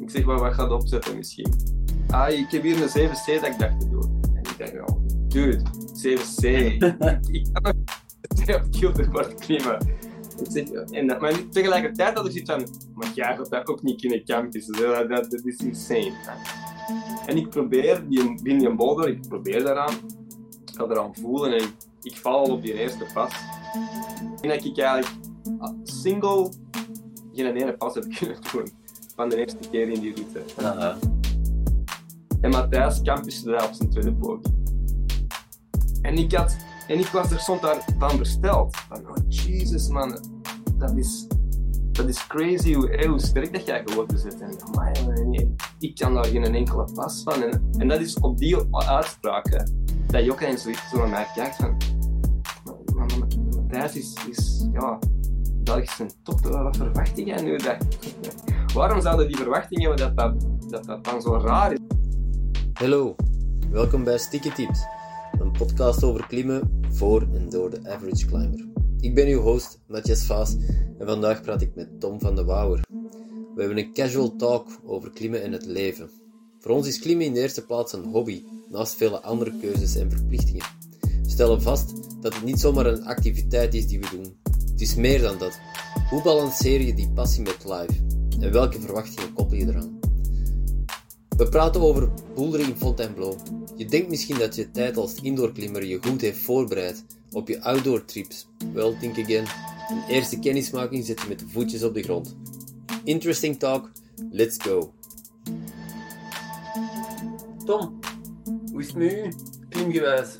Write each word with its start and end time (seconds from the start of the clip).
Ik 0.00 0.10
zeg, 0.10 0.24
maar 0.24 0.38
wat 0.38 0.54
gaat 0.54 0.70
opzetten 0.70 1.16
misschien? 1.16 1.52
Ah, 2.10 2.30
ik 2.30 2.50
heb 2.50 2.62
hier 2.62 2.82
een 2.82 2.88
7C 2.88 3.40
dat 3.40 3.46
ik 3.46 3.58
dacht 3.58 3.80
te 3.80 3.88
doen. 3.88 4.20
En 4.34 4.40
ik 4.40 4.54
dacht, 4.58 4.90
oh, 4.90 4.96
dude, 5.28 5.62
7C. 6.02 6.42
ik 7.30 7.46
kan 7.52 7.62
nog 8.46 8.56
op 8.64 8.70
Kilderwoord 8.70 9.34
klimmen. 9.34 9.78
Ik 10.38 10.46
zeg, 10.48 10.68
en, 10.68 11.06
dat- 11.06 11.20
maar 11.20 11.48
tegelijkertijd 11.48 12.16
had 12.16 12.26
ik 12.26 12.32
zoiets 12.32 12.50
van, 12.50 12.90
maar 12.94 13.10
jij 13.14 13.36
gaat 13.36 13.50
dat 13.50 13.66
ook 13.66 13.82
niet 13.82 14.00
kunnen 14.00 14.24
campussen. 14.24 14.72
Dat, 14.76 15.08
dat, 15.08 15.30
dat 15.30 15.44
is 15.44 15.56
insane. 15.56 16.12
hè. 16.12 16.55
En 17.26 17.36
ik 17.36 17.50
probeer, 17.50 18.08
die, 18.08 18.42
die 18.42 18.74
boulder, 18.74 19.08
ik 19.08 19.28
probeer 19.28 19.64
daaraan. 19.64 19.94
Ik 20.64 20.74
ga 20.74 20.84
eraan 20.84 21.14
voelen 21.14 21.58
en 21.58 21.66
ik 22.02 22.16
val 22.16 22.38
al 22.38 22.52
op 22.52 22.62
die 22.62 22.74
eerste 22.74 23.06
pas. 23.14 23.32
En 24.40 24.48
dat 24.48 24.64
ik 24.64 24.78
eigenlijk 24.78 25.14
ah, 25.58 25.72
single 25.82 26.50
geen 27.32 27.56
ene 27.56 27.76
pas 27.76 27.94
heb 27.94 28.04
kunnen 28.18 28.38
doen. 28.52 28.68
Van 29.16 29.28
de 29.28 29.36
eerste 29.36 29.68
keer 29.70 29.88
in 29.88 30.00
die 30.00 30.14
route. 30.14 30.42
En 32.40 32.50
Matthijs 32.50 33.02
campuste 33.02 33.50
daar 33.50 33.68
op 33.68 33.74
zijn 33.74 33.90
tweede 33.90 34.14
poging. 34.14 34.54
En 36.02 36.14
ik, 36.14 36.32
had, 36.32 36.56
en 36.88 36.98
ik 36.98 37.06
was 37.06 37.30
er 37.30 37.40
stond 37.40 37.62
daar 37.62 37.84
van 37.98 38.10
versteld. 38.10 38.76
Van, 38.76 39.08
oh 39.08 39.16
Jesus 39.28 39.88
man, 39.88 40.18
dat 40.78 40.96
is, 40.96 41.25
dat 41.96 42.08
is 42.08 42.26
crazy 42.26 42.74
hoe, 42.74 43.18
sterk 43.20 43.52
dat 43.52 43.66
jij 43.66 43.82
geworden 43.84 44.22
bent. 44.38 44.62
En 45.06 45.30
nee, 45.30 45.54
ik 45.78 45.94
kan 45.94 46.14
daar 46.14 46.24
geen 46.24 46.54
enkele 46.54 46.88
pas 46.94 47.22
van. 47.22 47.42
En, 47.42 47.70
en 47.78 47.88
dat 47.88 48.00
is 48.00 48.20
op 48.20 48.38
die 48.38 48.56
uitspraken 48.72 49.86
dat 50.06 50.24
je 50.24 50.32
ook 50.32 50.40
eens 50.40 50.62
zo, 50.62 50.98
naar 50.98 51.08
mij 51.08 51.26
kijkt 51.34 51.56
van... 51.56 51.76
Matthijs 53.52 53.96
is, 53.96 54.14
is 54.30 54.66
ja, 54.72 54.98
Belgische 55.62 56.06
top. 56.22 56.40
Wat 56.40 56.76
verwacht 56.76 57.16
jij 57.16 57.42
nu? 57.42 57.56
Dat, 57.56 57.76
waarom 58.74 59.00
zouden 59.00 59.26
die 59.26 59.36
verwachtingen 59.36 59.88
hebben 59.88 60.14
dat 60.14 60.16
dat, 60.16 60.70
dat, 60.70 60.84
dat 60.84 61.04
dan 61.04 61.22
zo 61.22 61.36
raar 61.36 61.72
is? 61.72 61.78
Hallo, 62.72 63.14
welkom 63.70 64.04
bij 64.04 64.18
Sticky 64.18 64.50
Tips, 64.50 64.80
een 65.40 65.50
podcast 65.50 66.04
over 66.04 66.26
klimmen 66.26 66.80
voor 66.90 67.20
en 67.20 67.48
door 67.50 67.70
de 67.70 67.80
average 67.90 68.26
climber. 68.26 68.65
Ik 69.00 69.14
ben 69.14 69.26
uw 69.26 69.40
host, 69.40 69.78
Matthias 69.86 70.26
Vaas, 70.26 70.56
en 70.98 71.06
vandaag 71.06 71.42
praat 71.42 71.62
ik 71.62 71.74
met 71.74 72.00
Tom 72.00 72.20
van 72.20 72.34
de 72.34 72.44
Wouwer. 72.44 72.80
We 73.54 73.62
hebben 73.62 73.78
een 73.78 73.92
casual 73.92 74.36
talk 74.36 74.68
over 74.84 75.10
klimmen 75.10 75.42
en 75.42 75.52
het 75.52 75.66
leven. 75.66 76.10
Voor 76.60 76.70
ons 76.70 76.86
is 76.86 76.98
klimmen 76.98 77.26
in 77.26 77.34
de 77.34 77.40
eerste 77.40 77.66
plaats 77.66 77.92
een 77.92 78.04
hobby, 78.04 78.42
naast 78.70 78.94
vele 78.94 79.20
andere 79.20 79.52
keuzes 79.60 79.96
en 79.96 80.10
verplichtingen. 80.10 80.66
We 81.00 81.30
stellen 81.30 81.62
vast 81.62 81.92
dat 82.20 82.34
het 82.34 82.44
niet 82.44 82.60
zomaar 82.60 82.86
een 82.86 83.04
activiteit 83.04 83.74
is 83.74 83.86
die 83.86 84.00
we 84.00 84.08
doen. 84.10 84.36
Het 84.70 84.80
is 84.80 84.94
meer 84.94 85.20
dan 85.20 85.38
dat. 85.38 85.58
Hoe 86.10 86.22
balanceer 86.22 86.82
je 86.82 86.94
die 86.94 87.10
passie 87.10 87.42
met 87.42 87.64
life? 87.64 88.02
En 88.40 88.52
welke 88.52 88.80
verwachtingen 88.80 89.32
koppel 89.32 89.56
je 89.56 89.66
eraan? 89.66 89.98
We 91.36 91.48
praten 91.48 91.80
over 91.80 92.10
boulderen 92.34 92.66
in 92.66 92.76
Fontainebleau. 92.76 93.36
Je 93.76 93.84
denkt 93.84 94.08
misschien 94.08 94.38
dat 94.38 94.54
je 94.54 94.70
tijd 94.70 94.96
als 94.96 95.14
indoorklimmer 95.14 95.84
je 95.84 95.98
goed 96.02 96.20
heeft 96.20 96.38
voorbereid 96.38 97.04
op 97.36 97.48
je 97.48 97.62
outdoor 97.62 98.04
trips. 98.04 98.48
Well, 98.72 98.96
think 99.00 99.18
again. 99.18 99.46
Een 99.88 100.02
eerste 100.08 100.38
kennismaking 100.38 101.04
zet 101.04 101.20
je 101.20 101.28
met 101.28 101.38
de 101.38 101.48
voetjes 101.48 101.82
op 101.82 101.94
de 101.94 102.02
grond. 102.02 102.36
Interesting 103.04 103.58
talk, 103.58 103.90
let's 104.30 104.56
go. 104.62 104.92
Tom, 107.64 108.00
hoe 108.70 108.80
is 108.80 108.86
het 108.86 108.96
met 108.96 109.12
u? 109.12 109.32
Klimgewijs. 109.68 110.36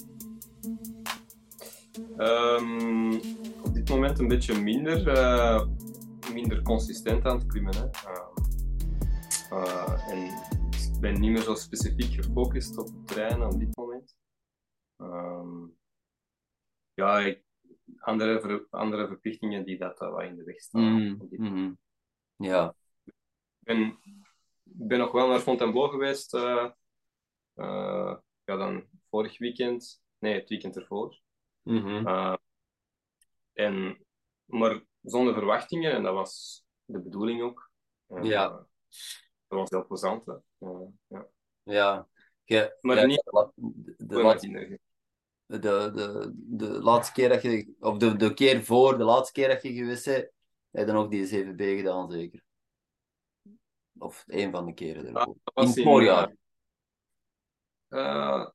Ehm, 2.16 3.14
op 3.62 3.74
dit 3.74 3.88
moment 3.88 4.18
een 4.18 4.28
beetje 4.28 4.60
minder, 4.60 5.08
eh, 5.08 5.66
minder 6.32 6.62
consistent 6.62 7.24
aan 7.24 7.38
het 7.38 7.46
klimmen. 7.46 7.74
Hè. 7.76 7.84
Ehm, 7.84 9.64
eh, 9.64 10.10
en 10.10 10.24
ik 10.70 11.00
ben 11.00 11.20
niet 11.20 11.30
meer 11.30 11.42
zo 11.42 11.54
specifiek 11.54 12.24
gefocust 12.24 12.78
op 12.78 12.86
het 12.86 13.06
trainen 13.06 13.46
op 13.46 13.58
dit 13.58 13.76
moment. 13.76 13.85
Ja, 16.96 17.18
ik, 17.18 17.42
andere, 17.98 18.40
ver- 18.40 18.66
andere 18.70 19.06
verplichtingen 19.06 19.64
die 19.64 19.78
dat 19.78 20.00
eh, 20.00 20.10
wat 20.10 20.22
in 20.22 20.36
de 20.36 20.44
weg 20.44 20.60
staan. 20.60 20.96
op 21.20 21.30
dit 21.30 21.38
Mm, 21.38 21.78
Ja. 22.36 22.74
Ik 23.04 23.14
ben, 23.58 24.98
nog 24.98 25.12
wel 25.12 25.28
naar 25.28 25.40
Fontainebleau 25.40 25.90
geweest. 25.90 26.34
eh, 26.34 26.70
eh, 27.54 28.16
ja, 28.44 28.56
dan 28.56 28.88
vorig 29.10 29.38
weekend. 29.38 30.02
Nee, 30.18 30.34
het 30.34 30.48
weekend 30.48 30.76
ervoor. 30.76 31.20
Mhm. 31.62 32.06
Uh, 32.08 32.34
en, 33.52 34.04
maar 34.44 34.84
zonder 35.02 35.34
verwachtingen, 35.34 35.92
en 35.92 36.02
dat 36.02 36.14
was 36.14 36.64
de 36.84 37.00
bedoeling 37.02 37.42
ook. 37.42 37.70
Ja. 38.22 38.44
eh, 38.50 38.56
dat 39.48 39.58
was 39.58 39.70
heel 39.70 39.86
plezant. 39.86 40.26
Uh, 40.58 40.80
ja. 41.06 41.26
Ja. 41.62 42.08
Je, 42.44 42.76
Maar 42.80 42.96
ja, 42.96 43.06
niet- 43.06 43.24
de, 43.54 43.94
de, 43.96 44.22
de. 44.38 44.80
De, 45.46 45.58
de, 45.94 46.32
de 46.34 46.68
laatste 46.82 47.12
keer 47.12 47.28
dat 47.28 47.42
je, 47.42 47.74
of 47.80 47.98
de, 47.98 48.16
de 48.16 48.34
keer 48.34 48.64
voor 48.64 48.98
de 48.98 49.04
laatste 49.04 49.32
keer 49.32 49.48
dat 49.48 49.62
je 49.62 49.72
geweest 49.72 50.04
bent, 50.04 50.30
heb 50.70 50.86
je 50.86 50.92
dan 50.92 50.96
ook 50.96 51.10
die 51.10 51.44
7B 51.44 51.56
gedaan, 51.56 52.10
zeker? 52.10 52.44
Of 53.98 54.24
een 54.26 54.50
van 54.50 54.66
de 54.66 54.74
keren 54.74 55.06
ervoor. 55.06 55.36
In 55.54 55.66
het 55.66 55.82
voorjaar. 55.82 56.36
eh, 57.88 58.46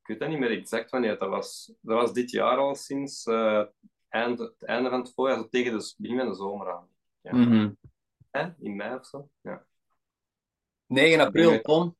ik 0.00 0.06
weet 0.06 0.20
dat 0.20 0.28
niet 0.28 0.38
meer 0.38 0.50
exact 0.58 0.90
wanneer 0.90 1.18
dat 1.18 1.28
was. 1.28 1.72
Dat 1.80 2.00
was 2.00 2.12
dit 2.12 2.30
jaar 2.30 2.56
al 2.56 2.74
sinds 2.74 3.26
eh, 3.26 3.64
eind, 4.08 4.38
het 4.38 4.62
einde 4.64 4.90
van 4.90 5.00
het 5.00 5.12
voorjaar, 5.14 5.38
zo 5.38 5.48
tegen 5.48 5.78
de 5.78 5.94
begin 5.96 6.18
van 6.18 6.28
de 6.28 6.34
zomer 6.34 6.72
aan. 6.72 6.88
Ja. 7.20 7.34
Mhm. 7.34 7.70
In 8.58 8.76
mei 8.76 8.94
of 8.94 9.06
zo? 9.06 9.28
Ja. 9.40 9.66
9 10.86 11.20
april, 11.20 11.60
Tom. 11.60 11.96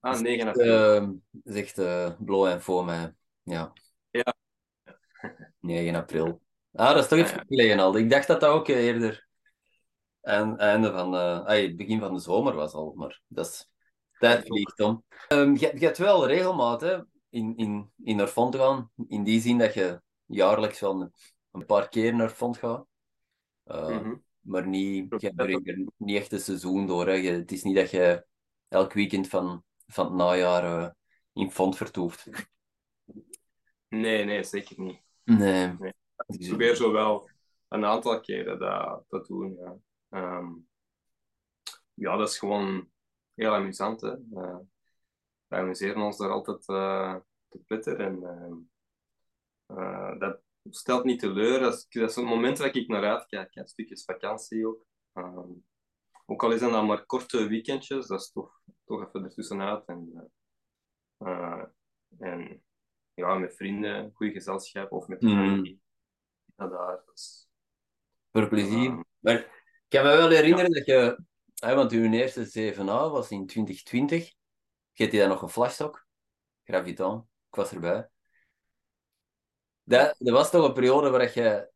Ah, 0.00 0.20
9 0.20 0.48
april. 0.48 1.02
Uh, 1.02 1.08
zegt 1.44 1.78
uh, 1.78 2.10
Blo 2.18 2.44
en 2.46 2.62
voor 2.62 2.84
mij. 2.84 3.14
Ja. 3.42 3.72
Ja. 4.10 4.34
9 5.60 5.94
april. 5.94 6.40
Ah, 6.72 6.94
dat 6.94 7.02
is 7.02 7.08
toch 7.08 7.18
iets 7.18 7.30
Ja, 7.30 7.36
ja. 7.36 7.44
geleden 7.46 7.78
al. 7.78 7.96
Ik 7.96 8.10
dacht 8.10 8.26
dat 8.26 8.40
dat 8.40 8.50
ook 8.50 8.68
eerder 8.68 9.28
en, 10.20 10.56
einde 10.58 10.92
van 10.92 11.14
ay, 11.46 11.62
het 11.62 11.76
begin 11.76 11.98
van 12.00 12.14
de 12.14 12.20
zomer 12.20 12.54
was 12.54 12.72
al, 12.72 12.92
maar 12.96 13.20
dat 13.26 13.46
is 13.46 13.68
tijd 14.18 14.46
vliegt, 14.46 14.76
Tom. 14.76 15.04
Ehm, 15.28 15.52
je, 15.54 15.72
je 15.78 15.84
hebt 15.84 15.98
wel 15.98 16.26
regelmaat 16.26 16.80
hè, 16.80 16.98
in, 17.28 17.56
in, 17.56 17.90
in 18.04 18.16
naar 18.16 18.26
Font 18.28 18.52
te 18.52 18.58
gaan, 18.58 18.90
in 19.08 19.24
die 19.24 19.40
zin 19.40 19.58
dat 19.58 19.74
je 19.74 20.00
jaarlijks 20.26 20.80
wel 20.80 21.00
een, 21.00 21.12
een 21.52 21.66
paar 21.66 21.88
keer 21.88 22.14
naar 22.14 22.30
Font 22.30 22.56
gaat. 22.58 22.86
Eh, 23.64 23.88
Mhm. 23.88 24.14
maar 24.40 24.66
niet, 24.66 25.20
je 25.20 25.34
brengt 25.34 25.68
er 25.68 25.86
niet 25.96 26.16
echt 26.16 26.32
een 26.32 26.40
seizoen 26.40 26.86
door. 26.86 27.06
Hè. 27.06 27.12
Je- 27.12 27.30
het 27.30 27.52
is 27.52 27.62
niet 27.62 27.76
dat 27.76 27.90
je 27.90 28.24
elk 28.68 28.92
weekend 28.92 29.28
van, 29.28 29.64
van 29.92 30.04
het 30.06 30.14
najaar 30.14 30.64
eh, 30.82 30.90
in 31.32 31.50
Font 31.50 31.76
vertoeft. 31.76 32.28
Nee, 33.88 34.24
nee, 34.24 34.44
zeker 34.44 34.80
niet. 34.80 35.02
Nee. 35.24 35.66
Nee. 35.78 35.92
Ik 36.26 36.48
probeer 36.48 36.74
zo 36.76 36.92
wel 36.92 37.30
een 37.68 37.84
aantal 37.84 38.20
keren 38.20 38.58
dat 38.58 39.04
te 39.08 39.24
doen. 39.26 39.56
Ja, 39.58 39.76
Ehm, 40.10 40.52
ja 41.94 42.16
dat 42.16 42.28
is 42.28 42.38
gewoon 42.38 42.90
heel 43.34 43.54
amusant. 43.54 44.00
Hè. 44.00 44.10
Eh, 44.12 44.58
we 45.46 45.56
amuseren 45.56 46.02
ons 46.02 46.16
daar 46.18 46.30
altijd 46.30 46.68
eh, 46.68 47.16
te 47.48 47.58
pletter. 47.58 48.00
En 48.00 48.22
ehm, 48.22 48.54
eh, 49.78 50.18
dat 50.18 50.40
stelt 50.70 51.04
niet 51.04 51.20
teleur. 51.20 51.60
Dat 51.60 51.74
is, 51.74 51.86
dat 51.88 52.10
is 52.10 52.16
een 52.16 52.24
moment 52.24 52.58
waar 52.58 52.76
ik 52.76 52.88
naar 52.88 53.04
uitkijk. 53.04 53.54
hè. 53.54 53.66
Stukjes 53.66 54.04
vakantie 54.04 54.66
ook. 54.66 54.86
Ehm, 55.12 55.50
ook 56.30 56.42
al 56.42 56.52
is 56.52 56.60
dat 56.60 56.70
dan 56.70 56.86
maar 56.86 57.06
korte 57.06 57.46
weekendjes, 57.46 58.06
dat 58.06 58.20
is 58.20 58.32
toch, 58.32 58.62
toch 58.84 59.06
even 59.06 59.24
ertussenuit. 59.24 59.84
En, 59.86 60.30
eh, 61.16 61.64
en 62.18 62.62
ja, 63.14 63.34
met 63.34 63.56
vrienden, 63.56 64.10
goede 64.14 64.32
gezelschap 64.32 64.92
of 64.92 65.06
met 65.06 65.20
de 65.20 65.28
familie. 65.28 65.80
Ja, 66.56 66.68
daar. 66.68 67.02
Is, 67.14 67.48
Voor 68.32 68.48
plezier. 68.48 69.04
Maar 69.18 69.34
ik 69.34 69.48
kan 69.88 70.04
me 70.04 70.16
wel 70.16 70.30
herinneren 70.30 70.72
dat 70.72 70.86
je, 70.86 71.24
hè, 71.54 71.74
want 71.74 71.92
uw 71.92 72.10
eerste 72.10 72.46
7A 72.46 73.10
was 73.10 73.30
in 73.30 73.46
2020. 73.46 74.28
Je 74.92 75.02
had 75.02 75.10
die 75.12 75.20
dan 75.20 75.28
nog 75.28 75.42
een 75.42 75.48
flashstock, 75.48 76.06
Graviton. 76.64 77.28
Ik 77.48 77.54
was 77.54 77.72
erbij. 77.72 78.08
Dat, 79.82 80.14
dat 80.18 80.34
was 80.34 80.50
toch 80.50 80.66
een 80.66 80.72
periode 80.72 81.10
waar 81.10 81.34
je 81.34 81.70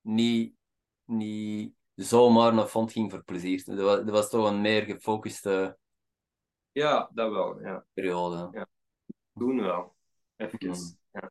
niet, 0.00 0.56
niet 1.04 1.74
zomaar 1.94 2.54
naar 2.54 2.66
fond 2.66 2.92
ging 2.92 3.10
voor 3.10 3.24
plezier. 3.24 3.64
Dat 3.64 3.78
was, 3.78 3.96
dat 3.96 4.10
was 4.10 4.30
toch 4.30 4.48
een 4.48 4.60
meer 4.60 4.82
gefocuste 4.82 5.78
ja, 6.72 7.10
dat 7.12 7.30
wel. 7.32 7.60
Ja. 7.60 7.86
periode. 7.92 8.66
Doen 9.32 9.60
wel. 9.60 9.94
Even. 10.36 10.58
Mhm. 10.68 10.74
Ja. 11.10 11.30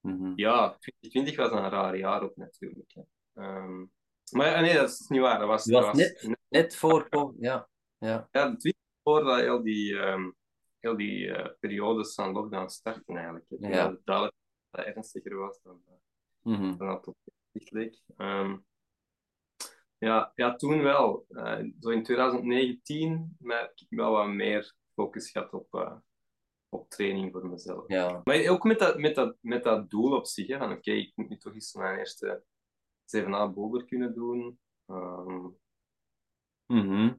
Mhm. 0.00 0.32
ja, 0.36 0.76
2020 0.78 1.36
was 1.36 1.50
een 1.50 1.70
raar 1.70 1.96
jaar 1.96 2.22
ook 2.22 2.36
natuurlijk. 2.36 2.94
Ehm, 3.34 3.84
maar 4.30 4.46
ja, 4.46 4.60
nee, 4.60 4.74
dat 4.74 4.88
is 4.88 5.06
niet 5.08 5.20
waar. 5.20 5.38
Dat 5.38 5.48
was, 5.48 5.64
Dat 5.64 5.84
was 5.84 5.96
net, 5.96 6.36
net 6.48 6.76
voor 6.76 7.08
COVID, 7.08 7.40
ja. 7.40 7.68
ja. 7.98 8.28
Ja, 8.32 8.50
de 8.50 8.56
tweet 8.56 8.76
voor 9.02 9.24
dat 9.24 9.40
heel 9.40 9.62
die 9.62 9.98
ehm 9.98 10.30
heel 10.86 10.96
die 10.96 11.26
uh, 11.26 11.46
periodes 11.60 12.14
van 12.14 12.32
lockdown 12.32 12.68
starten 12.68 13.16
eigenlijk. 13.16 13.46
Ja. 13.48 13.68
Dat 13.70 13.90
het 13.90 14.06
duidelijk 14.06 14.36
dat 14.70 14.84
ernstiger 14.84 15.36
was 15.36 15.60
dan, 15.62 15.80
mm 16.42 16.54
-hmm. 16.54 16.76
dan 16.76 16.86
dat 16.86 17.06
op 17.06 17.16
zich 17.52 17.70
leek. 17.70 18.00
Um, 18.16 18.64
ja, 19.98 20.32
ja, 20.34 20.56
toen 20.56 20.82
wel. 20.82 21.26
Uh, 21.28 21.58
zo 21.80 21.88
in 21.90 22.02
2019 22.02 23.36
merk 23.38 23.80
ik 23.80 23.86
wel 23.88 24.10
wat 24.10 24.28
meer 24.28 24.74
focus 24.94 25.30
gehad 25.30 25.52
op, 25.52 25.74
uh, 25.74 25.96
op 26.68 26.90
training 26.90 27.32
voor 27.32 27.46
mezelf. 27.46 27.84
Ja. 27.88 28.20
Maar 28.24 28.46
ook 28.48 28.64
met 28.64 28.78
dat, 28.78 28.98
met 28.98 29.14
dat, 29.14 29.36
met 29.40 29.64
dat 29.64 29.90
doel 29.90 30.16
op 30.16 30.26
zich, 30.26 30.46
hè, 30.46 30.58
van 30.58 30.70
oké, 30.70 30.78
okay, 30.78 30.96
ik 30.96 31.12
moet 31.14 31.28
nu 31.28 31.36
toch 31.36 31.54
eens 31.54 31.74
mijn 31.74 31.98
eerste 31.98 32.44
7A 33.16 33.54
boulder 33.54 33.84
kunnen 33.84 34.14
doen. 34.14 34.58
Um, 34.86 35.58
mm 36.66 36.88
-hmm. 36.88 37.18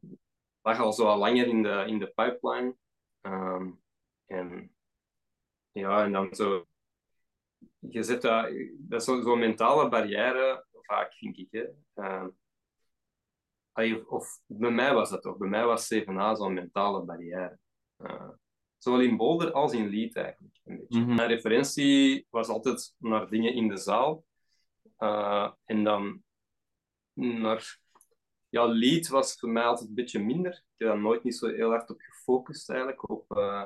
lag 0.61 0.79
al 0.79 0.93
zo 0.93 1.17
langer 1.17 1.47
in 1.47 1.63
de, 1.63 1.83
in 1.87 1.99
de 1.99 2.07
pipeline. 2.07 2.75
Um, 3.21 3.81
en 4.25 4.75
ja, 5.71 6.03
en 6.03 6.11
dan 6.11 6.35
zo... 6.35 6.65
Je 7.79 8.03
zet 8.03 8.21
dat... 8.21 8.51
Dat 8.77 8.99
is 8.99 9.05
zo'n 9.05 9.23
zo 9.23 9.35
mentale 9.35 9.89
barrière, 9.89 10.65
vaak, 10.71 11.13
vind 11.13 11.37
ik. 11.37 11.47
Hè. 11.51 11.65
Um, 12.21 12.37
of 14.07 14.39
bij 14.45 14.71
mij 14.71 14.93
was 14.93 15.09
dat 15.09 15.21
toch. 15.21 15.37
Bij 15.37 15.49
mij 15.49 15.65
was 15.65 15.93
7A 15.93 16.37
zo'n 16.37 16.53
mentale 16.53 17.03
barrière. 17.03 17.59
Uh, 17.97 18.29
zowel 18.77 19.01
in 19.01 19.17
Boulder 19.17 19.51
als 19.51 19.73
in 19.73 19.89
Lead 19.89 20.15
eigenlijk. 20.15 20.59
Een 20.63 20.77
beetje. 20.77 20.99
Mhm. 20.99 21.15
Mijn 21.15 21.27
referentie 21.27 22.27
was 22.29 22.47
altijd 22.47 22.95
naar 22.97 23.29
dingen 23.29 23.53
in 23.53 23.67
de 23.67 23.77
zaal. 23.77 24.23
Uh, 24.99 25.51
en 25.65 25.83
dan 25.83 26.23
naar... 27.13 27.79
Ja, 28.49 28.65
Lead 28.65 29.07
was 29.07 29.39
voor 29.39 29.49
mij 29.49 29.63
altijd 29.63 29.89
een 29.89 29.95
beetje 29.95 30.19
minder. 30.19 30.51
Ik 30.51 30.73
heb 30.77 30.87
daar 30.87 30.99
nooit 30.99 31.23
niet 31.23 31.35
zo 31.35 31.47
heel 31.47 31.69
hard 31.69 31.89
op 31.89 31.99
gefocust 31.99 32.69
eigenlijk. 32.69 33.09
Op, 33.09 33.37
uh, 33.37 33.65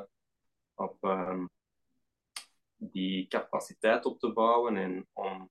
op 0.73 1.03
um, 1.03 1.49
die 2.75 3.27
capaciteit 3.27 4.05
op 4.05 4.19
te 4.19 4.33
bouwen 4.33 4.77
en 4.77 5.07
om 5.13 5.49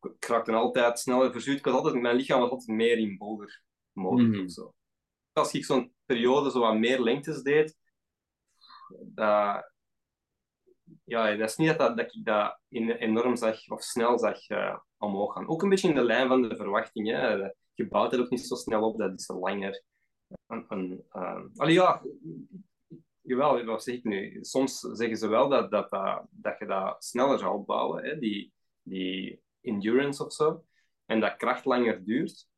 ik 0.00 0.24
raakte 0.24 0.52
altijd 0.52 0.98
sneller 0.98 1.32
verzuurd. 1.32 1.58
Ik 1.58 1.64
was 1.64 1.74
altijd, 1.74 1.94
mijn 2.02 2.16
lichaam 2.16 2.40
was 2.40 2.50
altijd 2.50 2.76
meer 2.76 2.98
in 2.98 3.18
boulder 3.18 3.62
mode 3.92 4.22
Mhm. 4.22 4.44
of 4.44 4.50
zo. 4.50 4.74
Als 5.32 5.54
ik 5.54 5.64
zo'n 5.64 5.94
periode 6.04 6.50
zo 6.50 6.60
wat 6.60 6.78
meer 6.78 7.00
lengtes 7.00 7.42
deed, 7.42 7.76
dat, 9.00 9.70
ja, 11.04 11.36
dat 11.36 11.48
is 11.48 11.56
niet 11.56 11.78
dat, 11.78 11.96
dat 11.96 12.14
ik 12.14 12.24
dat 12.24 12.58
in, 12.68 12.90
enorm 12.90 13.36
zag 13.36 13.68
of 13.68 13.82
snel 13.82 14.18
zag 14.18 14.48
uh, 14.48 14.78
omhoog 14.98 15.32
gaan. 15.34 15.48
Ook 15.48 15.62
een 15.62 15.68
beetje 15.68 15.88
in 15.88 15.94
de 15.94 16.04
lijn 16.04 16.28
van 16.28 16.42
de 16.42 16.56
verwachting. 16.56 17.08
Hè. 17.08 17.28
Je 17.74 17.88
bouwt 17.88 18.10
het 18.10 18.20
ook 18.20 18.30
niet 18.30 18.46
zo 18.46 18.54
snel 18.54 18.82
op, 18.82 18.98
dat 18.98 19.18
is 19.20 19.28
langer. 19.28 19.82
Een, 20.46 20.64
een, 20.68 21.04
uh, 21.12 21.40
allee, 21.56 21.74
ja, 21.74 22.02
jawel, 23.20 23.64
wat 23.64 23.82
zeg 23.82 23.94
ik 23.94 24.04
nu? 24.04 24.38
Soms 24.40 24.80
zeggen 24.80 25.16
ze 25.16 25.28
wel 25.28 25.48
dat, 25.48 25.70
dat, 25.70 25.90
dat, 25.90 26.26
dat 26.30 26.58
je 26.58 26.66
dat 26.66 27.04
sneller 27.04 27.38
zou 27.38 27.54
opbouwen, 27.54 28.04
hè, 28.04 28.18
die, 28.18 28.52
die 28.82 29.40
endurance 29.60 30.24
of 30.24 30.32
zo. 30.32 30.64
En 31.04 31.20
dat 31.20 31.36
kracht 31.36 31.64
langer 31.64 32.04
duurt. 32.04 32.48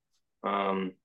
Um, 0.40 0.98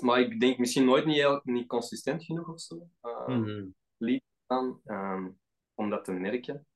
maar 0.00 0.20
ik 0.20 0.40
denk 0.40 0.58
misschien 0.58 0.84
nooit 0.84 1.06
niet, 1.06 1.40
niet 1.44 1.68
consistent 1.68 2.24
genoeg 2.24 2.48
of 2.48 2.60
zo. 2.60 2.88
Uh, 3.02 3.26
Mm 3.26 3.44
-hmm. 3.44 3.74
liep 3.96 4.22
aan, 4.46 4.80
um, 4.84 5.38
om 5.74 5.90
dat 5.90 6.04
te 6.04 6.12
merken. 6.12 6.66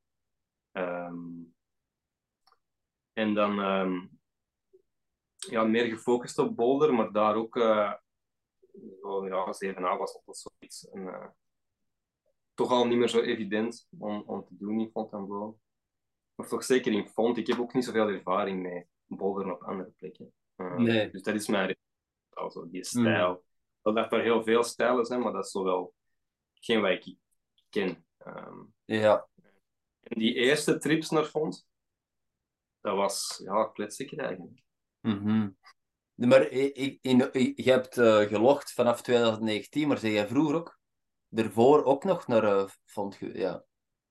Um, 0.72 1.54
en 3.12 3.34
dan 3.34 3.54
ja, 5.50 5.64
meer 5.64 5.84
gefocust 5.84 6.38
op 6.38 6.56
boulder, 6.56 6.94
maar 6.94 7.12
daar 7.12 7.34
ook 7.34 7.56
uh, 7.56 7.92
oh, 9.00 9.26
ja, 9.28 9.72
7A 9.74 9.98
was 9.98 10.14
altijd 10.14 10.36
zoiets. 10.36 10.88
En, 10.90 11.00
uh, 11.00 11.26
toch 12.54 12.70
al 12.70 12.86
niet 12.86 12.98
meer 12.98 13.08
zo 13.08 13.20
evident 13.20 13.88
om, 13.98 14.22
om 14.26 14.44
te 14.44 14.56
doen 14.56 14.80
in 14.80 14.90
Fontainebleau. 14.90 15.56
Of 16.34 16.48
toch 16.48 16.64
zeker 16.64 16.92
in 16.92 17.08
Font. 17.08 17.36
Ik 17.36 17.46
heb 17.46 17.58
ook 17.58 17.74
niet 17.74 17.84
zoveel 17.84 18.08
ervaring 18.08 18.62
mee 18.62 18.86
boulder 19.06 19.52
op 19.52 19.62
andere 19.62 19.90
plekken. 19.90 20.32
Uh, 20.56 20.76
nee. 20.76 21.10
Dus 21.10 21.22
dat 21.22 21.34
is 21.34 21.48
mijn 21.48 21.76
also 22.34 22.68
die 22.68 22.84
stijl. 22.84 23.44
Mm. 23.82 23.94
Dat 23.94 24.12
er 24.12 24.22
heel 24.22 24.42
veel 24.42 24.62
stijlen 24.62 25.04
zijn, 25.04 25.20
maar 25.20 25.32
dat 25.32 25.44
is 25.44 25.50
zo 25.50 25.64
wel 25.64 25.94
geen 26.54 26.80
wat 26.80 26.90
ik 26.90 27.16
ken. 27.68 28.06
Um, 28.26 28.74
ja. 28.84 29.28
En 30.00 30.18
die 30.18 30.34
eerste 30.34 30.78
trips 30.78 31.10
naar 31.10 31.24
Font, 31.24 31.66
dat 32.80 32.96
was 32.96 33.40
ja, 33.44 33.64
kletstikker 33.64 34.18
eigenlijk. 34.18 34.62
Mm 35.00 35.18
-hmm. 35.18 35.56
Maar 36.14 36.48
ik, 36.48 36.98
in, 37.00 37.30
je 37.54 37.70
hebt 37.70 37.96
uh, 37.96 38.20
gelogd 38.20 38.72
vanaf 38.72 39.02
2019, 39.02 39.88
maar 39.88 39.98
zei 39.98 40.12
jij 40.12 40.26
vroeger 40.26 40.54
ook? 40.54 40.80
Daarvoor 41.28 41.84
ook 41.84 42.04
nog 42.04 42.26
naar 42.26 42.44
uh, 42.44 42.68
Font? 42.84 43.18
Ja. 43.18 43.64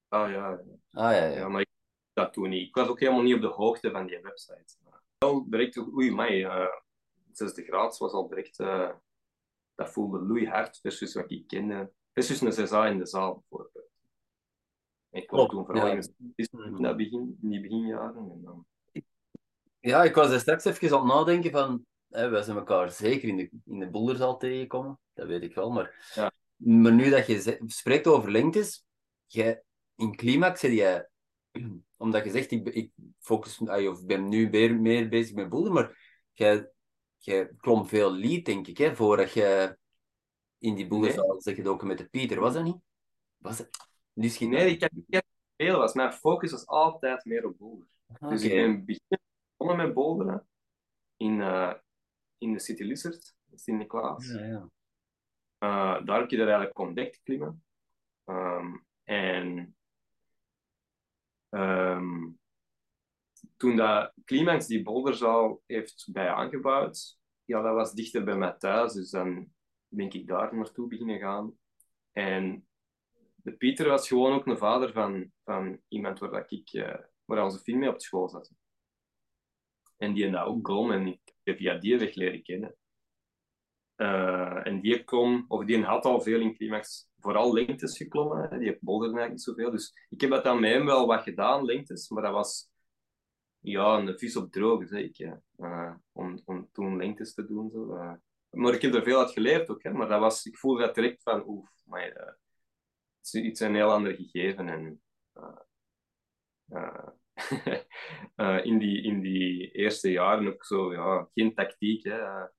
Ah 0.08 0.32
ja. 0.32 0.50
Ah, 0.92 1.12
ja, 1.12 1.26
ja. 1.26 1.26
ja, 1.26 1.48
maar 1.48 1.62
ik 1.62 1.70
dat 2.14 2.34
toen 2.34 2.50
niet. 2.50 2.68
Ik 2.68 2.76
was 2.76 2.88
ook 2.88 3.00
helemaal 3.00 3.22
niet 3.22 3.36
op 3.36 3.42
de 3.42 3.48
hoogte 3.48 3.92
van 3.92 4.06
die 4.06 4.20
website. 4.20 4.76
Wel 5.18 5.50
direct, 5.50 5.78
oei, 5.78 6.12
mij. 6.12 6.40
Uh, 6.40 6.66
60 7.32 7.66
graden 7.66 8.00
was 8.00 8.12
al 8.12 8.28
direct, 8.28 8.60
uh, 8.60 8.92
dat 9.76 9.92
voelde 9.92 10.20
loeihard 10.20 10.80
versus 10.80 11.14
wat 11.14 11.32
ik 11.32 11.48
kende. 11.48 11.92
Versus 12.14 12.42
een 12.42 12.68
6A 12.68 12.92
in 12.92 12.98
de 12.98 13.06
zaal 13.06 13.34
bijvoorbeeld. 13.34 13.90
Ik 15.10 15.28
kwam 15.28 15.48
toen 15.48 15.66
vooral 15.66 15.88
ja. 15.88 16.02
in 16.36 16.82
dat 16.82 16.98
begin, 16.98 17.38
in 17.42 17.50
die 17.50 17.62
beginjaren. 17.62 18.32
En 18.32 18.42
dan... 18.44 18.66
Ja, 19.80 20.04
ik 20.04 20.16
was 20.16 20.32
er 20.32 20.40
straks 20.40 20.66
even 20.66 20.92
aan 20.92 21.08
het 21.08 21.14
nadenken 21.16 21.52
van, 21.52 21.86
hè, 22.08 22.30
wij 22.30 22.42
zijn 22.42 22.58
elkaar 22.58 22.92
zeker 22.92 23.30
in 23.30 23.38
de, 23.38 23.50
in 23.66 23.80
de 23.80 23.90
boulderzaal 23.90 24.38
tegengekomen, 24.38 25.00
dat 25.14 25.28
weet 25.28 25.42
ik 25.42 25.56
wel, 25.56 25.72
maar, 25.72 26.12
ja. 26.16 26.32
maar 26.56 26.94
nu 26.94 27.10
dat 27.10 27.28
je 27.28 27.60
spreekt 27.66 28.08
over 28.08 28.32
lengtes, 28.32 28.86
jij, 29.26 29.64
in 29.96 30.16
climax 30.16 30.60
zit 30.60 30.74
jij, 30.74 31.10
omdat 32.02 32.24
je 32.24 32.32
zegt, 32.32 32.52
ik, 32.52 32.68
ik 32.68 32.92
focus, 33.20 33.60
of 33.60 34.06
ben 34.06 34.30
nu 34.30 34.50
meer, 34.50 34.76
meer 34.76 35.10
bezig 35.10 35.36
met 35.36 35.50
boulder, 35.50 35.74
maar 35.74 36.20
jij 36.34 36.70
je 37.18 37.54
klom 37.58 37.88
veel 37.88 38.14
lead, 38.14 38.46
denk 38.46 38.68
ik, 38.68 38.78
hè, 38.78 38.96
voordat 38.96 39.34
je 39.34 39.78
in 40.58 40.76
die 40.76 40.88
boelenzaal 40.88 41.28
nee. 41.28 41.42
zeg 41.42 41.66
ook 41.66 41.84
met 41.84 41.98
de 41.98 42.10
Pieter, 42.10 42.40
was 42.40 42.54
dat 42.54 42.64
niet? 42.64 42.80
Was 43.38 43.58
het? 43.58 43.70
Nu 44.14 44.30
schiet 44.30 44.50
nee, 44.50 44.70
ik 44.70 44.82
heb 44.82 44.92
niet 44.92 45.24
veel. 45.58 45.78
Was. 45.78 45.94
Mijn 45.94 46.14
focus 46.14 46.52
was 46.52 46.68
altijd 46.68 47.26
meer 47.26 47.46
op 47.46 47.58
boulder. 47.58 47.88
Okay. 48.08 48.30
Dus 48.30 48.44
ik 48.44 48.52
ben 48.52 48.86
begonnen 49.58 49.86
met 49.86 49.96
boulderen 49.96 50.48
in, 51.18 51.40
uh, 51.40 51.74
in 52.38 52.54
de 52.54 52.60
City 52.60 52.84
Lizard, 52.84 53.36
Sint-Niklaas. 53.54 54.28
Ja, 54.28 54.46
ja. 54.46 54.70
Uh, 55.60 56.06
daar 56.06 56.20
heb 56.20 56.30
je 56.30 56.38
er 56.38 56.48
eigenlijk 56.48 56.80
ontdekt 56.80 57.20
klimmen. 57.24 57.64
Um, 58.26 58.86
en 59.04 59.76
um, 61.52 62.40
toen 63.58 63.76
dat 63.76 64.14
Climax 64.26 64.68
die 64.68 64.84
boulderzaal 64.84 65.62
heeft 65.66 66.10
bij 66.12 66.30
aangebouwd, 66.30 67.20
ja, 67.46 67.62
dat 67.62 67.74
was 67.74 67.94
dichter 67.94 68.24
bij 68.24 68.38
mij 68.38 68.56
thuis, 68.58 68.94
dus 68.94 69.10
dan 69.10 69.52
ben 69.88 70.10
ik 70.10 70.28
daar 70.28 70.56
naartoe 70.56 70.88
beginnen 70.88 71.20
gaan. 71.20 71.58
En 72.12 72.68
de 73.36 73.52
Pieter 73.52 73.88
was 73.88 74.08
gewoon 74.08 74.34
ook 74.34 74.46
een 74.46 74.58
vader 74.58 74.92
van, 74.92 75.32
van 75.44 75.82
iemand 75.88 76.20
waar, 76.20 76.32
dat 76.32 76.52
ik, 76.52 76.74
uh, 76.74 76.96
waar 77.26 77.44
onze 77.44 77.60
film 77.60 77.80
mee 77.80 77.90
op 77.90 78.02
school 78.02 78.30
zat. 78.30 78.52
En 79.98 80.14
die 80.14 80.30
dat 80.30 80.46
ook 80.46 80.64
kon 80.64 80.92
en 80.92 81.08
ik 81.08 81.20
heb 81.44 81.58
via 81.58 81.78
die 81.78 81.98
weg 81.98 82.16
leren 82.16 82.44
kennen. 82.44 82.76
Uh, 84.02 84.68
en 84.68 84.82
die 84.82 85.04
kom, 85.04 85.46
of 85.48 85.66
die 85.66 85.84
had 85.84 86.06
al 86.06 86.22
veel 86.22 86.40
in 86.40 86.56
Climax, 86.56 87.10
vooral 87.20 87.54
lengtes 87.54 87.98
geklommen. 87.98 88.50
Hè. 88.50 88.58
Die 88.58 88.78
boulder 88.80 89.08
eigenlijk 89.08 89.32
niet 89.32 89.42
zoveel. 89.42 89.72
Dus 89.72 90.08
ik 90.10 90.22
heb 90.22 90.30
dat 90.30 90.60
met 90.60 90.72
hem 90.72 90.86
wel 90.86 91.08
wat 91.08 91.24
gedaan, 91.24 91.66
lengtes, 91.66 92.10
maar 92.10 92.24
dat 92.24 92.32
was 92.32 92.70
ja, 93.60 93.98
een 93.98 94.20
vis 94.20 94.36
op 94.36 94.52
droog, 94.52 94.88
zeg 94.88 95.04
ik. 95.04 95.20
Uh, 95.58 95.96
om, 96.12 96.42
om 96.46 96.70
toen 96.72 96.98
lengtes 96.98 97.34
te 97.34 97.46
doen. 97.46 97.70
Zo. 97.70 97.96
Uh, 97.96 98.14
maar 98.50 98.74
ik 98.74 98.82
heb 98.82 98.94
er 98.94 99.04
veel 99.04 99.20
uit 99.20 99.32
geleerd 99.32 99.70
ook. 99.70 99.84
Hè. 99.84 99.92
Maar 99.92 100.08
dat 100.08 100.20
was, 100.20 100.46
ik 100.46 100.58
voelde 100.58 100.82
dat 100.82 100.96
direct 100.96 101.24
van, 101.24 101.44
oef, 101.48 101.70
maar 101.86 102.04
het 102.04 102.38
is 103.22 103.34
iets 103.34 103.60
een 103.60 103.76
heel 103.76 103.92
ander 103.92 104.16
gegeven. 104.16 104.70
En, 104.70 105.02
in, 108.70 108.78
die, 108.78 109.04
in 109.04 109.22
die 109.22 109.72
eerste 109.72 110.12
jaren 110.12 110.48
ook 110.48 110.66
zo, 110.66 110.94
ja, 110.94 111.30
geen 111.34 111.54
tactiek. 111.54 112.04
Hè. 112.04 112.50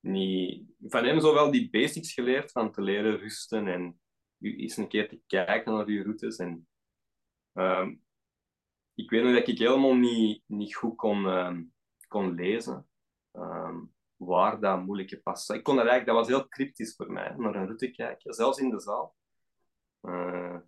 Niet, 0.00 0.64
van 0.80 1.04
hem 1.04 1.20
zo 1.20 1.34
wel 1.34 1.50
die 1.50 1.70
basics 1.70 2.12
geleerd, 2.12 2.52
van 2.52 2.72
te 2.72 2.82
leren 2.82 3.18
rusten 3.18 3.68
en 3.68 4.00
eens 4.40 4.76
een 4.76 4.88
keer 4.88 5.08
te 5.08 5.20
kijken 5.26 5.72
naar 5.72 5.90
je 5.90 6.02
routes. 6.02 6.36
En, 6.36 6.68
um, 7.52 8.02
ik 8.94 9.10
weet 9.10 9.22
nog 9.22 9.34
dat 9.34 9.48
ik 9.48 9.58
helemaal 9.58 9.94
niet, 9.94 10.42
niet 10.46 10.74
goed 10.74 10.96
kon, 10.96 11.24
um, 11.24 11.72
kon 12.08 12.34
lezen 12.34 12.88
um, 13.32 13.94
waar 14.16 14.60
dat 14.60 14.84
moeilijke 14.84 15.20
pas. 15.20 15.48
Ik 15.48 15.62
kon 15.62 15.76
dat 15.76 15.86
eigenlijk, 15.86 16.16
dat 16.16 16.26
was 16.26 16.38
heel 16.38 16.48
cryptisch 16.48 16.94
voor 16.96 17.12
mij, 17.12 17.34
naar 17.36 17.54
een 17.54 17.66
route 17.66 17.90
kijken, 17.90 18.34
zelfs 18.34 18.58
in 18.58 18.70
de 18.70 18.80
zaal. 18.80 19.16
Uh, 20.02 20.58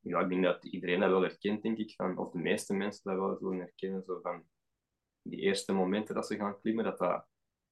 ja, 0.00 0.20
ik 0.20 0.28
denk 0.28 0.42
dat 0.42 0.64
iedereen 0.64 1.00
dat 1.00 1.10
wel 1.10 1.22
herkent, 1.22 1.62
denk 1.62 1.78
ik, 1.78 1.94
van, 1.94 2.18
of 2.18 2.30
de 2.30 2.38
meeste 2.38 2.74
mensen 2.74 3.10
dat 3.10 3.18
wel 3.18 3.36
zullen 3.36 3.58
herkennen, 3.58 4.04
zo 4.04 4.20
van 4.22 4.44
die 5.22 5.40
eerste 5.40 5.72
momenten 5.72 6.14
dat 6.14 6.26
ze 6.26 6.36
gaan 6.36 6.60
klimmen, 6.60 6.84
dat 6.84 6.98
dat 6.98 7.26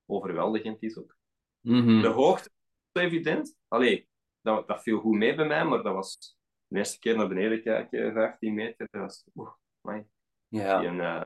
overweldigend 0.06 0.82
is 0.82 0.98
ook. 0.98 1.16
Mm 1.60 1.82
-hmm. 1.82 2.02
De 2.02 2.08
hoogte 2.08 2.50
is 2.92 3.02
evident. 3.02 3.56
Allee, 3.68 4.08
dat, 4.40 4.68
dat 4.68 4.82
viel 4.82 5.00
goed 5.00 5.16
mee 5.16 5.34
bij 5.34 5.46
mij, 5.46 5.64
maar 5.64 5.82
dat 5.82 5.94
was 5.94 6.36
de 6.66 6.78
eerste 6.78 6.98
keer 6.98 7.16
naar 7.16 7.28
beneden 7.28 7.62
kijken, 7.62 8.12
15 8.12 8.54
meter. 8.54 8.88
Dat 8.90 9.00
was, 9.00 9.24
oeh, 9.34 9.52
amai. 9.80 10.06
Ja. 10.48 10.82
En, 10.82 11.00
eh, 11.00 11.22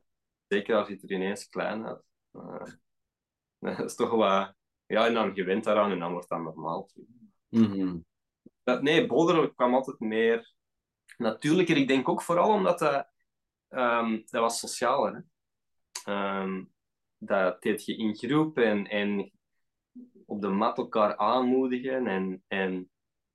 zeker 0.49 0.77
als 0.77 0.89
je 0.89 0.95
het 0.95 1.03
er 1.03 1.13
ineens 1.13 1.49
klein 1.49 1.83
had. 1.83 2.05
Eh, 2.33 2.73
dat 3.79 3.81
is 3.81 3.95
toch 3.95 4.11
wat... 4.11 4.57
Ja, 4.87 5.07
en 5.07 5.15
dan 5.15 5.35
gewend 5.35 5.65
daaraan 5.65 5.91
en 5.91 5.99
dan 5.99 6.13
wordt 6.13 6.29
dat 6.29 6.41
normaal. 6.41 6.91
Mhm. 7.49 7.99
Dat, 8.63 8.83
nee, 8.83 9.07
boulderen 9.07 9.55
kwam 9.55 9.75
altijd 9.75 9.99
meer 9.99 10.55
natuurlijker. 11.17 11.77
Ik 11.77 11.89
denk 11.89 12.09
ook 12.09 12.23
vooral 12.23 12.53
omdat 12.53 12.79
dat, 12.79 13.09
ehm, 13.69 14.11
dat 14.11 14.41
was 14.41 14.59
socialer. 14.59 15.15
Hè? 15.15 15.21
Ehm, 16.13 16.65
dat 17.19 17.63
deed 17.63 17.85
je 17.85 17.97
in 17.97 18.17
groep 18.17 18.59
en, 18.59 18.87
en 18.87 19.33
op 20.27 20.41
de 20.41 20.49
mat 20.49 20.79
elkaar 20.79 21.17
aanmoedigen 21.17 22.07
en, 22.07 22.45
en, 22.49 22.91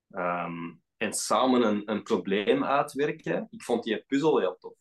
ehm, 0.10 0.74
en 0.98 1.14
samen 1.14 1.62
een, 1.62 1.92
een 1.92 2.04
probleem 2.04 2.64
uitwerken. 2.64 3.48
Ik 3.50 3.64
vond 3.64 3.84
die 3.84 4.04
puzzel 4.04 4.40
heel 4.40 4.58
tof. 4.58 4.76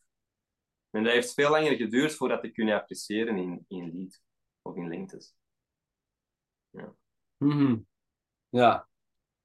En 0.90 1.04
dat 1.04 1.12
heeft 1.12 1.34
veel 1.34 1.50
langer 1.50 1.76
geduurd 1.76 2.14
voordat 2.14 2.44
ik 2.44 2.52
kunnen 2.52 2.74
appreciëren 2.74 3.36
in, 3.36 3.64
in 3.68 3.90
lied 3.90 4.22
of 4.62 4.76
in 4.76 4.88
lengtes. 4.88 5.34
Mhm. 7.36 7.76
Ja, 8.48 8.88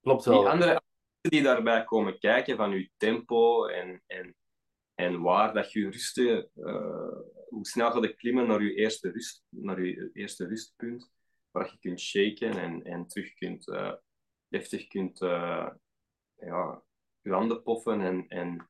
klopt 0.02 0.24
Die 0.24 0.34
wel. 0.34 0.50
andere 0.50 0.82
die 1.22 1.42
daarbij 1.42 1.84
komen 1.84 2.20
kijken 2.20 2.58
van 2.58 2.72
je 2.72 2.90
tempo 2.98 3.66
en, 3.66 4.04
en, 4.08 4.36
en 4.96 5.22
waar 5.22 5.54
dat 5.54 5.72
je 5.72 5.90
rusten, 5.90 6.50
eh, 6.56 7.20
hoe 7.50 7.66
snel 7.66 7.92
gaat 7.92 8.04
je 8.04 8.16
klimmen 8.16 8.48
naar 8.48 8.64
je 8.64 8.74
eerste, 8.74 9.12
rust, 9.12 9.44
naar 9.50 9.86
je 9.86 10.10
eerste 10.14 10.48
rustpunt, 10.48 11.12
waar 11.52 11.72
je 11.72 11.80
kunt 11.80 12.00
shaken 12.00 12.52
en, 12.52 12.84
en 12.84 13.08
terug 13.08 13.34
kunt, 13.34 13.66
deftig 14.48 14.88
kunt 14.88 15.22
eh, 15.22 15.70
ja, 16.36 16.84
je 17.22 17.32
handen 17.32 17.64
poffen 17.64 18.02
en, 18.02 18.28
en, 18.28 18.70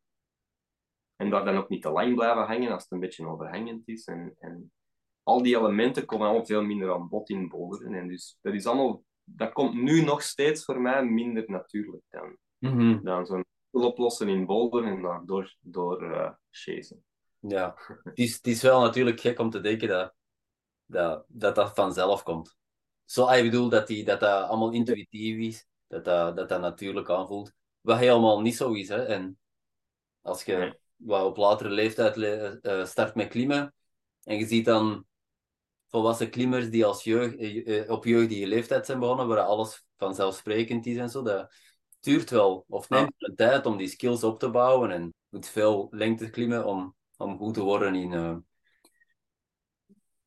en 1.15 1.29
daar 1.29 1.45
dan 1.45 1.57
ook 1.57 1.69
niet 1.69 1.81
te 1.81 1.91
lang 1.91 2.15
blijven 2.15 2.45
hangen 2.45 2.71
als 2.71 2.83
het 2.83 2.91
een 2.91 2.99
beetje 2.99 3.27
overhangend 3.27 3.87
is. 3.87 4.05
En, 4.05 4.35
en 4.39 4.71
al 5.23 5.43
die 5.43 5.57
elementen 5.57 6.05
komen 6.05 6.27
allemaal 6.27 6.45
veel 6.45 6.63
minder 6.63 6.93
aan 6.93 7.09
bod 7.09 7.29
in 7.29 7.49
boulderen. 7.49 7.93
En 7.93 8.07
dus 8.07 8.37
dat 8.41 8.53
is 8.53 8.65
allemaal, 8.65 9.03
dat 9.23 9.53
komt 9.53 9.73
nu 9.73 10.01
nog 10.01 10.21
steeds 10.21 10.65
voor 10.65 10.81
mij 10.81 11.05
minder 11.05 11.43
natuurlijk 11.47 12.03
dan, 12.09 12.37
Mhm. 12.57 13.03
dan 13.03 13.25
zo'n 13.25 13.45
oplossen 13.71 14.27
in 14.27 14.45
boulderen 14.45 14.89
en 14.89 15.01
daardoor 15.01 15.55
door 15.59 16.39
chasen. 16.49 17.03
Ja, 17.39 17.75
het 18.03 18.17
is, 18.17 18.33
het 18.35 18.47
is 18.47 18.61
wel 18.61 18.81
natuurlijk 18.81 19.19
gek 19.19 19.39
om 19.39 19.49
te 19.49 19.61
denken 19.61 19.87
dat 19.87 20.13
dat, 20.85 21.25
dat, 21.27 21.55
dat 21.55 21.71
vanzelf 21.75 22.23
komt. 22.23 22.55
Zo, 23.05 23.23
ah, 23.25 23.37
ik 23.37 23.43
bedoel 23.43 23.69
dat 23.69 23.87
die, 23.87 24.03
dat, 24.05 24.19
dat 24.19 24.47
allemaal 24.47 24.71
intuïtief 24.71 25.37
is, 25.37 25.65
dat 25.87 26.05
dat, 26.05 26.35
dat, 26.35 26.49
dat 26.49 26.61
natuurlijk 26.61 27.09
aanvoelt. 27.09 27.51
Wat 27.81 27.97
helemaal 27.97 28.41
niet 28.41 28.55
zo 28.55 28.73
is. 28.73 28.87
Hè? 28.89 29.03
En 29.05 29.37
als 30.21 30.43
je 30.43 30.55
Nee. 30.55 30.73
wat 30.95 31.23
op 31.25 31.37
latere 31.37 31.69
leeftijd 31.69 32.15
le- 32.15 32.59
eh, 32.61 32.85
start 32.85 33.15
met 33.15 33.27
klimmen 33.27 33.73
en 34.23 34.37
je 34.37 34.45
ziet 34.47 34.65
dan 34.65 35.05
volwassen 35.87 36.29
klimmers 36.29 36.69
die 36.69 36.85
als 36.85 37.03
jeugd, 37.03 37.35
eh, 37.37 37.79
eh, 37.81 37.89
op 37.89 38.05
jeugdige 38.05 38.47
leeftijd 38.47 38.85
zijn 38.85 38.99
begonnen, 38.99 39.27
waar 39.27 39.39
alles 39.39 39.85
vanzelfsprekend 39.97 40.85
is 40.85 40.97
en 40.97 41.09
zo, 41.09 41.21
dat 41.23 41.53
duurt 41.99 42.29
wel, 42.29 42.65
of 42.67 42.89
neemt 42.89 43.13
een 43.17 43.35
tijd 43.35 43.65
om 43.65 43.77
die 43.77 43.87
skills 43.87 44.23
op 44.23 44.39
te 44.39 44.49
bouwen 44.49 44.91
en 44.91 45.13
moet 45.29 45.47
veel 45.47 45.87
lengte 45.91 46.29
klimmen 46.29 46.65
om, 46.65 46.95
om 47.17 47.37
goed 47.37 47.53
te 47.53 47.61
worden 47.61 47.95
in... 47.95 48.13
eh, 48.13 48.37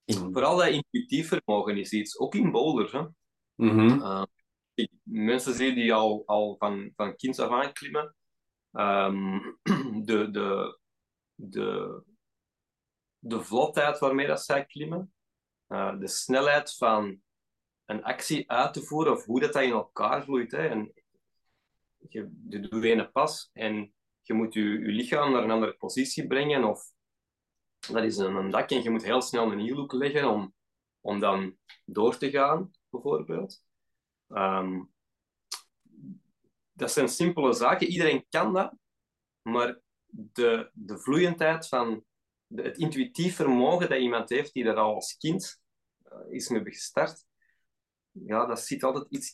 in... 0.04 0.32
Vooral 0.32 0.56
dat 0.56 0.68
intuïtief 0.68 1.28
vermogen 1.28 1.76
is 1.76 1.92
iets, 1.92 2.18
ook 2.18 2.34
in 2.34 2.50
boulders. 2.50 2.92
Hè. 2.92 3.02
Mhm. 3.54 3.88
Uh, 3.88 4.22
ik, 4.74 4.90
mensen 5.02 5.54
zie 5.54 5.74
die 5.74 5.94
al, 5.94 6.22
al 6.26 6.56
van, 6.58 6.92
van 6.96 7.16
kinds 7.16 7.38
af 7.38 7.50
aan 7.50 7.72
klimmen. 7.72 8.14
Ehm, 8.72 9.38
de, 10.08 10.30
de, 10.30 10.78
de, 11.34 12.02
de 13.18 13.40
vlotheid 13.40 13.98
waarmee 13.98 14.26
dat 14.26 14.44
zij 14.44 14.64
klimmen, 14.64 15.12
uh, 15.68 15.98
de 15.98 16.08
snelheid 16.08 16.76
van 16.76 17.20
een 17.84 18.02
actie 18.02 18.50
uit 18.50 18.72
te 18.72 18.82
voeren 18.82 19.12
of 19.12 19.24
hoe 19.24 19.40
dat, 19.40 19.52
dat 19.52 19.62
in 19.62 19.70
elkaar 19.70 20.24
vloeit. 20.24 20.50
Hè. 20.50 20.68
En 20.68 20.92
je, 22.08 22.42
je 22.48 22.60
doet 22.60 22.84
een 22.84 23.12
pas 23.12 23.50
en 23.52 23.94
je 24.22 24.34
moet 24.34 24.54
je, 24.54 24.62
je 24.62 24.78
lichaam 24.78 25.32
naar 25.32 25.42
een 25.42 25.50
andere 25.50 25.76
positie 25.76 26.26
brengen 26.26 26.64
of 26.64 26.92
dat 27.78 28.04
is 28.04 28.16
een, 28.16 28.34
een 28.34 28.50
dak 28.50 28.70
en 28.70 28.82
je 28.82 28.90
moet 28.90 29.04
heel 29.04 29.22
snel 29.22 29.52
een 29.52 29.58
hielhoek 29.58 29.92
leggen 29.92 30.30
om, 30.30 30.54
om 31.00 31.20
dan 31.20 31.56
door 31.84 32.16
te 32.16 32.30
gaan, 32.30 32.70
bijvoorbeeld. 32.88 33.62
Um, 34.28 34.92
dat 36.72 36.92
zijn 36.92 37.08
simpele 37.08 37.52
zaken, 37.52 37.86
iedereen 37.86 38.26
kan 38.28 38.52
dat, 38.52 38.74
maar 39.42 39.80
de, 40.06 40.70
de 40.72 40.98
vloeiendheid 40.98 41.68
van 41.68 42.04
de, 42.46 42.62
het 42.62 42.78
intuïtief 42.78 43.36
vermogen 43.36 43.88
dat 43.88 43.98
iemand 43.98 44.28
heeft 44.28 44.52
die 44.52 44.64
er 44.64 44.76
al 44.76 44.94
als 44.94 45.16
kind 45.16 45.62
uh, 46.12 46.18
is 46.28 46.48
mee 46.48 46.64
gestart, 46.64 47.24
ja, 48.10 48.46
dat 48.46 48.60
ziet 48.60 48.84
altijd 48.84 49.06
iets 49.08 49.32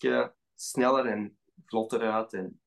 sneller 0.55 1.07
en 1.07 1.39
vlotter 1.65 2.13
uit. 2.13 2.33
En 2.33 2.61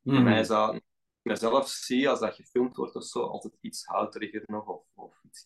mm. 0.00 0.22
mij 0.22 0.44
zou 0.44 0.80
mezelf 1.22 1.68
zie 1.68 2.08
als 2.08 2.20
dat 2.20 2.34
gefilmd 2.34 2.76
wordt 2.76 2.96
of 2.96 3.04
zo, 3.04 3.22
altijd 3.22 3.56
iets 3.60 3.84
houteriger 3.84 4.42
nog. 4.46 4.66
Of, 4.66 4.84
of 4.94 5.22
iets, 5.24 5.44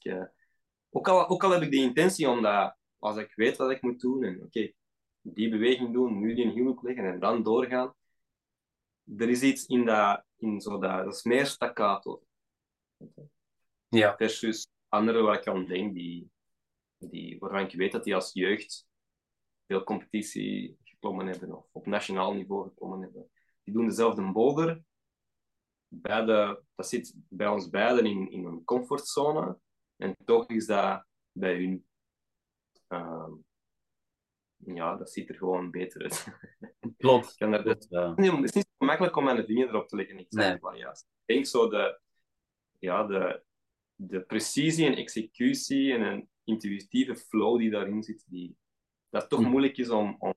ook, 0.90 1.08
al, 1.08 1.28
ook 1.28 1.44
al 1.44 1.50
heb 1.50 1.62
ik 1.62 1.70
de 1.70 1.76
intentie 1.76 2.28
om 2.28 2.42
dat, 2.42 2.76
als 2.98 3.16
ik 3.16 3.32
weet 3.34 3.56
wat 3.56 3.70
ik 3.70 3.82
moet 3.82 4.00
doen, 4.00 4.24
en 4.24 4.34
oké, 4.34 4.44
okay, 4.44 4.74
die 5.20 5.50
beweging 5.50 5.92
doen, 5.92 6.20
nu 6.20 6.34
die 6.34 6.44
in 6.44 6.50
hielhoek 6.50 6.82
leggen 6.82 7.04
en 7.04 7.20
dan 7.20 7.42
doorgaan. 7.42 7.94
Er 9.16 9.28
is 9.28 9.42
iets 9.42 9.66
in 9.66 9.84
dat, 9.84 10.24
in 10.36 10.60
zo 10.60 10.78
dat, 10.78 11.04
dat 11.04 11.14
is 11.14 11.22
meer 11.22 11.46
staccato. 11.46 12.22
Ja. 13.88 14.16
Versus 14.16 14.68
anderen 14.88 15.24
waar 15.24 15.38
ik 15.38 15.46
aan 15.46 15.66
denk, 15.66 15.94
die, 15.94 16.30
die, 16.98 17.38
waarvan 17.38 17.60
ik 17.60 17.74
weet 17.74 17.92
dat 17.92 18.04
die 18.04 18.14
als 18.14 18.32
jeugd 18.32 18.86
veel 19.66 19.84
competitie 19.84 20.78
geklommen 20.82 21.26
hebben, 21.26 21.56
of 21.56 21.66
op 21.72 21.86
nationaal 21.86 22.32
niveau 22.34 22.68
geklommen 22.68 23.00
hebben. 23.00 23.30
Die 23.62 23.74
doen 23.74 23.86
dezelfde 23.86 24.32
boulder. 24.32 24.82
Beide, 26.02 26.62
dat 26.74 26.88
zit 26.88 27.14
bij 27.28 27.48
ons 27.48 27.70
beiden 27.70 28.06
in, 28.06 28.30
in 28.30 28.44
een 28.44 28.64
comfortzone. 28.64 29.58
En 29.96 30.16
toch 30.24 30.48
is 30.48 30.66
dat 30.66 31.04
bij 31.32 31.56
hun... 31.56 31.86
Uh, 32.88 33.32
ja, 34.56 34.96
dat 34.96 35.10
ziet 35.10 35.28
er 35.28 35.34
gewoon 35.34 35.70
beter 35.70 36.02
uit. 36.02 36.26
Klopt. 36.96 37.34
kan 37.36 37.52
er, 37.52 37.76
ja. 37.88 38.14
het 38.14 38.44
is 38.44 38.52
niet 38.52 38.68
zo 38.78 38.86
makkelijk 38.86 39.16
om 39.16 39.24
mijn 39.24 39.44
vinger 39.44 39.68
erop 39.68 39.88
te 39.88 39.96
leggen. 39.96 40.18
Ik 40.18 40.26
zeg 40.28 40.50
Nee. 40.50 40.58
maar 40.60 40.76
juist. 40.76 41.02
Ik 41.02 41.34
denk 41.34 41.46
zo 41.46 41.68
de, 41.68 42.00
ja, 42.78 43.06
de, 43.06 43.42
de 43.94 44.20
precisie 44.20 44.86
en 44.86 44.96
executie 44.96 45.92
en 45.92 46.00
een 46.02 46.28
intuïtieve 46.44 47.16
flow 47.16 47.58
die 47.58 47.70
daarin 47.70 48.02
zit, 48.02 48.24
die, 48.26 48.56
dat 49.10 49.28
toch 49.28 49.40
Hm. 49.40 49.48
moeilijk 49.48 49.76
is 49.76 49.90
om, 49.90 50.16
om, 50.18 50.34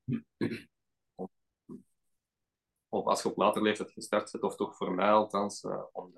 of 2.90 3.06
als 3.06 3.22
je 3.22 3.30
op 3.30 3.38
later 3.38 3.62
leeftijd 3.62 3.92
gestart 3.92 4.32
bent, 4.32 4.44
of 4.44 4.56
toch 4.56 4.76
voor 4.76 4.92
mij 4.92 5.12
althans, 5.12 5.64
uh, 5.64 5.84
om, 5.92 6.14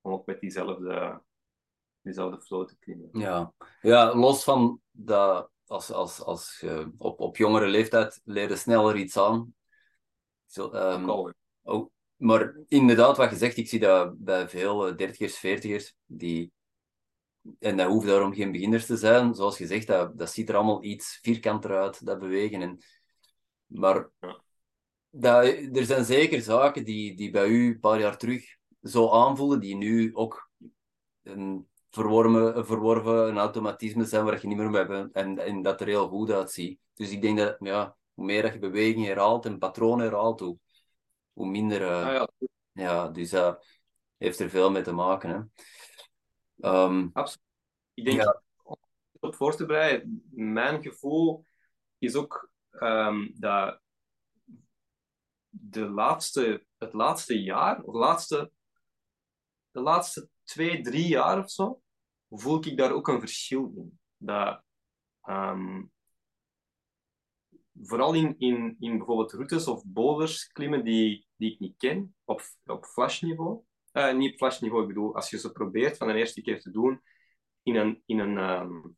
om 0.00 0.12
ook 0.12 0.26
met 0.26 0.40
diezelfde, 0.40 1.22
diezelfde 2.00 2.40
flow 2.40 2.66
te 2.66 2.78
klimmen. 2.78 3.08
Ja. 3.12 3.52
ja, 3.80 4.14
los 4.14 4.44
van 4.44 4.80
dat 4.90 5.50
als, 5.66 5.90
als, 5.90 6.22
als 6.22 6.58
je 6.60 6.92
op, 6.98 7.20
op 7.20 7.36
jongere 7.36 7.66
leeftijd 7.66 8.20
leerde 8.24 8.56
sneller 8.56 8.96
iets 8.96 9.16
aan. 9.16 9.54
Zo, 10.46 10.72
um, 10.72 11.10
ook 11.10 11.34
ook, 11.62 11.90
maar 12.16 12.56
inderdaad, 12.68 13.16
wat 13.16 13.30
je 13.30 13.36
zegt, 13.36 13.56
ik 13.56 13.68
zie 13.68 13.80
dat 13.80 14.18
bij 14.18 14.48
veel 14.48 14.88
uh, 14.88 14.96
dertigers, 14.96 15.38
veertigers, 15.38 15.94
die 16.06 16.52
en 17.58 17.76
dat 17.76 17.88
hoeft 17.88 18.06
daarom 18.06 18.34
geen 18.34 18.52
beginners 18.52 18.86
te 18.86 18.96
zijn. 18.96 19.34
Zoals 19.34 19.56
gezegd, 19.56 19.86
dat, 19.86 20.18
dat 20.18 20.30
ziet 20.30 20.48
er 20.48 20.54
allemaal 20.54 20.84
iets 20.84 21.18
vierkanter 21.22 21.76
uit, 21.76 22.06
dat 22.06 22.18
bewegen. 22.18 22.62
En, 22.62 22.78
maar 23.66 24.10
ja. 24.20 24.42
Dat, 25.12 25.44
er 25.72 25.84
zijn 25.84 26.04
zeker 26.04 26.40
zaken 26.40 26.84
die, 26.84 27.16
die 27.16 27.30
bij 27.30 27.48
u 27.48 27.66
een 27.66 27.80
paar 27.80 28.00
jaar 28.00 28.18
terug 28.18 28.44
zo 28.82 29.10
aanvoelen, 29.10 29.60
die 29.60 29.76
nu 29.76 30.14
ook 30.14 30.50
een 31.22 31.68
verworven, 31.90 32.58
een 32.58 32.66
verworven 32.66 33.28
een 33.28 33.38
automatisme 33.38 34.04
zijn 34.04 34.24
waar 34.24 34.40
je 34.40 34.46
niet 34.46 34.56
meer 34.56 34.70
mee 34.70 34.84
hebt 34.84 35.12
en, 35.12 35.38
en 35.38 35.62
dat 35.62 35.80
er 35.80 35.86
heel 35.86 36.08
goed 36.08 36.30
uitziet. 36.30 36.80
Dus 36.94 37.10
ik 37.10 37.22
denk 37.22 37.38
dat 37.38 37.56
ja, 37.58 37.96
hoe 38.14 38.24
meer 38.24 38.42
dat 38.42 38.52
je 38.52 38.58
beweging 38.58 39.06
herhaalt 39.06 39.46
en 39.46 39.58
patronen 39.58 40.06
herhaalt, 40.06 40.40
hoe, 40.40 40.58
hoe 41.32 41.46
minder... 41.46 41.80
Uh, 41.80 42.06
ah, 42.06 42.12
ja. 42.12 42.28
ja, 42.72 43.08
dus 43.08 43.30
dat 43.30 43.54
uh, 43.54 43.60
heeft 44.16 44.40
er 44.40 44.50
veel 44.50 44.70
mee 44.70 44.82
te 44.82 44.92
maken. 44.92 45.50
Hè. 46.58 46.84
Um, 46.84 47.10
Absoluut. 47.12 47.46
Ik 47.94 48.04
denk, 48.04 48.22
ja. 48.22 48.42
om 48.62 48.76
op 49.20 49.34
voor 49.34 49.56
te 49.56 49.66
bereiden, 49.66 50.24
mijn 50.30 50.82
gevoel 50.82 51.44
is 51.98 52.14
ook 52.14 52.50
um, 52.70 53.32
dat 53.34 53.80
de 55.72 55.88
laatste, 55.88 56.66
het 56.78 56.92
laatste 56.92 57.42
jaar, 57.42 57.82
of 57.82 57.94
laatste, 57.94 58.50
de 59.70 59.80
laatste 59.80 60.28
twee, 60.44 60.80
drie 60.80 61.08
jaar 61.08 61.38
of 61.38 61.50
zo, 61.50 61.82
voel 62.30 62.66
ik 62.66 62.76
daar 62.76 62.92
ook 62.92 63.08
een 63.08 63.20
verschil 63.20 63.72
in. 63.76 63.98
Dat, 64.16 64.62
um, 65.24 65.90
vooral 67.82 68.14
in, 68.14 68.34
in, 68.38 68.76
in 68.80 68.96
bijvoorbeeld 68.96 69.32
routes 69.32 69.66
of 69.66 69.82
boulders 69.86 70.46
klimmen 70.46 70.84
die, 70.84 71.26
die 71.36 71.52
ik 71.52 71.58
niet 71.58 71.76
ken, 71.76 72.14
op, 72.24 72.42
op 72.64 72.84
flashniveau. 72.84 73.62
Uh, 73.92 74.14
niet 74.14 74.32
op 74.32 74.36
flashniveau, 74.36 74.82
ik 74.82 74.88
bedoel, 74.88 75.14
als 75.14 75.30
je 75.30 75.38
ze 75.38 75.52
probeert 75.52 75.96
van 75.96 76.06
de 76.06 76.14
eerste 76.14 76.42
keer 76.42 76.60
te 76.60 76.70
doen 76.70 77.02
in 77.62 77.76
een, 77.76 78.02
in 78.06 78.18
een, 78.18 78.36
um, 78.36 78.96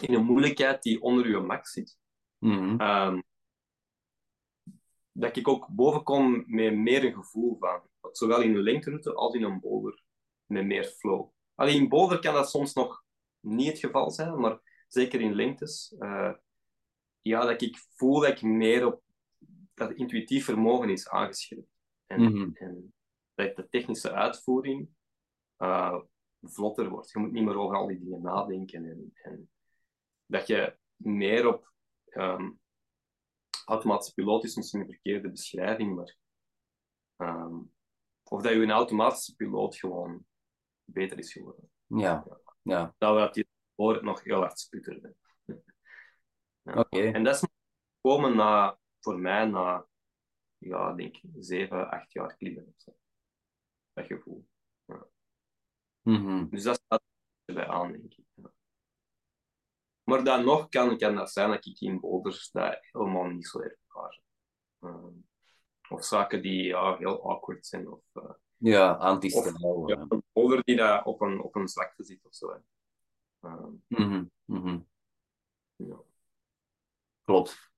in 0.00 0.14
een 0.14 0.24
moeilijkheid 0.24 0.82
die 0.82 1.00
onder 1.00 1.28
je 1.28 1.40
max 1.40 1.72
zit. 1.72 1.98
Mhm. 2.38 2.80
Um, 2.80 3.22
dat 5.12 5.36
ik 5.36 5.48
ook 5.48 5.66
boven 5.68 6.02
kom 6.02 6.44
met 6.46 6.74
meer 6.76 7.04
een 7.04 7.14
gevoel 7.14 7.56
van. 7.58 7.82
Zowel 8.12 8.42
in 8.42 8.54
een 8.54 8.62
lengteroute 8.62 9.14
als 9.14 9.34
in 9.34 9.42
een 9.42 9.60
boulder. 9.60 10.02
Met 10.46 10.66
meer 10.66 10.84
flow. 10.84 11.30
Alleen 11.54 11.76
in 11.76 11.88
boulder 11.88 12.18
kan 12.18 12.34
dat 12.34 12.50
soms 12.50 12.72
nog 12.72 13.04
niet 13.40 13.66
het 13.66 13.78
geval 13.78 14.10
zijn, 14.10 14.40
maar 14.40 14.60
zeker 14.88 15.20
in 15.20 15.34
lengtes. 15.34 15.94
Uh, 15.98 16.32
ja, 17.20 17.44
dat 17.44 17.62
ik 17.62 17.78
voel 17.96 18.20
dat 18.20 18.30
ik 18.30 18.42
meer 18.42 18.86
op 18.86 19.02
dat 19.74 19.92
intuïtief 19.92 20.44
vermogen 20.44 20.88
is 20.90 21.08
aangeschreven. 21.08 21.68
En, 22.06 22.22
Mhm. 22.22 22.50
en 22.54 22.94
dat 23.34 23.56
de 23.56 23.68
technische 23.68 24.12
uitvoering 24.12 24.88
uh, 25.58 26.00
vlotter 26.42 26.88
wordt. 26.88 27.10
Je 27.10 27.18
moet 27.18 27.32
niet 27.32 27.44
meer 27.44 27.58
over 27.58 27.76
al 27.76 27.86
die 27.86 27.98
dingen 27.98 28.22
nadenken. 28.22 28.84
En, 28.84 29.12
en 29.22 29.50
dat 30.26 30.46
je 30.46 30.76
meer 30.96 31.46
op 31.46 31.72
um, 32.10 32.59
automatische 33.70 34.14
piloot 34.14 34.44
is 34.44 34.56
misschien 34.56 34.80
een 34.80 34.86
verkeerde 34.86 35.30
beschrijving, 35.30 35.94
maar 35.94 36.16
um, 37.16 37.72
of 38.22 38.42
dat 38.42 38.52
je 38.52 38.58
een 38.58 38.70
automatische 38.70 39.36
piloot 39.36 39.76
gewoon 39.76 40.24
beter 40.84 41.18
is 41.18 41.32
geworden. 41.32 41.70
Ja, 41.86 42.26
ja. 42.62 42.94
Dat 42.98 43.14
we 43.14 43.20
dat 43.20 43.34
je 43.34 43.46
voor 43.74 43.94
het 43.94 44.02
nog 44.02 44.24
heel 44.24 44.38
hard 44.38 44.58
sputterde. 44.58 45.14
ja. 46.62 46.72
Oké. 46.72 46.78
Okay. 46.78 47.12
En 47.12 47.24
dat 47.24 47.34
is 47.34 47.48
gekomen 48.00 48.36
na, 48.36 48.78
voor 49.00 49.18
mij 49.18 49.44
na, 49.44 49.86
ja, 50.58 50.92
denk 50.92 51.16
ik, 51.16 51.30
zeven, 51.38 51.90
acht 51.90 52.12
jaar 52.12 52.36
klimmen 52.36 52.66
of 52.66 52.74
zo. 52.76 52.96
Dat 53.92 54.06
gevoel. 54.06 54.46
Ja. 54.84 55.06
Mm 56.02 56.16
-hmm. 56.16 56.48
Dus 56.50 56.62
dat 56.62 56.82
staat 56.84 57.02
erbij 57.44 57.66
aan, 57.66 57.92
denk 57.92 58.14
ik. 58.14 58.24
Ja. 58.34 58.49
Maar 60.10 60.24
dan 60.24 60.44
nog 60.44 60.68
kan, 60.68 60.98
kan 60.98 61.14
dat 61.14 61.32
zijn 61.32 61.50
dat 61.50 61.66
ik 61.66 61.80
in 61.80 62.00
boulders 62.00 62.50
dat 62.50 62.78
helemaal 62.80 63.24
niet 63.24 63.46
zo 63.46 63.60
ervaar. 63.60 64.20
Um, 64.80 65.28
of 65.88 66.04
zaken 66.04 66.42
die 66.42 66.62
ja, 66.62 66.96
heel 66.96 67.30
awkward 67.30 67.66
zijn. 67.66 67.90
Of, 67.90 68.00
uh, 68.14 68.30
ja, 68.56 68.92
anti-stijl. 68.92 69.88
Ja, 69.88 70.06
een 70.08 70.22
boulder 70.32 70.62
die 70.64 70.76
daar 70.76 71.04
op 71.04 71.20
een, 71.20 71.40
op 71.40 71.56
een 71.56 71.68
zwakte 71.68 72.04
zit 72.04 72.24
of 72.24 72.34
zo. 72.34 72.62
Um, 73.40 73.82
mm 73.86 74.30
-hmm. 74.46 74.86
ja. 75.76 75.96
Klopt. 77.24 77.70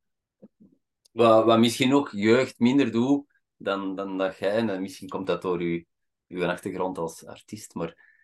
Wat, 1.13 1.45
wat 1.45 1.59
misschien 1.59 1.95
ook 1.95 2.11
jeugd 2.11 2.59
minder 2.59 2.93
doet 2.93 3.27
dan, 3.57 3.97
dan 3.97 4.19
dat 4.19 4.39
jij, 4.39 4.69
en 4.69 4.83
misschien 4.83 5.09
komt 5.09 5.27
dat 5.27 5.43
door 5.43 5.63
je, 5.63 5.87
je 6.27 6.47
achtergrond 6.47 6.99
als 6.99 7.27
artiest, 7.27 7.75
maar 7.75 8.21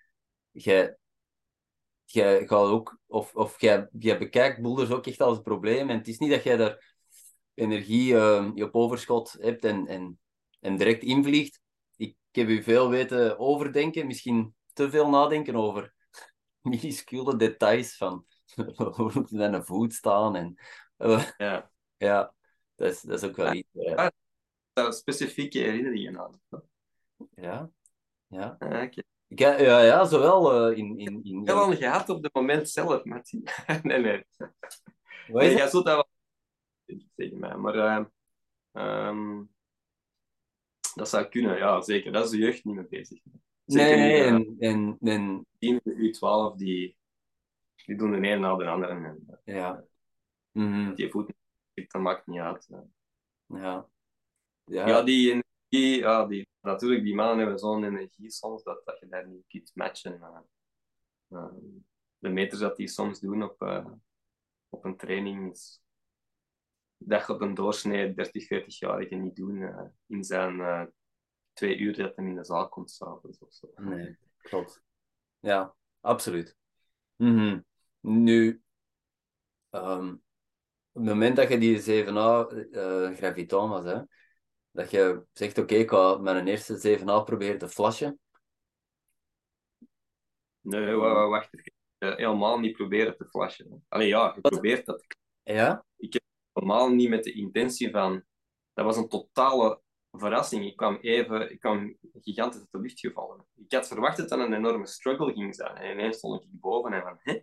jij, 0.50 0.96
jij 2.12 2.46
gaat 2.46 2.66
ook, 2.66 2.98
of, 3.06 3.34
of 3.34 3.60
jij, 3.60 3.88
jij 3.98 4.18
bekijkt 4.18 4.62
boulders 4.62 4.90
ook 4.90 5.06
echt 5.06 5.20
als 5.20 5.36
een 5.36 5.42
probleem. 5.42 5.90
En 5.90 5.98
het 5.98 6.08
is 6.08 6.18
niet 6.18 6.30
dat 6.30 6.42
jij 6.42 6.56
daar 6.56 6.96
energie 7.54 8.12
uh, 8.12 8.50
op 8.54 8.74
overschot 8.74 9.36
hebt 9.40 9.64
en, 9.64 9.86
en, 9.86 10.18
en 10.60 10.76
direct 10.76 11.02
invliegt. 11.02 11.60
Ik 11.96 12.16
heb 12.30 12.48
u 12.48 12.62
veel 12.62 12.90
weten 12.90 13.38
overdenken, 13.38 14.06
misschien 14.06 14.54
te 14.72 14.90
veel 14.90 15.08
nadenken 15.08 15.56
over 15.56 15.94
minuscule 16.62 17.36
details 17.36 17.96
van 17.96 18.26
hoe 18.96 19.10
moet 19.14 19.30
je 19.30 19.44
aan 19.44 19.52
een 19.52 19.64
voet 19.64 19.94
staan. 19.94 20.36
En, 20.36 20.54
uh, 20.98 21.28
ja. 21.36 21.70
ja, 21.96 22.34
dat 22.74 22.90
is, 22.90 23.00
dat 23.00 23.22
is 23.22 23.28
ook 23.28 23.36
wel 23.36 23.52
iets. 23.52 23.68
Ja, 23.72 24.90
specifieke 24.90 25.58
herinneringen 25.58 26.20
aan. 26.20 26.40
Ja, 27.34 27.70
ja. 28.26 28.56
Ah, 28.58 28.68
okay. 28.68 29.04
Ja, 29.28 29.60
ja, 29.60 29.80
ja, 29.80 30.04
zowel 30.04 30.70
uh, 30.70 30.78
in... 30.78 30.98
in, 30.98 31.20
in 31.24 31.40
Ik 31.40 31.46
heb 31.46 31.56
al 31.56 31.76
gehad 31.76 32.08
op 32.08 32.22
het 32.22 32.34
moment 32.34 32.70
zelf, 32.70 33.04
Martin. 33.04 33.48
nee, 33.82 33.98
nee. 33.98 34.24
Wat 35.28 35.42
nee 35.42 35.56
jij 35.56 35.68
zult 35.68 35.84
dat 35.84 35.94
wel 35.94 36.98
tegen 37.14 37.38
mij, 37.38 37.56
maar 37.56 37.74
uh, 37.74 38.04
um, 39.08 39.50
dat 40.94 41.08
zou 41.08 41.28
kunnen, 41.28 41.56
ja, 41.56 41.80
zeker. 41.80 42.12
Dat 42.12 42.24
is 42.24 42.30
de 42.30 42.36
jeugd 42.36 42.64
niet 42.64 42.74
mee 42.74 42.86
bezig. 42.88 43.20
Zeker 43.64 43.96
nee, 43.96 44.30
niet, 44.30 44.60
en, 44.60 44.96
en, 44.98 44.98
en... 45.00 45.46
Die 45.58 45.80
U12, 45.84 46.56
die, 46.56 46.96
die 47.86 47.96
doen 47.96 48.10
de 48.10 48.28
een 48.28 48.40
na 48.40 48.56
de 48.56 48.66
andere. 48.66 48.92
En, 48.92 49.40
ja. 49.44 49.84
Mm 50.52 50.72
-hmm. 50.72 50.94
Die 50.94 51.10
voet, 51.10 51.32
dat 51.74 52.02
maakt 52.02 52.26
niet 52.26 52.40
uit. 52.40 52.66
Ja. 52.68 52.86
Ja, 53.46 54.86
ja 54.86 55.02
die 55.02 55.44
ja, 55.68 56.26
die, 56.26 56.48
natuurlijk, 56.60 57.02
die 57.02 57.14
mannen 57.14 57.38
hebben 57.38 57.58
zo'n 57.58 57.84
energie 57.84 58.30
soms 58.30 58.62
dat, 58.62 58.80
dat 58.84 58.98
je 58.98 59.08
daar 59.08 59.28
niet 59.28 59.46
kunt 59.46 59.70
matchen. 59.74 60.46
De 62.18 62.28
meters 62.28 62.60
dat 62.60 62.76
die 62.76 62.88
soms 62.88 63.20
doen 63.20 63.42
op, 63.42 63.62
uh, 63.62 63.86
op 64.68 64.84
een 64.84 64.96
training 64.96 65.50
is 65.50 65.82
dat 66.98 67.22
gaat 67.22 67.40
een 67.40 67.54
doorsnee 67.54 68.14
30, 68.14 68.44
40-jarige 68.44 69.14
niet 69.14 69.36
doen 69.36 69.92
in 70.06 70.24
zijn 70.24 70.92
twee 71.52 71.76
uur 71.76 71.96
dat 71.96 72.16
hij 72.16 72.24
in 72.24 72.34
de 72.34 72.44
zaal 72.44 72.68
komt 72.68 72.90
s'avonds 72.90 73.38
of 73.38 73.52
zo. 73.52 73.68
Nee, 73.76 74.18
klopt. 74.36 74.82
Ja, 75.38 75.74
absoluut. 76.00 76.56
-hmm. 77.16 77.64
Nu, 78.00 78.62
op 79.70 81.04
het 81.04 81.04
moment 81.04 81.36
dat 81.36 81.48
je 81.48 81.58
die 81.58 81.80
7A 81.80 82.06
uh, 82.70 83.10
graviton 83.10 83.68
was, 83.68 83.84
hè, 83.84 84.02
dat 84.78 84.90
je 84.90 85.24
zegt, 85.32 85.58
oké, 85.58 85.60
okay, 85.60 85.78
ik 85.78 85.90
ga 85.90 86.16
mijn 86.16 86.46
eerste 86.46 86.98
7A 86.98 87.24
proberen 87.24 87.58
te 87.58 87.68
flashen. 87.68 88.20
Nee, 90.60 90.94
wacht 90.94 91.54
even. 91.54 91.72
Helemaal 92.16 92.58
niet 92.58 92.76
proberen 92.76 93.16
te 93.16 93.28
flashen. 93.28 93.84
Allee, 93.88 94.08
ja, 94.08 94.32
je 94.34 94.40
Wat? 94.40 94.52
probeert 94.52 94.86
dat. 94.86 95.06
Ja? 95.42 95.84
Ik 95.96 96.12
heb 96.12 96.22
helemaal 96.52 96.88
niet 96.88 97.08
met 97.08 97.24
de 97.24 97.32
intentie 97.32 97.90
van... 97.90 98.24
Dat 98.72 98.84
was 98.84 98.96
een 98.96 99.08
totale 99.08 99.82
verrassing. 100.10 100.64
Ik 100.64 100.76
kwam 100.76 100.96
even... 100.96 101.50
Ik 101.50 101.60
kwam 101.60 101.96
gigantisch 102.12 102.60
uit 102.60 102.70
de 102.70 102.80
lucht 102.80 103.00
gevallen. 103.00 103.46
Ik 103.54 103.72
had 103.72 103.88
verwacht 103.88 104.16
dat 104.16 104.30
het 104.30 104.40
een 104.40 104.52
enorme 104.52 104.86
struggle 104.86 105.32
ging 105.32 105.54
zijn. 105.54 105.76
En 105.76 105.90
ineens 105.90 106.16
stond 106.16 106.42
ik 106.42 106.48
boven 106.50 106.92
en 106.92 107.02
van... 107.02 107.18
Hè? 107.18 107.40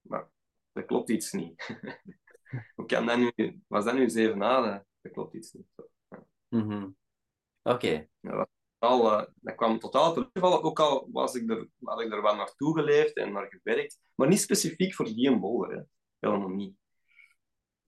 Maar 0.00 0.30
dat 0.72 0.84
klopt 0.84 1.10
iets 1.10 1.32
niet. 1.32 1.78
Hoe 2.74 2.86
kan 2.86 3.06
dat 3.06 3.18
nu... 3.18 3.62
Was 3.68 3.84
dat 3.84 3.94
nu 3.94 4.08
7A? 4.08 4.84
Dat 5.00 5.12
klopt 5.12 5.34
iets 5.34 5.52
niet. 5.52 5.66
Mm 6.48 6.70
-hmm. 6.70 6.96
Oké. 7.62 8.08
Okay. 8.20 8.48
Al, 8.78 9.12
uh, 9.12 9.26
dat 9.34 9.54
kwam 9.54 9.78
totaal 9.78 10.12
terugvallen, 10.12 10.62
ook 10.62 10.80
al 10.80 11.08
was 11.12 11.34
ik 11.34 11.50
er, 11.50 11.68
had 11.82 12.00
ik 12.00 12.12
er 12.12 12.22
wel 12.22 12.34
naartoe 12.34 12.78
geleefd 12.78 13.16
en 13.16 13.32
naar 13.32 13.46
gewerkt. 13.60 14.00
Maar 14.14 14.28
niet 14.28 14.40
specifiek 14.40 14.94
voor 14.94 15.04
die 15.04 15.28
en 15.28 15.40
boulder, 15.40 15.76
hè. 15.76 15.82
helemaal 16.18 16.48
niet. 16.48 16.74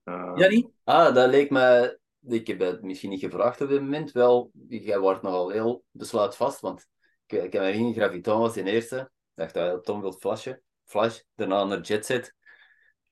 Uh, 0.03 0.31
ja, 0.35 0.47
niet? 0.47 0.67
Ah, 0.83 1.15
dat 1.15 1.29
leek 1.29 1.49
me... 1.49 1.97
Ik 2.21 2.47
heb 2.47 2.59
het 2.59 2.81
misschien 2.81 3.09
niet 3.09 3.19
gevraagd 3.19 3.61
op 3.61 3.69
dit 3.69 3.81
moment. 3.81 4.11
Wel, 4.11 4.51
jij 4.67 4.99
wordt 4.99 5.21
nogal 5.21 5.49
heel 5.49 5.83
besluitvast, 5.91 6.59
want 6.59 6.87
ik, 7.25 7.43
ik 7.43 7.53
heb 7.53 7.61
me 7.61 7.93
Graviton 7.93 8.39
was 8.39 8.53
de 8.53 8.63
eerste. 8.63 8.99
Ik 8.99 9.09
dacht 9.33 9.53
dat 9.53 9.85
Tom 9.85 10.01
wil 10.01 10.11
flashen. 10.11 10.61
Flash, 10.83 11.21
daarna 11.35 11.63
naar 11.63 11.81
Jetset. 11.81 12.35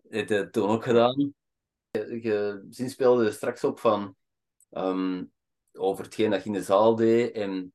Het 0.10 0.30
heb 0.30 0.52
toen 0.52 0.70
ook 0.70 0.84
gedaan. 0.84 1.34
Je, 1.92 2.20
je 2.22 2.66
zinspeelde 2.70 3.32
straks 3.32 3.64
op 3.64 3.80
van... 3.80 4.16
Um, 4.72 5.32
over 5.78 6.04
hetgeen 6.04 6.30
dat 6.30 6.44
je 6.44 6.50
in 6.50 6.56
de 6.56 6.64
zaal 6.64 6.96
deed. 6.96 7.32
En 7.32 7.74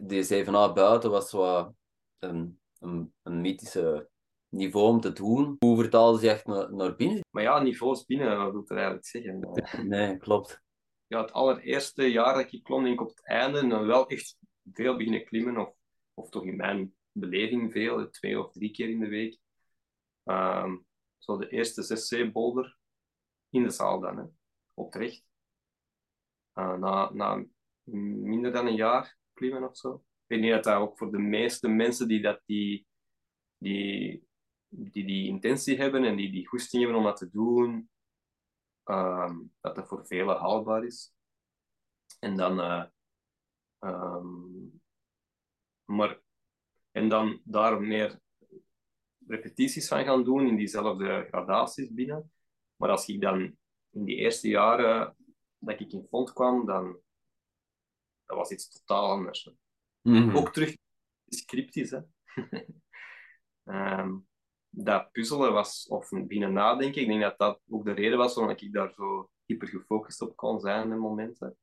die 0.00 0.44
7A 0.44 0.72
buiten 0.74 1.10
was 1.10 1.30
zo 1.30 1.74
een, 2.18 2.60
een, 2.78 3.12
een 3.22 3.40
mythische 3.40 4.08
niveau 4.48 4.88
om 4.88 5.00
te 5.00 5.12
doen. 5.12 5.56
Hoe 5.58 5.76
vertaalde 5.76 6.18
ze 6.18 6.30
echt 6.30 6.46
naar, 6.46 6.74
naar 6.74 6.96
binnen? 6.96 7.20
Maar 7.30 7.42
ja, 7.42 7.62
niveaus 7.62 8.04
binnen, 8.04 8.38
wat 8.38 8.52
wil 8.52 8.60
ik 8.60 8.70
er 8.70 8.76
eigenlijk 8.76 9.06
zeggen? 9.06 9.62
Nee, 9.88 10.16
klopt. 10.16 10.62
Ja, 11.06 11.20
het 11.20 11.32
allereerste 11.32 12.10
jaar 12.10 12.34
dat 12.34 12.52
ik 12.52 12.62
klom, 12.62 12.82
denk 12.82 12.94
ik 12.94 13.00
op 13.00 13.08
het 13.08 13.26
einde, 13.26 13.58
en 13.58 13.68
dan 13.68 13.86
wel 13.86 14.06
echt 14.06 14.36
veel 14.72 14.96
beginnen 14.96 15.24
klimmen, 15.24 15.56
of, 15.56 15.74
of 16.14 16.30
toch 16.30 16.44
in 16.44 16.56
mijn 16.56 16.94
beleving 17.12 17.72
veel, 17.72 18.10
twee 18.10 18.38
of 18.38 18.52
drie 18.52 18.70
keer 18.70 18.88
in 18.88 19.00
de 19.00 19.08
week. 19.08 19.38
Um, 20.24 20.86
zo 21.18 21.36
de 21.36 21.48
eerste 21.48 21.82
6C-boulder 21.82 22.78
in 23.50 23.62
de 23.62 23.70
zaal 23.70 24.00
dan, 24.00 24.18
hè, 24.18 24.24
oprecht. 24.74 25.27
Uh, 26.58 26.76
na, 26.76 27.10
na 27.12 27.44
minder 27.84 28.52
dan 28.52 28.66
een 28.66 28.74
jaar 28.74 29.18
klimmen 29.32 29.68
of 29.68 29.76
zo. 29.76 29.94
Ik 29.94 30.02
weet 30.26 30.40
niet 30.40 30.52
dat 30.52 30.64
dat 30.64 30.76
ook 30.76 30.98
voor 30.98 31.10
de 31.10 31.18
meeste 31.18 31.68
mensen 31.68 32.08
die 32.08 32.22
dat 32.22 32.42
die, 32.46 32.86
die, 33.58 34.28
die, 34.68 35.04
die 35.06 35.26
intentie 35.28 35.76
hebben 35.76 36.04
en 36.04 36.16
die 36.16 36.32
die 36.32 36.46
goesting 36.46 36.82
hebben 36.82 37.00
om 37.00 37.06
dat 37.06 37.16
te 37.16 37.30
doen, 37.30 37.90
um, 38.84 39.52
dat 39.60 39.74
dat 39.74 39.88
voor 39.88 40.06
velen 40.06 40.36
haalbaar 40.36 40.84
is. 40.84 41.12
En 42.18 42.36
dan, 42.36 42.58
uh, 42.58 42.84
maar, 45.84 46.20
en 46.90 47.08
dan 47.08 47.40
daar 47.44 47.80
meer 47.80 48.20
repetities 49.26 49.88
van 49.88 50.04
gaan 50.04 50.24
doen 50.24 50.46
in 50.46 50.56
diezelfde 50.56 51.26
gradaties 51.28 51.92
binnen. 51.92 52.32
Maar 52.76 52.90
als 52.90 53.08
ik 53.08 53.20
dan 53.20 53.58
in 53.90 54.04
die 54.04 54.16
eerste 54.16 54.48
jaren 54.48 55.16
dat 55.58 55.80
ik 55.80 55.92
in 55.92 56.06
Font 56.08 56.32
kwam, 56.32 56.66
dan 56.66 57.00
dat 58.28 58.36
was 58.36 58.50
iets 58.50 58.70
totaal 58.70 59.10
anders. 59.10 59.50
Mhm. 60.02 60.36
Ook 60.36 60.52
terug 60.52 60.76
scriptisch. 61.26 61.90
Hè. 61.90 62.00
Ehm, 63.64 64.16
dat 64.68 65.12
puzzelen 65.12 65.52
was, 65.52 65.86
of 65.88 66.08
binnen 66.10 66.52
nadenken, 66.52 67.02
ik 67.02 67.08
denk 67.08 67.20
dat 67.20 67.38
dat 67.38 67.60
ook 67.68 67.84
de 67.84 67.92
reden 67.92 68.18
was 68.18 68.34
waarom 68.34 68.56
ik 68.56 68.72
daar 68.72 68.92
zo 68.92 69.30
hyper 69.44 69.68
gefocust 69.68 70.20
op 70.20 70.36
kon 70.36 70.60
zijn 70.60 70.90
in 70.90 70.98
momenten. 70.98 71.56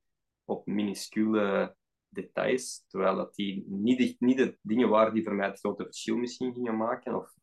Op 0.44 0.66
minuscule 0.66 1.76
details, 2.08 2.84
terwijl 2.88 3.16
dat 3.16 3.34
die 3.34 3.64
niet 3.68 3.98
de, 3.98 4.16
niet 4.18 4.36
de 4.36 4.58
dingen 4.62 4.88
waren 4.88 5.14
die 5.14 5.24
voor 5.24 5.34
mij 5.34 5.46
het 5.46 5.58
grote 5.58 5.84
verschil 5.84 6.16
misschien 6.16 6.54
gingen 6.54 6.76
maken, 6.76 7.14
of, 7.14 7.34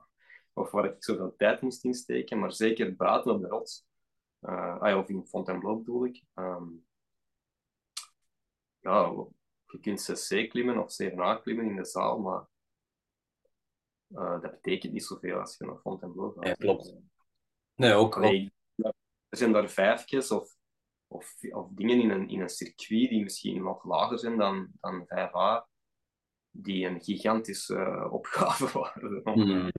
of 0.53 0.71
waar 0.71 0.85
ik 0.85 1.03
zoveel 1.03 1.33
tijd 1.37 1.61
moest 1.61 1.83
insteken, 1.83 2.39
maar 2.39 2.51
zeker 2.51 2.95
buiten 2.95 3.31
op 3.31 3.41
de 3.41 3.47
rots. 3.47 3.85
Ja, 4.45 4.97
of 4.97 5.09
in 5.09 5.25
Fontainebleau 5.25 5.77
bedoel 5.77 6.05
ik. 6.05 6.23
Ehm, 6.33 6.69
ja, 8.79 9.11
je 9.65 9.79
kunt 9.79 10.03
CC 10.03 10.49
klimmen 10.49 10.77
of 10.77 10.95
C&A 10.95 11.35
klimmen 11.35 11.65
in 11.65 11.75
de 11.75 11.85
zaal, 11.85 12.19
maar 12.19 12.47
eh, 14.07 14.41
dat 14.41 14.51
betekent 14.51 14.93
niet 14.93 15.03
zoveel 15.03 15.39
als 15.39 15.57
je 15.57 15.65
naar 15.65 15.77
Fontainebleau 15.77 16.33
gaat. 16.33 16.47
Ja, 16.47 16.53
klopt. 16.53 16.95
Nee, 17.75 17.93
ook. 17.93 18.15
Allee, 18.15 18.53
er 19.29 19.37
zijn 19.37 19.51
daar 19.51 19.69
vijfjes 19.69 20.31
of, 20.31 20.55
of, 21.07 21.35
of 21.49 21.69
dingen 21.71 22.01
in 22.01 22.09
een, 22.09 22.29
in 22.29 22.41
een 22.41 22.49
circuit 22.49 23.09
die 23.09 23.23
misschien 23.23 23.63
nog 23.63 23.83
lager 23.83 24.19
zijn 24.19 24.37
dan, 24.37 24.71
dan 24.79 25.05
5A, 25.07 25.67
die 26.49 26.85
een 26.85 27.01
gigantische 27.01 27.75
eh, 27.75 28.13
opgave 28.13 28.71
waren. 28.79 29.21
Mhm. 29.23 29.69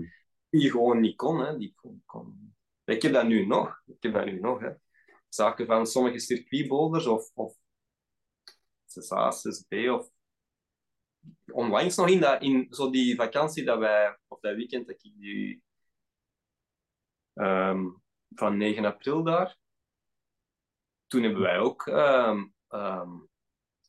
Die 0.49 0.71
gewoon 0.71 1.01
niet 1.01 1.17
kon. 1.17 1.41
Hè. 1.41 1.57
Die 1.57 1.75
kon, 1.77 2.03
kon. 2.07 2.54
Ik 2.85 3.03
heb 3.03 3.13
dat 3.13 3.27
nu 3.27 3.47
nog. 3.47 3.83
Ik 3.87 4.03
heb 4.03 4.13
dat 4.13 4.25
nu 4.25 4.41
nog. 4.41 4.61
Hè. 4.61 4.71
Zaken 5.29 5.67
van 5.67 5.87
sommige 5.87 6.19
circuitboulders 6.19 7.07
of, 7.07 7.31
of 7.35 7.57
6A, 8.87 9.33
6B 9.33 9.91
of 9.91 10.11
onlangs 11.53 11.97
nog 11.97 12.09
in, 12.09 12.21
dat, 12.21 12.43
in 12.43 12.67
zo 12.71 12.91
die 12.91 13.17
vakantie 13.17 13.65
dat 13.65 13.79
wij, 13.79 14.19
of 14.29 14.41
dat 14.41 14.55
weekend 14.55 14.87
dat 14.87 15.05
ik 15.05 15.13
die 15.17 15.63
ehm, 17.35 17.85
van 18.35 18.57
9 18.57 18.85
april 18.85 19.23
daar, 19.23 19.57
toen 21.07 21.23
hebben 21.23 21.43
wij 21.43 21.59
ook 21.59 21.87
ehm, 21.87 22.47
ehm, 22.69 23.11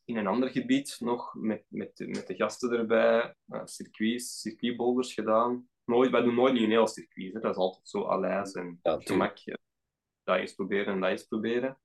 in 0.06 0.18
een 0.18 0.28
ander 0.28 0.50
gebied 0.50 0.98
nog 1.00 1.34
met, 1.34 1.66
met, 1.68 2.00
met 2.08 2.28
de 2.28 2.36
gasten 2.36 2.72
erbij 2.72 3.36
uh, 3.48 3.62
circuits, 3.66 4.40
circuitboulders 4.40 5.14
gedaan. 5.14 5.70
Nooit, 5.86 6.12
wij 6.12 6.22
doen 6.22 6.36
nooit 6.36 6.56
een 6.56 6.70
heel 6.70 6.88
circuit, 6.88 7.34
hè. 7.34 7.40
dat 7.40 7.52
is 7.52 7.58
altijd 7.58 7.88
zo 7.88 8.08
alijs 8.08 8.52
en 8.52 8.80
Ja, 8.82 8.98
gemak. 9.00 9.38
Dat 10.24 10.38
eens 10.38 10.54
proberen 10.54 10.94
en 10.94 11.00
dat 11.00 11.10
eens 11.10 11.24
proberen. 11.24 11.80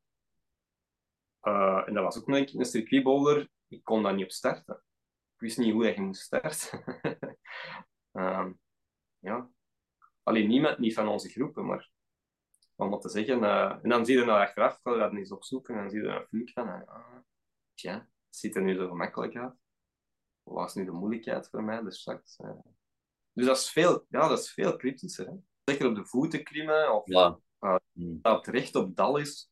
Uh, 1.43 1.83
en 1.87 1.95
dat 1.95 2.05
was 2.05 2.19
ook 2.19 2.27
nog 2.27 2.39
een 2.39 2.59
een 2.59 2.65
circuitboulder. 2.65 3.51
Ik 3.69 3.85
kon 3.85 4.03
daar 4.03 4.15
niet 4.15 4.25
op 4.25 4.31
starten. 4.31 4.75
Ik 5.35 5.41
wist 5.41 5.59
niet 5.59 5.73
hoe 5.73 5.85
dat 5.85 5.95
je 5.95 6.01
moest 6.01 6.23
starten. 6.23 6.85
Ehm, 8.13 8.53
ja. 9.19 9.51
Alleen 10.23 10.49
niemand, 10.49 10.79
niet 10.79 10.95
van 10.95 11.09
onze 11.09 11.29
groepen, 11.29 11.67
maar 11.67 11.91
om 12.77 12.91
wat 12.91 13.03
te 13.03 13.09
zeggen. 13.09 13.45
eh, 13.45 13.79
en 13.83 13.89
dan 13.89 14.05
zie 14.07 14.19
je 14.19 14.25
nou 14.25 14.41
achteraf, 14.41 14.79
ga 14.83 14.93
je 14.93 14.99
dat 14.99 15.13
eens 15.13 15.33
opzoeken, 15.33 15.75
en 15.75 15.81
dan 15.81 15.91
zie 15.91 16.03
je 16.03 16.09
een 16.09 16.27
filmpje 16.27 16.53
van. 16.53 16.87
Ah, 16.87 17.19
tja, 17.75 17.95
het 17.95 18.37
ziet 18.37 18.57
er 18.57 18.63
nu 18.63 18.75
zo 18.75 18.89
gemakkelijk 18.89 19.37
uit. 19.37 19.55
Wat 20.43 20.69
is 20.69 20.75
nu 20.75 20.85
de 20.85 20.91
moeilijkheid 20.91 21.49
voor 21.49 21.63
mij? 21.63 21.83
Dus, 21.83 22.01
straks, 22.01 22.37
eh. 22.37 22.51
Dus 23.41 23.49
dat 23.49 23.57
is 23.57 23.71
veel, 23.71 24.07
ja, 24.09 24.29
dat 24.29 24.39
is 24.39 24.51
veel 24.53 24.77
cryptischer. 24.77 25.27
Hè? 25.27 25.33
Zeker 25.65 25.89
op 25.89 25.95
de 25.95 26.05
voeten 26.05 26.45
klimmen 26.45 26.95
of 26.95 27.03
Ja. 27.05 27.39
Ah. 27.59 27.77
Mhm. 27.93 28.17
dat 28.23 28.47
het 28.47 28.55
recht 28.55 28.75
op 28.75 28.97
dal 28.97 29.17
is. 29.17 29.51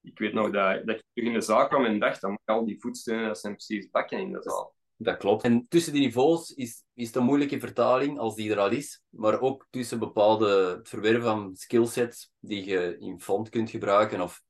Ik 0.00 0.18
weet 0.18 0.32
nog 0.32 0.50
dat, 0.50 0.86
dat 0.86 0.96
ik 0.96 1.04
terug 1.12 1.28
in 1.28 1.34
de 1.38 1.40
zaal 1.40 1.68
kwam 1.68 1.84
en 1.84 1.98
dacht, 1.98 2.20
dan 2.20 2.38
al 2.44 2.64
die 2.64 2.80
voetsteunen, 2.80 3.26
dat 3.26 3.38
zijn 3.38 3.54
precies 3.54 3.90
bakken 3.90 4.18
in 4.18 4.32
de 4.32 4.42
zaal. 4.42 4.74
Dat 4.96 5.16
klopt. 5.16 5.42
En 5.42 5.66
tussen 5.68 5.92
die 5.92 6.02
niveaus 6.02 6.50
is, 6.50 6.84
is 6.94 7.06
het 7.06 7.16
een 7.16 7.24
moeilijke 7.24 7.60
vertaling, 7.60 8.18
als 8.18 8.34
die 8.34 8.50
er 8.50 8.58
al 8.58 8.70
is, 8.70 9.02
maar 9.08 9.40
ook 9.40 9.66
tussen 9.70 9.98
bepaalde 9.98 10.76
het 10.76 10.88
verwerven 10.88 11.22
van 11.22 11.56
skillsets 11.56 12.32
die 12.38 12.64
je 12.64 12.96
in 12.98 13.20
font 13.20 13.48
kunt 13.48 13.70
gebruiken, 13.70 14.20
of 14.20 14.42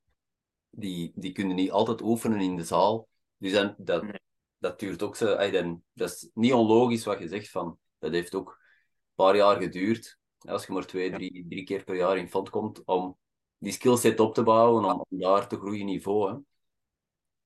die, 0.69 1.11
die 1.15 1.31
kun 1.31 1.47
je 1.47 1.53
niet 1.53 1.71
altijd 1.71 2.01
oefenen 2.01 2.39
in 2.39 2.55
de 2.55 2.63
zaal. 2.63 3.07
Dus 3.37 3.51
dan, 3.51 3.75
dat, 3.77 4.03
Nee. 4.03 4.19
dat 4.57 4.79
duurt 4.79 5.03
ook 5.03 5.15
zo. 5.15 5.51
dan, 5.51 5.83
dat 5.93 6.09
is 6.09 6.29
niet 6.33 6.53
onlogisch 6.53 7.05
wat 7.05 7.19
je 7.19 7.27
zegt, 7.27 7.49
van, 7.49 7.79
dat 8.01 8.11
heeft 8.11 8.35
ook 8.35 8.49
een 8.49 9.15
paar 9.15 9.35
jaar 9.35 9.61
geduurd. 9.61 10.19
Als 10.39 10.65
je 10.65 10.73
maar 10.73 10.85
twee, 10.85 11.11
drie, 11.11 11.45
drie 11.49 11.63
keer 11.63 11.83
per 11.83 11.95
jaar 11.95 12.17
in 12.17 12.29
font 12.29 12.49
komt, 12.49 12.85
om 12.85 13.17
die 13.57 13.71
skillset 13.71 14.19
op 14.19 14.33
te 14.33 14.43
bouwen, 14.43 14.85
om, 14.85 15.05
om 15.09 15.19
daar 15.19 15.47
te 15.47 15.57
groeien 15.57 15.85
niveau. 15.85 16.31
Hè. 16.31 16.37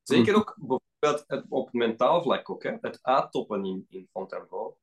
Zeker 0.01 0.35
ook 0.35 0.55
bijvoorbeeld 0.57 1.23
het, 1.27 1.45
op 1.49 1.73
mentaal 1.73 2.21
vlak 2.21 2.49
ook, 2.49 2.63
hè. 2.63 2.77
het 2.81 2.99
uittoppen 3.01 3.65
in, 3.65 3.85
in 3.89 4.09
Fontainebleau 4.11 4.73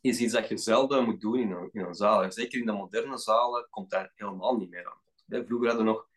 is 0.00 0.20
iets 0.20 0.32
dat 0.32 0.48
je 0.48 0.56
zelden 0.56 1.04
moet 1.04 1.20
doen 1.20 1.38
in 1.38 1.50
een, 1.50 1.68
in 1.72 1.80
een 1.80 1.94
zaal. 1.94 2.22
En 2.22 2.32
zeker 2.32 2.60
in 2.60 2.66
de 2.66 2.72
moderne 2.72 3.18
zalen 3.18 3.66
komt 3.70 3.90
dat 3.90 4.10
helemaal 4.14 4.56
niet 4.56 4.70
meer 4.70 4.86
aan 4.86 5.00
bod. 5.04 5.24
Hè, 5.26 5.44
Vroeger 5.44 5.68
hadden 5.68 5.86
we 5.86 5.92
nog, 5.92 6.08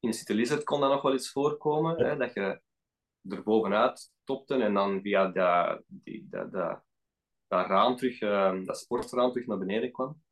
in 0.00 0.10
de 0.10 0.16
City 0.16 0.32
Lizard 0.32 0.64
kon 0.64 0.80
dat 0.80 0.90
nog 0.90 1.02
wel 1.02 1.12
eens 1.12 1.30
voorkomen, 1.30 2.04
hè, 2.04 2.16
dat 2.16 2.34
je 2.34 2.60
er 3.28 3.42
bovenuit 3.42 4.12
topte 4.24 4.54
en 4.54 4.74
dan 4.74 5.00
via 5.00 5.26
dat, 5.26 5.82
die, 5.86 6.26
dat, 6.28 6.52
dat, 6.52 6.82
dat 7.56 7.66
raam 7.66 7.96
terug, 7.96 8.20
eh, 8.20 8.64
dat 8.64 8.78
sportraam 8.78 9.32
terug 9.32 9.46
naar 9.46 9.58
beneden 9.58 9.92
kwam. 9.92 10.22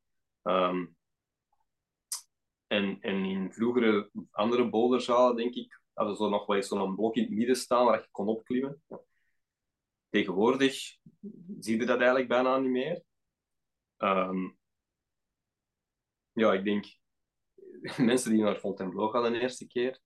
Ehm, 0.43 0.87
en, 2.67 3.01
en 3.01 3.25
in 3.25 3.53
vroegere 3.53 4.11
andere 4.31 4.69
boulderzalen, 4.71 5.37
denk 5.37 5.55
ik, 5.55 5.81
hadden 5.93 6.17
ze 6.17 6.29
nog 6.29 6.47
wel 6.47 6.57
eens 6.57 6.69
zo'n 6.69 6.95
blok 6.95 7.17
in 7.17 7.23
het 7.23 7.33
midden 7.33 7.57
staan 7.57 7.85
waar 7.85 8.01
je 8.01 8.09
kon 8.11 8.29
opklimmen. 8.29 8.83
Tegenwoordig 10.09 10.99
zie 11.59 11.79
je 11.79 11.87
dat 11.87 11.97
eigenlijk 11.97 12.29
bijna 12.29 12.59
niet 12.59 12.71
meer. 12.71 13.03
Ehm, 13.97 14.51
ja, 16.33 16.53
ik 16.53 16.65
denk, 16.65 16.85
mensen 17.97 18.31
die 18.31 18.43
naar 18.43 18.57
Fontainebleau 18.59 19.11
gaan 19.11 19.33
de 19.33 19.41
eerste 19.41 19.67
keer, 19.67 20.01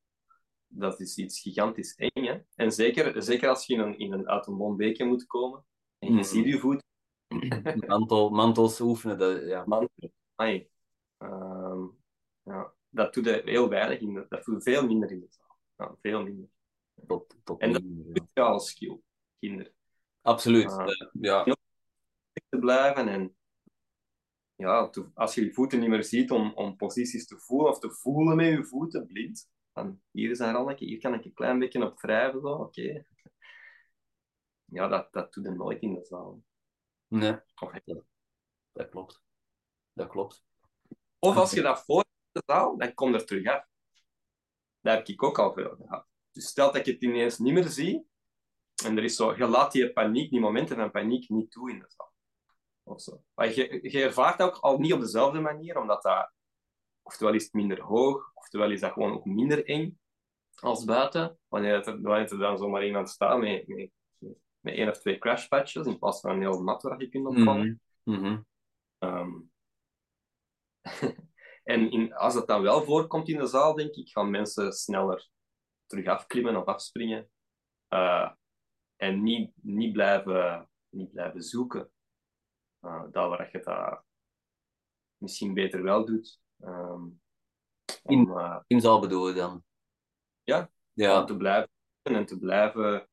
dat 0.66 1.00
is 1.00 1.16
iets 1.16 1.40
gigantisch 1.40 1.94
eng. 1.94 2.24
Hè? 2.24 2.38
En 2.55 2.72
zeker, 2.72 3.22
zeker 3.22 3.48
als 3.48 3.66
je 3.66 3.74
in 3.74 3.81
een, 3.81 3.98
in 3.98 4.12
een, 4.12 4.29
uit 4.29 4.46
een 4.46 5.07
moet 5.07 5.26
komen 5.26 5.64
en 5.98 6.09
je 6.09 6.14
Mhm. 6.14 6.24
ziet 6.24 6.46
je 6.46 6.59
voet, 6.59 6.85
Mantel, 7.86 8.30
mantels 8.30 8.80
oefenen, 8.80 9.18
dat, 9.18 9.42
ja. 9.44 9.64
man, 9.66 9.88
ai, 10.34 10.68
ehm, 11.18 11.84
ja, 12.42 12.72
dat 12.88 13.14
doet 13.14 13.26
er 13.26 13.44
heel 13.44 13.68
weinig 13.68 14.00
in. 14.00 14.14
De, 14.14 14.26
dat 14.28 14.44
doet 14.44 14.62
veel 14.62 14.86
minder 14.86 15.10
in 15.10 15.20
de 15.20 15.26
zaal. 15.30 15.58
Ja, 15.76 15.96
veel 16.02 16.22
minder. 16.22 16.48
Tot, 17.06 17.36
tot 17.44 17.60
En 17.60 17.72
dat- 17.72 17.82
ja. 17.84 18.12
Speciale 18.14 18.60
skill, 18.60 19.00
kinderen. 19.38 19.72
Absoluut. 20.22 20.66
Ah. 20.70 20.86
dat- 20.86 21.10
ja. 21.20 21.44
te 22.48 22.58
blijven. 22.58 23.08
En 23.08 23.36
ja, 24.54 24.90
als 25.14 25.34
je 25.34 25.44
je 25.44 25.52
voeten 25.52 25.80
niet 25.80 25.88
meer 25.88 26.04
ziet 26.04 26.30
om, 26.30 26.52
om 26.54 26.76
posities 26.76 27.26
te 27.26 27.38
voelen 27.38 27.70
of 27.70 27.78
te 27.78 27.90
voelen 27.90 28.36
met 28.36 28.46
je 28.46 28.64
voeten, 28.64 29.06
blind. 29.06 29.48
Dan 29.72 30.00
hier 30.10 30.30
is 30.30 30.38
een 30.38 30.52
randje, 30.52 30.86
hier 30.86 30.98
kan 31.00 31.14
ik 31.14 31.24
een 31.24 31.32
klein 31.32 31.58
beetje 31.58 31.84
op 31.84 32.00
wrijven. 32.00 32.40
zo, 32.40 32.48
Oké. 32.48 33.04
Ja, 34.64 34.88
dat, 34.88 35.12
dat 35.12 35.32
doe 35.32 35.44
je 35.44 35.50
nooit 35.50 35.82
in 35.82 35.94
de 35.94 36.04
zaal. 36.04 36.42
Nee, 37.18 37.38
dat 38.72 38.88
klopt. 38.88 39.22
Dat 39.92 40.09
klopt. 40.09 40.44
of 41.18 41.37
als 41.37 41.50
je 41.50 41.62
dat 41.62 41.85
voor 41.85 42.05
in 42.05 42.40
de 42.40 42.42
zaal, 42.46 42.76
dan 42.76 42.94
kom 42.94 43.11
je 43.11 43.18
er 43.18 43.26
terug 43.26 43.46
af. 43.46 43.66
Dat 44.81 44.96
heb 44.96 45.07
ik 45.07 45.22
ook 45.22 45.38
al 45.38 45.52
veel 45.52 45.76
gehad. 45.76 46.07
Dus 46.31 46.46
stel 46.46 46.66
dat 46.66 46.76
ik 46.76 46.87
het 46.87 47.02
ineens 47.02 47.38
niet 47.38 47.52
meer 47.52 47.68
zie, 47.68 48.07
en 48.85 48.96
er 48.96 49.05
is 49.05 49.16
zo, 49.16 49.35
je 49.37 49.46
laat 49.46 49.72
die 49.72 49.92
paniek, 49.92 50.31
die 50.31 50.40
momenten 50.40 50.76
van 50.76 50.90
paniek 50.90 51.29
niet 51.29 51.50
toe 51.50 51.70
in 51.70 51.79
de 51.79 51.85
zaal. 51.88 52.12
Of 52.83 53.00
zo. 53.00 53.22
Maar 53.35 53.55
je, 53.55 53.90
je 53.90 54.02
ervaart 54.02 54.38
dat 54.38 54.48
ook 54.48 54.62
al 54.62 54.79
niet 54.79 54.92
op 54.92 55.00
dezelfde 55.00 55.40
manier, 55.40 55.79
omdat 55.79 56.02
dat, 56.02 56.33
oftewel 57.02 57.35
is 57.35 57.44
het 57.44 57.52
minder 57.52 57.83
hoog, 57.83 58.31
oftewel 58.35 58.70
is 58.70 58.81
dat 58.81 58.92
gewoon 58.92 59.12
ook 59.12 59.24
minder 59.24 59.64
eng 59.64 59.98
als 60.55 60.85
buiten. 60.85 61.38
Wanneer 61.48 61.74
er, 61.74 62.00
wanneer 62.00 62.33
er 62.33 62.38
dan 62.38 62.59
zomaar 62.59 62.87
iemand 62.87 63.11
staat 63.11 63.38
met, 63.38 63.66
met, 63.66 63.90
met 64.66 64.74
één 64.74 64.88
of 64.88 64.98
twee 64.98 65.18
crashpatches, 65.18 65.87
in 65.87 65.98
plaats 65.98 66.20
van 66.20 66.31
een 66.31 66.40
heel 66.40 66.62
mat 66.62 66.83
waar 66.83 67.00
je 67.00 67.09
kunt 67.09 67.26
opvallen. 67.26 67.81
Mhm. 68.02 68.20
Mhm. 68.20 68.42
Ehm, 68.98 69.40
en 71.74 71.90
in, 71.90 72.14
als 72.14 72.35
dat 72.35 72.46
dan 72.46 72.62
wel 72.62 72.85
voorkomt 72.85 73.29
in 73.29 73.38
de 73.38 73.46
zaal, 73.46 73.74
denk 73.74 73.94
ik, 73.94 74.09
gaan 74.09 74.31
mensen 74.31 74.72
sneller 74.72 75.29
terug 75.87 76.07
afklimmen 76.07 76.57
of 76.57 76.64
afspringen. 76.64 77.31
Eh, 77.88 78.31
en 78.96 79.22
niet, 79.22 79.52
niet, 79.55 79.92
blijven, 79.92 80.68
niet 80.88 81.12
blijven 81.12 81.42
zoeken. 81.42 81.90
Uh, 82.81 83.02
dat 83.11 83.29
waar 83.29 83.48
je 83.52 83.61
dat 83.61 84.05
misschien 85.16 85.55
beter 85.55 85.83
wel 85.83 86.05
doet. 86.05 86.40
Ehm, 86.61 87.05
om, 88.02 88.31
uh, 88.31 88.61
In 88.66 88.81
zaal 88.81 89.00
bedoel 89.00 89.29
je 89.29 89.35
dan? 89.35 89.64
Ja. 90.44 90.70
Ja. 90.92 91.20
om 91.20 91.26
te 91.26 91.37
blijven 91.37 91.70
en 92.02 92.26
te 92.26 92.38
blijven 92.38 93.09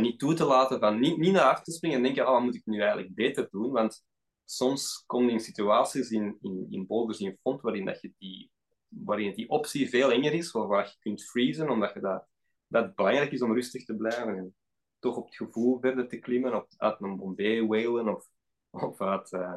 niet 0.00 0.18
toe 0.18 0.34
te 0.34 0.44
laten 0.44 0.80
van 0.80 1.00
niet, 1.00 1.16
niet 1.16 1.32
naar 1.32 1.50
af 1.50 1.62
te 1.62 1.72
springen 1.72 1.96
en 1.96 2.02
denken, 2.02 2.26
oh, 2.26 2.32
wat 2.32 2.42
moet 2.42 2.54
ik 2.54 2.66
nu 2.66 2.80
eigenlijk 2.80 3.14
beter 3.14 3.48
doen? 3.50 3.72
Want 3.72 4.04
soms 4.44 5.04
kom 5.06 5.24
je 5.24 5.32
in 5.32 5.40
situaties 5.40 6.10
in, 6.10 6.38
in, 6.40 6.66
in 6.70 6.86
boulders 6.86 7.20
in 7.20 7.38
font 7.42 7.60
waarin 7.60 7.84
dat 7.84 8.00
je 8.00 8.12
die, 8.18 8.50
waarin 8.88 9.34
die 9.34 9.48
optie 9.48 9.88
veel 9.88 10.12
enger 10.12 10.32
is, 10.32 10.50
waar 10.50 10.86
je 10.86 10.96
kunt 10.98 11.24
freezen, 11.24 11.70
omdat 11.70 11.94
je 11.94 12.00
dat, 12.00 12.26
dat 12.66 12.84
het 12.84 12.94
belangrijk 12.94 13.32
is 13.32 13.42
om 13.42 13.54
rustig 13.54 13.84
te 13.84 13.96
blijven 13.96 14.36
en 14.36 14.56
toch 14.98 15.16
op 15.16 15.26
het 15.26 15.36
gevoel 15.36 15.80
verder 15.80 16.08
te 16.08 16.18
klimmen, 16.18 16.54
op, 16.54 16.68
uit 16.76 17.00
een 17.00 17.16
Bombay 17.16 17.66
whalen 17.66 18.14
of, 18.14 18.28
of 18.70 19.00
uit... 19.00 19.32
Uh, 19.32 19.54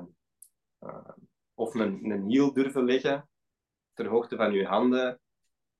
uh, 0.79 1.09
of 1.53 1.73
een, 1.73 2.11
een 2.11 2.25
hiel 2.27 2.53
durven 2.53 2.83
leggen 2.83 3.29
ter 3.93 4.07
hoogte 4.07 4.35
van 4.35 4.53
je 4.53 4.65
handen 4.65 5.19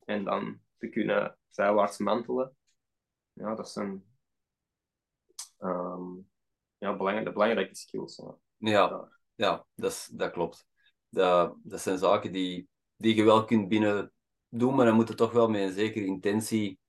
en 0.05 0.23
dan 0.23 0.59
te 0.77 0.89
kunnen 0.89 1.37
zijwaarts 1.49 1.97
mantelen. 1.97 2.55
Ja, 3.33 3.55
dat 3.55 3.69
zijn 3.69 4.03
um, 5.59 6.29
ja, 6.77 6.95
belangrijke, 6.95 7.31
belangrijke 7.31 7.75
skills. 7.75 8.15
Ja, 8.15 8.35
ja, 8.57 9.09
ja 9.35 9.65
dat, 9.75 9.91
is, 9.91 10.09
dat 10.11 10.31
klopt. 10.31 10.67
Dat, 11.09 11.55
dat 11.63 11.81
zijn 11.81 11.97
zaken 11.97 12.31
die, 12.31 12.67
die 12.95 13.15
je 13.15 13.23
wel 13.23 13.45
kunt 13.45 13.67
binnen 13.67 14.11
doen, 14.49 14.75
maar 14.75 14.85
dan 14.85 14.95
moet 14.95 15.07
je 15.07 15.15
toch 15.15 15.31
wel 15.31 15.49
met 15.49 15.61
een 15.61 15.73
zekere 15.73 16.05
intentie 16.05 16.79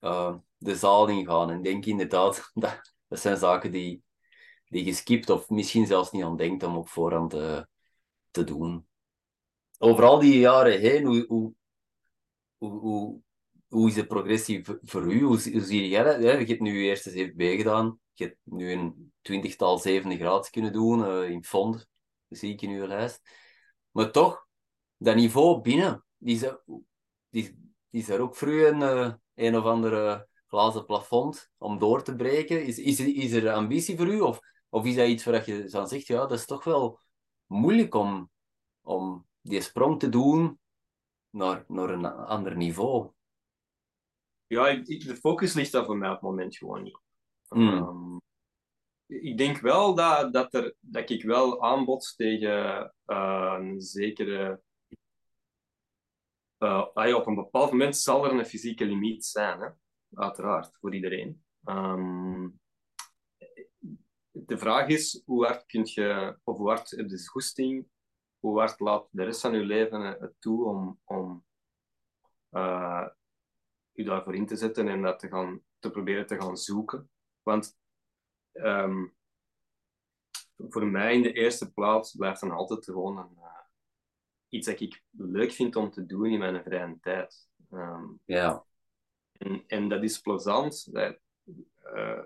uh, 0.00 0.36
de 0.56 0.76
zaal 0.76 1.08
ingaan. 1.08 1.50
En 1.50 1.62
denk 1.62 1.84
inderdaad, 1.84 2.50
dat, 2.54 2.94
dat 3.08 3.20
zijn 3.20 3.36
zaken 3.36 3.72
die, 3.72 4.02
die 4.64 4.84
je 4.84 4.94
skipt 4.94 5.30
of 5.30 5.48
misschien 5.48 5.86
zelfs 5.86 6.10
niet 6.10 6.24
aan 6.24 6.36
denkt 6.36 6.62
om 6.62 6.76
op 6.76 6.88
voorhand 6.88 7.30
te, 7.30 7.68
te 8.30 8.44
doen. 8.44 8.86
Over 9.78 10.04
al 10.04 10.18
die 10.18 10.38
jaren 10.38 10.80
heen, 10.80 11.04
hoe, 11.04 11.26
hoe, 11.26 11.54
hoe, 12.58 13.20
hoe, 13.72 13.88
is 13.88 13.94
de 13.94 14.06
progressie 14.06 14.64
voor 14.82 15.12
u? 15.12 15.22
Hoe, 15.22 15.38
zie 15.38 15.88
jij 15.88 16.02
dat? 16.02 16.20
Je 16.20 16.26
hebt 16.26 16.60
nu 16.60 16.78
je 16.78 16.88
eerste 16.88 17.32
7B 17.32 17.36
gedaan. 17.36 17.98
Je 18.12 18.24
hebt 18.24 18.38
nu 18.42 18.72
een 18.72 19.12
twintigtal 19.20 19.78
zevende 19.78 20.16
graads 20.16 20.50
kunnen 20.50 20.72
doen 20.72 21.00
uh, 21.00 21.30
in 21.30 21.44
fond. 21.44 21.88
Dat 22.28 22.38
zie 22.38 22.52
ik 22.52 22.62
in 22.62 22.70
uw 22.70 22.86
lijst. 22.86 23.20
Maar 23.90 24.10
toch, 24.10 24.46
dat 24.96 25.14
niveau 25.14 25.60
binnen, 25.60 26.04
is, 26.18 26.44
die, 27.28 27.72
is 27.90 28.08
er 28.08 28.20
ook 28.20 28.36
vroeg 28.36 28.60
een, 28.60 28.80
uh, 28.80 29.12
een 29.34 29.56
of 29.56 29.64
andere 29.64 30.28
glazen 30.46 30.84
plafond 30.84 31.50
om 31.58 31.78
door 31.78 32.02
te 32.02 32.14
breken. 32.14 32.64
Is, 32.64 32.78
is, 32.78 33.00
is 33.00 33.32
er 33.32 33.52
ambitie 33.52 33.96
voor 33.96 34.06
u? 34.06 34.20
Of, 34.20 34.40
of 34.68 34.84
is 34.84 34.94
dat 34.94 35.08
iets 35.08 35.24
waar 35.24 35.50
je 35.50 35.64
dan 35.64 35.88
zegt, 35.88 36.06
ja, 36.06 36.20
dat 36.20 36.38
is 36.38 36.46
toch 36.46 36.64
wel 36.64 37.00
moeilijk 37.46 37.94
om, 37.94 38.30
om 38.80 39.26
die 39.40 39.60
sprong 39.60 39.98
te 39.98 40.08
doen 40.08 40.58
naar, 41.30 41.64
naar 41.68 41.90
een 41.90 42.06
ander 42.06 42.56
niveau? 42.56 43.10
Ja, 44.52 44.68
ik, 44.68 45.06
de 45.06 45.16
focus 45.16 45.54
ligt 45.54 45.72
daar 45.72 45.84
voor 45.84 45.96
mij 45.96 46.08
op 46.08 46.14
het 46.14 46.22
moment 46.22 46.56
gewoon 46.56 46.82
niet. 46.82 46.98
Mm. 47.48 47.68
Um, 47.68 48.20
ik 49.06 49.38
denk 49.38 49.58
wel 49.58 49.94
dat, 49.94 50.32
dat, 50.32 50.54
er, 50.54 50.74
dat 50.80 51.10
ik 51.10 51.22
wel 51.22 51.62
aanbods 51.62 52.16
tegen 52.16 52.94
uh, 53.06 53.56
een 53.58 53.80
zekere. 53.80 54.62
Uh, 56.58 57.14
op 57.14 57.26
een 57.26 57.34
bepaald 57.34 57.70
moment 57.70 57.96
zal 57.96 58.24
er 58.24 58.32
een 58.32 58.46
fysieke 58.46 58.84
limiet 58.84 59.24
zijn, 59.24 59.60
hè? 59.60 59.68
uiteraard, 60.14 60.76
voor 60.80 60.94
iedereen. 60.94 61.44
Um, 61.64 62.60
de 64.30 64.58
vraag 64.58 64.88
is, 64.88 65.22
hoe 65.24 65.46
hard 65.46 65.66
kun 65.66 65.82
je, 65.84 66.38
of 66.44 66.56
hoe 66.56 66.68
hard 66.68 66.90
heb 66.90 67.08
je 67.08 67.28
goesting, 67.28 67.86
hoe 68.38 68.58
hard 68.58 68.80
laat 68.80 69.08
de 69.10 69.24
rest 69.24 69.40
van 69.40 69.54
je 69.54 69.64
leven 69.64 70.00
het 70.00 70.34
toe 70.38 70.64
om, 70.64 71.00
om 71.04 71.44
uh, 72.50 73.06
je 73.92 74.04
daarvoor 74.04 74.34
in 74.34 74.46
te 74.46 74.56
zetten 74.56 74.88
en 74.88 75.02
dat 75.02 75.18
te, 75.18 75.28
gaan, 75.28 75.62
te 75.78 75.90
proberen 75.90 76.26
te 76.26 76.40
gaan 76.40 76.56
zoeken. 76.56 77.10
Want 77.42 77.78
um, 78.52 79.14
voor 80.56 80.86
mij 80.86 81.14
in 81.14 81.22
de 81.22 81.32
eerste 81.32 81.72
plaats 81.72 82.16
blijft 82.16 82.40
dan 82.40 82.50
altijd 82.50 82.84
gewoon 82.84 83.18
een, 83.18 83.36
uh, 83.36 83.64
iets 84.48 84.66
dat 84.66 84.80
ik 84.80 85.02
leuk 85.10 85.52
vind 85.52 85.76
om 85.76 85.90
te 85.90 86.06
doen 86.06 86.26
in 86.26 86.38
mijn 86.38 86.62
vrije 86.62 86.98
tijd. 87.00 87.48
Um, 87.70 88.20
ja. 88.24 88.64
En, 89.32 89.64
en 89.66 89.88
dat 89.88 90.02
is 90.02 90.20
plezant. 90.20 90.92
Dat, 90.92 91.18
uh, 91.94 92.24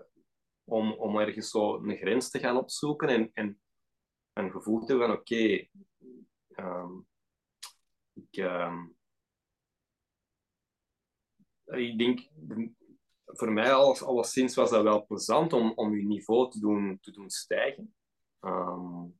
om, 0.65 0.93
om 0.93 1.19
ergens 1.19 1.51
zo 1.51 1.77
een 1.77 1.97
grens 1.97 2.31
te 2.31 2.39
gaan 2.39 2.57
opzoeken 2.57 3.09
en, 3.09 3.31
en 3.35 3.61
een 4.33 4.51
gevoel 4.51 4.81
te 4.81 4.87
hebben 4.87 5.07
van 5.07 5.17
oké, 5.17 5.35
okay, 5.35 5.71
um, 6.57 7.07
ik, 8.13 8.37
um, 8.37 8.96
ik 11.67 11.99
denk, 11.99 12.29
voor 13.27 13.53
mij 13.53 13.73
alles, 13.73 14.03
alleszins 14.03 14.55
was 14.55 14.71
dat 14.71 14.83
wel 14.83 15.07
plezant 15.07 15.53
om, 15.53 15.73
om 15.75 15.97
je 15.97 16.05
niveau 16.05 16.51
te 16.51 16.61
doen, 16.61 16.99
te 17.01 17.11
doen 17.11 17.31
stijgen. 17.31 17.95
Um, 18.41 19.19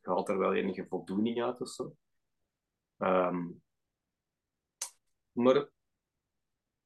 je 0.00 0.08
haalt 0.08 0.28
er 0.28 0.38
wel 0.38 0.54
enige 0.54 0.86
voldoening 0.86 1.42
uit 1.42 1.60
of 1.60 1.68
zo. 1.68 1.96
Um, 2.98 3.62
maar 5.32 5.68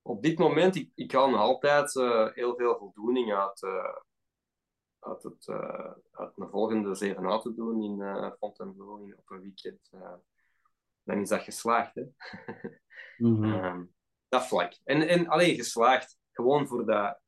op 0.03 0.23
dit 0.23 0.39
moment, 0.39 0.77
ik, 0.77 0.91
ik 0.95 1.13
haal 1.13 1.31
nog 1.31 1.41
altijd 1.41 1.95
uh, 1.95 2.33
heel 2.33 2.57
veel 2.57 2.77
voldoening 2.79 3.35
uit, 3.35 3.63
uh, 3.63 3.97
uit, 4.99 5.23
het, 5.23 5.47
uh, 5.47 5.93
uit 6.11 6.33
een 6.37 6.49
volgende 6.49 6.95
7 6.95 7.27
a 7.27 7.39
te 7.39 7.55
doen 7.55 7.83
in 7.83 8.33
Fontainebleau 8.39 9.13
op 9.13 9.31
een 9.31 9.41
weekend. 9.41 9.91
dan 11.03 11.21
is 11.21 11.29
dat 11.29 11.41
geslaagd. 11.41 11.95
Hè? 11.95 12.03
mm 13.19 13.43
-hmm. 13.43 13.65
um, 13.65 13.94
dat 14.35 14.47
vlak. 14.47 14.79
En, 14.85 15.09
en 15.09 15.29
alleen 15.29 15.55
geslaagd, 15.55 16.19
gewoon 16.31 16.67
voor 16.67 16.87
dat, 16.87 17.21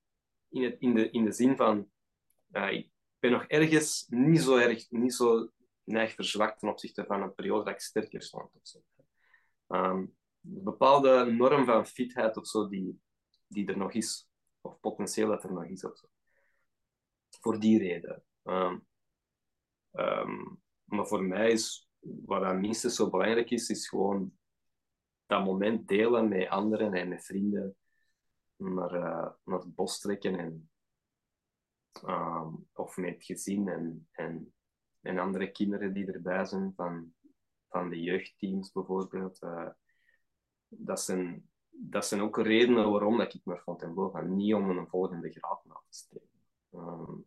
in, 0.48 0.62
het, 0.62 0.76
in, 0.78 0.94
de, 0.94 1.10
in 1.10 1.24
de 1.24 1.32
zin 1.32 1.56
van, 1.56 1.90
ik 2.70 2.90
ben 3.18 3.30
nog 3.30 3.44
ergens 3.44 4.06
niet 4.08 4.42
zo 4.42 4.56
erg, 4.56 4.90
niet 4.90 5.14
zo 5.14 5.50
neig 5.84 6.14
verzwakt 6.14 6.58
ten 6.58 6.68
opzichte 6.68 7.04
van 7.04 7.22
een 7.22 7.34
periode 7.34 7.64
dat 7.64 7.74
ik 7.74 7.80
sterker 7.80 8.22
stond. 8.22 8.54
Of 8.54 8.60
zo. 8.62 8.82
Een 9.66 10.16
bepaalde 10.40 11.24
norm 11.24 11.64
van 11.64 11.86
fitheid 11.86 12.36
of 12.36 12.46
zo 12.46 12.68
die, 12.68 13.00
die 13.46 13.66
er 13.66 13.76
nog 13.76 13.92
is. 13.92 14.28
Of 14.60 14.80
potentieel 14.80 15.28
dat 15.28 15.44
er 15.44 15.52
nog 15.52 15.64
is 15.64 15.84
of 15.84 15.96
zo. 15.96 16.06
Voor 17.40 17.60
die 17.60 17.78
reden. 17.78 18.24
Um, 18.42 18.86
um, 19.92 20.62
maar 20.84 21.06
voor 21.06 21.24
mij 21.24 21.50
is, 21.50 21.88
wat 22.00 22.44
het 22.44 22.60
minstens 22.60 22.96
zo 22.96 23.10
belangrijk 23.10 23.50
is, 23.50 23.68
is 23.68 23.88
gewoon 23.88 24.38
dat 25.26 25.44
moment 25.44 25.88
delen 25.88 26.28
met 26.28 26.48
anderen 26.48 26.94
en 26.94 27.08
met 27.08 27.24
vrienden. 27.24 27.76
Naar, 28.56 28.94
uh, 28.94 29.30
naar 29.44 29.58
het 29.58 29.74
bos 29.74 30.00
trekken 30.00 30.38
en, 30.38 30.70
um, 32.04 32.68
of 32.72 32.96
met 32.96 33.14
het 33.14 33.24
gezin 33.24 33.68
en, 33.68 34.08
en, 34.10 34.54
en 35.00 35.18
andere 35.18 35.50
kinderen 35.50 35.92
die 35.92 36.12
erbij 36.12 36.44
zijn 36.44 36.72
van, 36.76 37.14
van 37.68 37.90
de 37.90 38.02
jeugdteams 38.02 38.72
bijvoorbeeld. 38.72 39.42
Uh, 39.42 39.68
dat 40.68 41.00
zijn, 41.00 41.50
dat 41.68 42.06
zijn 42.06 42.20
ook 42.20 42.38
redenen 42.38 42.90
waarom 42.90 43.18
dat 43.18 43.34
ik 43.34 43.44
naar 43.44 43.60
Fontainebleau 43.60 44.12
ga. 44.12 44.20
Niet 44.20 44.54
om 44.54 44.70
een 44.70 44.88
volgende 44.88 45.30
graad 45.30 45.64
na 45.64 45.74
te 45.74 45.96
streven. 45.96 46.40
Um, 46.72 47.26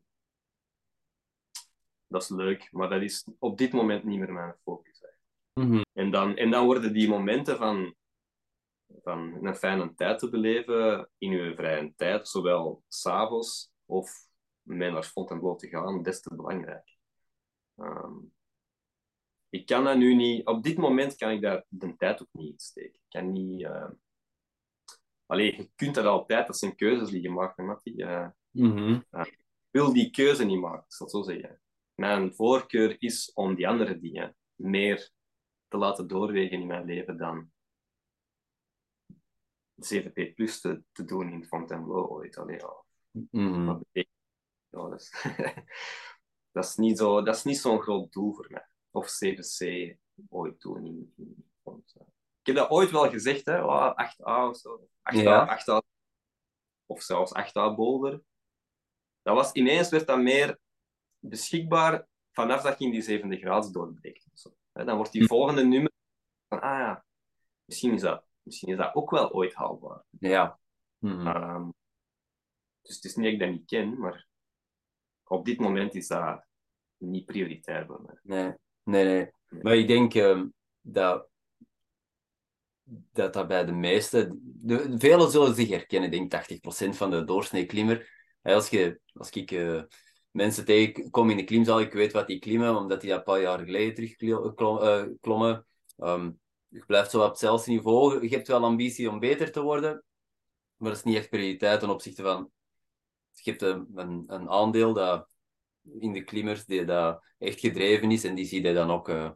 dat 2.07 2.21
is 2.21 2.29
leuk, 2.29 2.71
maar 2.71 2.89
dat 2.89 3.01
is 3.01 3.27
op 3.39 3.57
dit 3.57 3.73
moment 3.73 4.03
niet 4.03 4.19
meer 4.19 4.33
mijn 4.33 4.55
focus. 4.63 4.88
Mm 5.59 5.71
-hmm. 5.71 5.85
en, 5.93 6.11
dan, 6.11 6.35
en 6.35 6.51
dan 6.51 6.65
worden 6.65 6.93
die 6.93 7.09
momenten 7.09 7.57
van, 7.57 7.95
van 9.03 9.45
een 9.45 9.55
fijne 9.55 9.93
tijd 9.93 10.19
te 10.19 10.29
beleven 10.29 11.09
in 11.17 11.31
uw 11.31 11.55
vrije 11.55 11.93
tijd, 11.95 12.27
zowel 12.27 12.83
s'avonds 12.87 13.71
of 13.85 14.11
met 14.61 14.91
naar 14.91 15.03
Fontainebleau 15.03 15.57
te 15.57 15.67
gaan, 15.67 16.03
des 16.03 16.21
te 16.21 16.35
belangrijk. 16.35 16.97
Um, 17.75 18.33
ik 19.49 19.65
kan 19.65 19.83
dat 19.83 19.97
nu 19.97 20.15
niet... 20.15 20.45
Op 20.45 20.63
dit 20.63 20.77
moment 20.77 21.15
kan 21.15 21.31
ik 21.31 21.41
daar 21.41 21.65
de 21.67 21.95
tijd 21.95 22.21
ook 22.21 22.27
niet 22.31 22.51
in 22.51 22.59
steken. 22.59 22.93
Ik 22.93 23.09
kan 23.09 23.31
niet... 23.31 23.61
Uh... 23.61 23.89
Allee, 25.25 25.55
je 25.55 25.69
kunt 25.75 25.95
dat 25.95 26.05
altijd. 26.05 26.47
Dat 26.47 26.57
zijn 26.57 26.75
keuzes 26.75 27.09
die 27.09 27.21
je 27.21 27.29
maakt, 27.29 27.57
Mattie. 27.57 27.97
Uh, 27.97 28.27
mm 28.51 28.71
-hmm. 28.71 29.05
uh, 29.11 29.25
ik 29.25 29.45
wil 29.69 29.93
die 29.93 30.09
keuze 30.09 30.45
niet 30.45 30.59
maken, 30.59 30.83
ik 30.83 30.93
zal 30.93 31.09
zo 31.09 31.21
zeggen. 31.21 31.61
Mijn 31.95 32.33
voorkeur 32.33 32.95
is 32.99 33.31
om 33.33 33.55
die 33.55 33.67
andere 33.67 33.99
dingen 33.99 34.35
meer 34.55 35.11
te 35.69 35.77
laten 35.77 36.07
doorwegen 36.07 36.59
in 36.61 36.67
mijn 36.67 36.85
leven 36.85 37.17
dan 37.17 37.51
7P 39.79 40.33
plus 40.35 40.61
te, 40.61 40.83
te 40.91 41.05
doen 41.05 41.31
in 41.31 41.45
Fontainebleau 41.45 42.07
ooit. 42.07 42.37
Allee, 42.37 42.57
ja. 42.57 42.83
Mm 43.11 43.53
-hmm. 43.53 43.85
ja, 43.91 44.03
dat, 44.69 44.93
is, 44.93 45.25
dat 46.51 46.65
is 46.65 46.75
niet 46.75 46.97
zo, 46.97 47.21
dat 47.23 47.35
is 47.35 47.43
niet 47.43 47.57
zo'n 47.57 47.81
groot 47.81 48.11
doel 48.11 48.33
voor 48.33 48.47
mij 48.49 48.67
of 48.91 49.07
CBC 49.07 49.95
ooit 50.29 50.59
toen 50.59 50.85
in, 50.85 51.13
in 51.15 51.49
Ik 52.39 52.45
heb 52.45 52.55
dat 52.55 52.69
ooit 52.69 52.91
wel 52.91 53.09
gezegd, 53.09 53.45
hè, 53.45 53.63
oh, 53.63 53.91
8A 53.91 54.49
of 54.49 54.57
zo. 54.57 54.89
8A, 55.13 55.17
ja. 55.17 55.59
8A, 55.59 55.85
of 56.85 57.01
zelfs 57.01 57.31
8A 57.31 57.75
boulder. 57.75 58.21
Dat 59.21 59.35
was, 59.35 59.51
ineens 59.51 59.89
werd 59.89 60.07
dat 60.07 60.19
meer 60.19 60.59
beschikbaar 61.19 62.07
vanaf 62.31 62.61
dat 62.61 62.79
je 62.79 62.85
in 62.85 62.91
die 62.91 63.01
zevende 63.01 63.37
graad 63.37 63.73
doorbreekt. 63.73 64.27
Zo. 64.33 64.49
Dan 64.71 64.95
wordt 64.95 65.11
die 65.11 65.21
hm. 65.21 65.27
volgende 65.27 65.63
nummer 65.65 65.91
van, 66.47 66.61
ah 66.61 66.79
ja, 66.79 67.05
misschien 67.65 67.93
is 67.93 68.01
dat, 68.01 68.23
misschien 68.43 68.69
is 68.69 68.77
dat 68.77 68.95
ook 68.95 69.09
wel 69.09 69.31
ooit 69.31 69.53
haalbaar. 69.53 70.03
Ja. 70.19 70.59
Um, 70.99 71.73
dus 72.81 72.95
het 72.95 73.03
is 73.03 73.15
niet 73.15 73.25
dat 73.25 73.33
ik 73.33 73.39
dat 73.39 73.49
niet 73.49 73.65
ken, 73.65 73.99
maar 73.99 74.27
op 75.23 75.45
dit 75.45 75.59
moment 75.59 75.95
is 75.95 76.07
dat 76.07 76.45
niet 76.97 77.25
prioritair 77.25 77.85
voor 77.85 78.01
mij. 78.01 78.19
Nee. 78.23 78.53
Nee, 78.83 79.05
nee. 79.05 79.31
Maar 79.61 79.75
ik 79.75 79.87
denk 79.87 80.13
uh, 80.13 80.43
dat 80.81 81.29
dat 83.11 83.33
dat 83.33 83.47
bij 83.47 83.65
de 83.65 83.71
meesten... 83.71 84.39
De, 84.43 84.95
velen 84.97 85.31
zullen 85.31 85.55
zich 85.55 85.69
herkennen, 85.69 86.11
ik 86.11 86.29
denk 86.29 86.93
80% 86.93 86.97
van 86.97 87.11
de 87.11 87.23
doorsnee 87.23 87.65
klimmer. 87.65 88.09
Als, 88.41 88.69
je, 88.69 88.99
als 89.13 89.29
ik 89.29 89.51
uh, 89.51 89.83
mensen 90.31 90.65
tegenkom 90.65 91.29
in 91.29 91.37
de 91.37 91.43
klimzaal, 91.43 91.79
ik 91.79 91.93
weet 91.93 92.11
wat 92.11 92.27
die 92.27 92.39
klimmen, 92.39 92.75
omdat 92.75 93.01
die 93.01 93.09
dat 93.09 93.17
een 93.17 93.23
paar 93.23 93.41
jaar 93.41 93.59
geleden 93.59 93.93
terugklommen. 93.95 95.65
Uh, 95.97 96.13
um, 96.13 96.39
je 96.67 96.85
blijft 96.85 97.11
zo 97.11 97.23
op 97.23 97.29
hetzelfde 97.29 97.71
niveau. 97.71 98.23
Je 98.27 98.35
hebt 98.35 98.47
wel 98.47 98.63
ambitie 98.63 99.09
om 99.09 99.19
beter 99.19 99.51
te 99.51 99.61
worden, 99.61 100.03
maar 100.75 100.89
dat 100.89 100.97
is 100.97 101.03
niet 101.03 101.15
echt 101.15 101.29
prioriteit 101.29 101.79
ten 101.79 101.89
opzichte 101.89 102.23
van... 102.23 102.51
Je 103.31 103.49
hebt 103.49 103.61
een, 103.61 103.87
een, 103.95 104.23
een 104.27 104.49
aandeel 104.49 104.93
dat 104.93 105.27
in 105.99 106.13
de 106.13 106.23
klimmers 106.23 106.65
die 106.65 106.85
dat 106.85 107.23
echt 107.37 107.59
gedreven 107.59 108.11
is 108.11 108.23
en 108.23 108.35
die 108.35 108.45
zie 108.45 108.63
je 108.63 108.73
dan 108.73 108.91
ook 108.91 109.09
uh, 109.09 109.31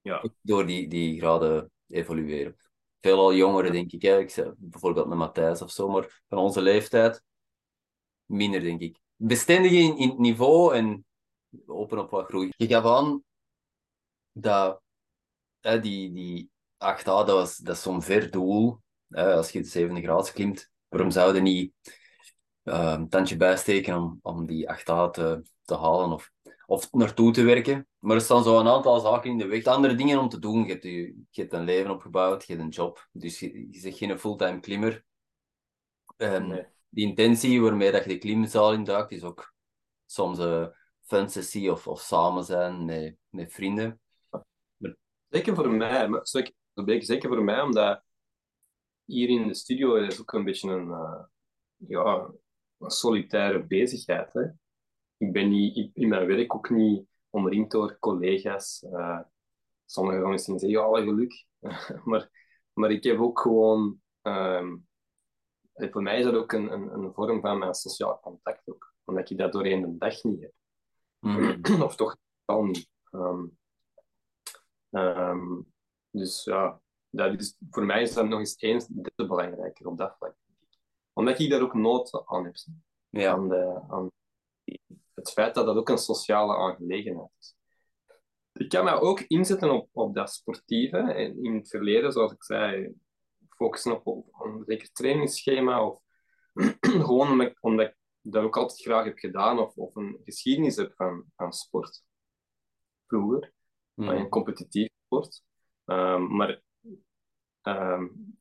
ja. 0.00 0.24
door 0.40 0.66
die, 0.66 0.88
die 0.88 1.18
graden 1.18 1.70
evolueren. 1.88 2.56
Veelal 3.00 3.34
jongeren, 3.34 3.72
denk 3.72 3.92
ik. 3.92 4.02
Hè. 4.02 4.18
ik 4.18 4.54
bijvoorbeeld 4.56 5.06
met 5.06 5.18
Matthijs 5.18 5.62
of 5.62 5.70
zo, 5.70 5.88
maar 5.88 6.22
van 6.28 6.38
onze 6.38 6.60
leeftijd 6.60 7.22
minder, 8.24 8.60
denk 8.60 8.80
ik. 8.80 9.02
Bestendig 9.16 9.72
in, 9.72 9.96
in 9.96 10.14
niveau 10.18 10.74
en 10.74 11.04
open 11.66 11.98
op 11.98 12.10
wat 12.10 12.26
groei. 12.26 12.52
Je 12.56 12.66
gaf 12.66 12.84
aan 12.84 13.24
dat 14.32 14.80
die, 15.60 16.12
die 16.12 16.50
8A, 16.78 17.04
dat, 17.04 17.30
was, 17.30 17.56
dat 17.56 17.76
is 17.76 17.82
zo'n 17.82 18.02
ver 18.02 18.30
doel. 18.30 18.80
Hè, 19.08 19.34
als 19.34 19.50
je 19.50 19.60
de 19.60 19.68
70 19.68 20.04
graden 20.04 20.32
klimt, 20.32 20.70
waarom 20.88 21.10
zouden 21.10 21.42
niet 21.42 21.72
een 22.62 23.08
tandje 23.08 23.36
bijsteken 23.36 23.96
om, 23.96 24.18
om 24.22 24.46
die 24.46 24.68
8A 24.72 25.10
te, 25.10 25.42
te 25.62 25.76
halen 25.76 26.12
of, 26.12 26.32
of 26.66 26.92
naartoe 26.92 27.32
te 27.32 27.42
werken? 27.42 27.88
Maar 27.98 28.16
er 28.16 28.22
staan 28.22 28.42
zo 28.42 28.58
een 28.58 28.68
aantal 28.68 29.00
zaken 29.00 29.30
in 29.30 29.38
de 29.38 29.46
weg. 29.46 29.64
Andere 29.64 29.94
dingen 29.94 30.18
om 30.18 30.28
te 30.28 30.38
doen. 30.38 30.64
Je 30.64 30.72
hebt, 30.72 30.84
je, 30.84 31.24
hebt 31.30 31.52
een 31.52 31.64
leven 31.64 31.90
opgebouwd, 31.90 32.46
je 32.46 32.52
hebt 32.52 32.64
een 32.64 32.70
job. 32.70 33.08
Dus 33.12 33.38
je, 33.38 33.68
je 33.70 33.80
bent 33.82 33.96
geen 33.96 34.18
fulltime 34.18 34.60
klimmer. 34.60 35.04
Nee. 36.16 36.73
Die 36.94 37.06
intentie 37.06 37.62
waarmee 37.62 37.92
dat 37.92 38.04
je 38.04 38.08
de 38.08 38.18
klimzaal 38.18 38.72
induikt, 38.72 39.12
is 39.12 39.22
ook 39.22 39.54
soms 40.06 40.38
een 40.38 40.72
fun 41.02 41.28
sessie 41.28 41.70
of, 41.70 41.86
of 41.86 42.00
samen 42.00 42.44
zijn 42.44 42.84
met, 42.84 43.16
met 43.28 43.52
vrienden. 43.52 44.00
Zeker 45.28 45.54
voor 45.54 45.70
mij, 45.70 46.08
maar 46.08 46.26
zeker 46.26 47.28
voor 47.28 47.44
mij, 47.44 47.60
omdat 47.60 48.02
hier 49.04 49.28
in 49.28 49.48
de 49.48 49.54
studio 49.54 49.94
is 49.94 50.20
ook 50.20 50.32
een 50.32 50.44
beetje 50.44 50.70
een, 50.70 50.88
uh, 50.88 51.24
ja, 51.76 52.30
een 52.78 52.90
solitaire 52.90 53.66
bezigheid. 53.66 54.32
Hè. 54.32 54.42
Ik 55.16 55.32
ben 55.32 55.48
niet, 55.48 55.90
in 55.94 56.08
mijn 56.08 56.26
werk 56.26 56.54
ook 56.54 56.70
niet 56.70 57.06
omringd 57.30 57.70
door 57.70 57.98
collega's. 57.98 58.82
Uh, 58.82 59.20
sommigen 59.84 60.20
gaan 60.20 60.30
misschien 60.30 60.58
zeggen, 60.58 60.78
ja, 60.78 61.02
geluk. 61.02 61.46
maar, 62.04 62.30
maar 62.72 62.90
ik 62.90 63.04
heb 63.04 63.18
ook 63.18 63.40
gewoon... 63.40 64.00
Um, 64.22 64.86
voor 65.74 66.02
mij 66.02 66.18
is 66.18 66.24
dat 66.24 66.34
ook 66.34 66.52
een, 66.52 66.72
een, 66.72 66.92
een 66.92 67.12
vorm 67.12 67.40
van 67.40 67.58
mijn 67.58 67.74
sociaal 67.74 68.20
contact 68.20 68.68
ook. 68.68 68.94
Omdat 69.04 69.28
je 69.28 69.34
dat 69.34 69.52
doorheen 69.52 69.80
de 69.80 69.98
dag 69.98 70.22
niet 70.22 70.40
hebt. 70.40 70.54
Mm. 71.20 71.82
of 71.88 71.96
toch 71.96 72.16
al 72.44 72.64
niet. 72.64 72.88
Um, 73.10 73.58
um, 74.90 75.72
dus 76.10 76.44
ja, 76.44 76.80
dat 77.10 77.40
is, 77.40 77.56
voor 77.70 77.84
mij 77.84 78.02
is 78.02 78.14
dat 78.14 78.28
nog 78.28 78.38
eens 78.38 78.60
eens 78.60 78.86
te 79.14 79.26
belangrijker 79.26 79.86
op 79.86 79.98
dat 79.98 80.16
vlak. 80.16 80.36
Omdat 81.12 81.38
ik 81.38 81.50
daar 81.50 81.62
ook 81.62 81.74
nood 81.74 82.22
aan 82.26 82.44
heb. 82.44 82.54
Ja. 83.08 83.32
Aan, 83.32 83.48
de, 83.48 83.80
aan 83.88 84.10
het 85.14 85.30
feit 85.30 85.54
dat 85.54 85.66
dat 85.66 85.76
ook 85.76 85.88
een 85.88 85.98
sociale 85.98 86.56
aangelegenheid 86.56 87.30
is. 87.38 87.56
Ik 88.52 88.68
kan 88.68 88.84
mij 88.84 89.00
ook 89.00 89.20
inzetten 89.20 89.70
op, 89.70 89.88
op 89.92 90.14
dat 90.14 90.32
sportieve. 90.32 90.96
En 90.96 91.44
in 91.44 91.54
het 91.54 91.68
verleden, 91.68 92.12
zoals 92.12 92.32
ik 92.32 92.44
zei, 92.44 92.94
focussen 93.54 93.92
op, 93.92 94.06
op 94.06 94.40
een 94.40 94.62
zeker 94.66 94.92
trainingsschema. 94.92 95.86
Of 95.86 96.00
gewoon 96.80 97.30
omdat, 97.30 97.54
omdat, 97.60 97.86
ik 97.86 97.96
dat 98.20 98.42
ook 98.42 98.56
altijd 98.56 98.80
graag 98.80 99.04
heb 99.04 99.18
gedaan. 99.18 99.58
Of, 99.58 99.76
of 99.76 99.96
een 99.96 100.20
geschiedenis 100.24 100.76
heb 100.76 100.92
van, 100.94 101.24
van 101.36 101.52
sport. 101.52 102.02
Vroeger. 103.06 103.52
Mm. 103.94 104.08
Een 104.08 104.28
competitief 104.28 104.88
sport. 105.04 105.42
Um, 105.84 106.36
maar 106.36 106.62
um, 107.62 108.38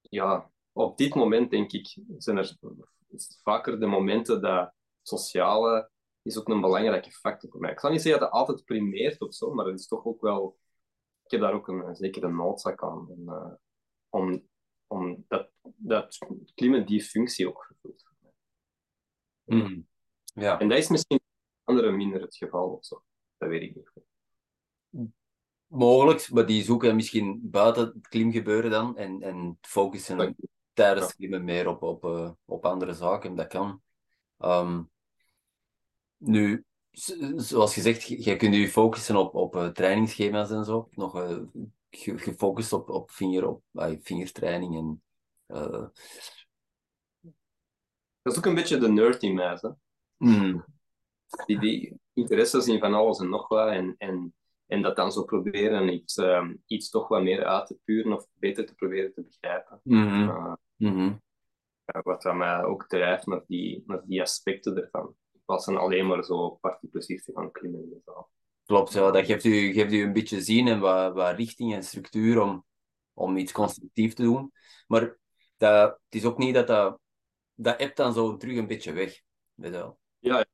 ja, 0.00 0.50
op 0.72 0.96
dit 0.96 1.14
moment 1.14 1.50
denk 1.50 1.72
ik, 1.72 1.98
zijn 2.18 2.36
er 2.36 2.56
vaker 3.42 3.80
de 3.80 3.86
momenten 3.86 4.42
dat 4.42 4.74
sociale 5.02 5.90
is 6.22 6.38
ook 6.38 6.48
een 6.48 6.60
belangrijke 6.60 7.10
factor 7.10 7.50
voor 7.50 7.60
mij. 7.60 7.70
Ik 7.70 7.80
zal 7.80 7.90
niet 7.90 8.02
zeggen 8.02 8.20
dat 8.20 8.30
het 8.30 8.38
altijd 8.38 8.64
primeert 8.64 9.20
of 9.20 9.34
zo, 9.34 9.54
maar 9.54 9.66
het 9.66 9.80
is 9.80 9.86
toch 9.86 10.04
ook 10.04 10.20
wel... 10.20 10.58
Ik 11.24 11.30
heb 11.30 11.40
daar 11.40 11.52
ook 11.52 11.68
een, 11.68 11.86
een 11.86 11.96
zekere 11.96 12.28
noodzaak 12.28 12.82
aan. 12.82 13.10
En, 13.10 13.22
uh, 13.26 13.52
om, 14.12 14.48
om 14.86 15.24
dat, 15.28 15.50
dat 15.76 16.18
klimaat 16.54 16.86
die 16.86 17.02
functie 17.02 17.48
ook 17.48 17.64
vervult. 17.64 18.04
Mm. 19.44 19.86
Ja. 20.34 20.58
En 20.58 20.68
dat 20.68 20.78
is 20.78 20.88
misschien 20.88 21.20
andere 21.64 21.92
minder 21.92 22.20
het 22.20 22.36
geval 22.36 22.68
of 22.68 22.84
zo. 22.84 23.04
Dat 23.36 23.48
weet 23.48 23.62
ik 23.62 23.74
niet. 23.74 23.90
Mogelijk, 25.66 26.30
maar 26.30 26.46
die 26.46 26.62
zoeken 26.62 26.96
misschien 26.96 27.40
buiten 27.42 27.86
het 27.86 28.08
klimgebeuren 28.08 28.70
dan 28.70 28.96
en, 28.96 29.22
en 29.22 29.58
focussen 29.60 30.36
tijdens 30.72 31.06
het 31.06 31.16
klimmen 31.16 31.44
meer 31.44 31.68
op, 31.68 31.82
op, 31.82 32.04
uh, 32.04 32.30
op 32.44 32.64
andere 32.64 32.94
zaken. 32.94 33.34
Dat 33.34 33.46
kan. 33.46 33.82
Um, 34.38 34.90
nu, 36.16 36.64
zoals 37.36 37.74
gezegd, 37.74 38.06
jij 38.06 38.36
kunt 38.36 38.54
je 38.54 38.68
focussen 38.68 39.16
op, 39.16 39.34
op 39.34 39.56
uh, 39.56 39.68
trainingsschema's 39.68 40.50
en 40.50 40.64
zo. 40.64 40.88
Nog 40.90 41.16
uh, 41.16 41.38
gefocust 41.96 42.72
op, 42.72 42.88
op, 42.88 43.10
vinger, 43.10 43.46
op 43.46 43.62
vingertraining. 44.00 44.76
En, 44.76 45.02
Dat 48.22 48.32
is 48.32 48.38
ook 48.38 48.46
een 48.46 48.54
beetje 48.54 48.78
de 48.78 48.88
nerd 48.88 49.22
in 49.22 49.34
mij. 49.34 49.58
Hè? 49.60 49.68
Mm. 50.16 50.64
Die, 51.46 51.58
die 51.58 52.00
interesse 52.12 52.60
zien 52.60 52.78
van 52.78 52.94
alles 52.94 53.18
en 53.18 53.28
nog 53.28 53.48
wat. 53.48 53.68
En, 53.68 53.94
en, 53.98 54.34
en 54.66 54.82
dat 54.82 54.96
dan 54.96 55.12
zo 55.12 55.24
proberen 55.24 55.92
iets, 55.92 56.16
um, 56.16 56.62
iets 56.66 56.90
toch 56.90 57.08
wat 57.08 57.22
meer 57.22 57.44
uit 57.44 57.66
te 57.66 57.78
puren 57.84 58.12
of 58.12 58.26
beter 58.32 58.66
te 58.66 58.74
proberen 58.74 59.12
te 59.14 59.22
begrijpen. 59.22 59.80
Mm 59.82 60.08
-hmm. 60.08 60.58
Mm 60.76 60.92
-hmm. 60.94 61.22
wat 62.02 62.34
mij 62.34 62.64
ook 62.64 62.86
drijft 62.86 63.26
naar 63.26 63.44
die, 63.46 63.82
naar 63.86 64.02
die 64.06 64.20
aspecten 64.20 64.76
ervan 64.76 65.16
plaatsen 65.44 65.76
alleen 65.76 66.06
maar 66.06 66.24
zo 66.24 66.58
precies 66.90 67.24
te 67.24 67.32
gaan 67.34 67.50
klimmen. 67.50 68.02
Klopt, 68.72 68.92
ja. 68.92 69.10
dat 69.10 69.26
geeft 69.26 69.44
u, 69.44 69.72
geeft 69.72 69.92
u 69.92 70.02
een 70.02 70.12
beetje 70.12 70.42
zin 70.42 70.68
en 70.68 70.80
wat, 70.80 71.14
wat 71.14 71.36
richting 71.36 71.74
en 71.74 71.82
structuur 71.82 72.40
om, 72.40 72.64
om 73.12 73.36
iets 73.36 73.52
constructief 73.52 74.14
te 74.14 74.22
doen. 74.22 74.52
Maar 74.86 75.18
dat, 75.56 75.98
het 76.04 76.14
is 76.14 76.24
ook 76.24 76.38
niet 76.38 76.54
dat 76.54 76.66
dat... 76.66 77.00
Dat 77.54 77.78
hebt 77.78 77.96
dan 77.96 78.12
zo 78.12 78.36
terug 78.36 78.56
een 78.56 78.66
beetje 78.66 78.92
weg. 78.92 79.20
Weet 79.54 79.74
je 79.74 79.94
Ja, 80.18 80.44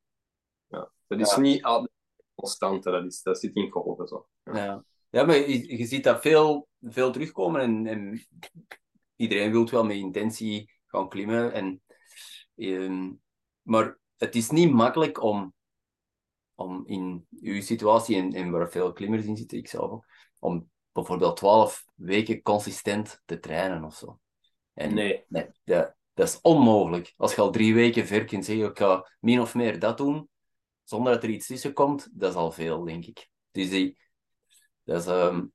ja. 0.67 0.91
dat 1.07 1.21
is 1.21 1.37
niet 1.37 1.63
altijd 1.63 1.91
constant, 2.35 2.83
dat, 2.83 3.05
is, 3.05 3.23
dat 3.23 3.39
zit 3.39 3.55
in 3.55 3.71
golven 3.71 4.07
zo. 4.07 4.29
Ja. 4.45 4.57
ja. 4.57 4.85
Ja, 5.11 5.25
maar 5.25 5.37
je, 5.37 5.77
je, 5.77 5.87
ziet 5.87 6.05
dat 6.05 6.21
veel, 6.21 6.69
veel 6.81 7.13
terugkomen 7.13 7.61
en, 7.61 7.87
en 7.87 8.27
iedereen 9.17 9.51
wil 9.51 9.71
wel 9.71 9.85
met 9.85 9.97
intentie 9.97 10.73
gaan 10.87 11.09
klimmen. 11.09 11.53
En, 11.53 11.83
um, 12.55 13.21
maar 13.63 13.99
het 14.17 14.35
is 14.35 14.51
niet 14.51 14.73
makkelijk 14.73 15.23
om, 15.23 15.55
om 16.59 16.87
in 16.87 17.27
uw 17.41 17.61
situatie, 17.61 18.17
en, 18.17 18.33
en 18.33 18.51
waar 18.51 18.71
veel 18.71 18.93
klimmers 18.93 19.25
in 19.25 19.37
zitten, 19.37 19.59
ik 19.59 19.69
zelf 19.69 19.91
ook, 19.91 20.07
om 20.39 20.71
bijvoorbeeld 20.93 21.37
12 21.37 21.85
weken 21.95 22.43
consistent 22.43 23.23
te 23.25 23.39
trainen 23.39 23.85
of 23.85 23.95
zo. 23.95 24.21
En, 24.75 24.95
nee. 24.95 25.25
nee 25.29 25.51
dat, 25.65 25.95
dat 26.15 26.29
is 26.29 26.41
onmogelijk. 26.41 27.15
Als 27.17 27.35
je 27.35 27.41
al 27.41 27.51
drie 27.51 27.75
weken 27.75 28.07
ver 28.07 28.25
kunt 28.25 28.45
zeggen, 28.45 28.67
ik 28.67 28.79
ga 28.79 29.11
min 29.21 29.41
of 29.41 29.55
meer 29.55 29.79
dat 29.79 29.97
doen, 29.97 30.29
zonder 30.85 31.13
dat 31.13 31.23
er 31.23 31.29
iets 31.29 31.47
tussen 31.47 31.73
komt, 31.73 32.09
dat 32.13 32.31
is 32.31 32.37
al 32.37 32.53
veel, 32.53 32.85
denk 32.85 33.05
ik. 33.05 33.29
Dus 33.51 33.71
die, 33.71 33.99
dat 34.83 35.01
is... 35.01 35.07
Um... 35.07 35.53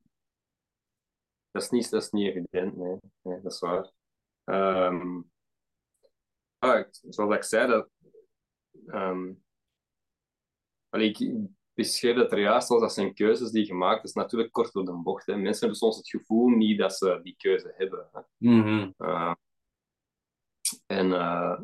Dat 1.51 1.61
is 1.61 1.69
niet, 1.69 1.89
dat 1.89 2.01
is 2.01 2.09
niet 2.09 2.27
evident, 2.27 2.77
nee. 2.77 2.97
nee 3.21 3.41
dat 3.41 3.51
is 3.51 3.59
waar. 3.59 3.91
Um, 4.45 5.31
zoals 7.09 7.35
ik 7.35 7.43
zei, 7.43 7.67
dat, 7.67 7.89
Um, 8.85 9.43
allee, 10.93 11.09
ik 11.09 11.49
beschreef 11.73 12.15
dat 12.15 12.31
er 12.31 12.39
juist 12.39 12.69
als 12.69 12.81
dat 12.81 12.93
zijn 12.93 13.13
keuzes 13.13 13.51
die 13.51 13.65
gemaakt 13.65 14.03
is 14.03 14.13
natuurlijk 14.13 14.51
kort 14.51 14.73
door 14.73 14.85
de 14.85 14.91
bocht. 14.91 15.25
Hè. 15.25 15.35
Mensen 15.35 15.59
hebben 15.59 15.77
soms 15.77 15.97
het 15.97 16.09
gevoel 16.09 16.47
niet 16.49 16.79
dat 16.79 16.95
ze 16.95 17.19
die 17.23 17.35
keuze 17.37 17.73
hebben. 17.77 18.09
Hè. 18.11 18.21
Mm 18.37 18.61
-hmm. 18.61 18.93
uh, 18.97 19.33
en, 20.85 21.07
uh, 21.07 21.59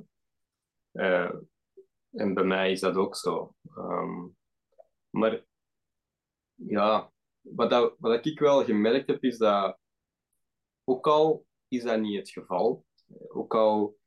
uh, 0.92 1.32
en 2.12 2.34
bij 2.34 2.44
mij 2.44 2.72
is 2.72 2.80
dat 2.80 2.96
ook 2.96 3.16
zo. 3.16 3.56
Um, 3.78 4.38
maar 5.10 5.46
ja, 6.54 7.12
wat, 7.42 7.70
dat, 7.70 7.96
wat 8.00 8.26
ik 8.26 8.40
wel 8.40 8.64
gemerkt 8.64 9.08
heb, 9.08 9.24
is 9.24 9.38
dat 9.38 9.78
ook 10.84 11.08
al 11.08 11.46
is 11.68 11.84
dat 11.84 12.00
niet 12.00 12.18
het 12.18 12.30
geval, 12.30 12.86
ook 13.28 13.56
al 13.56 13.98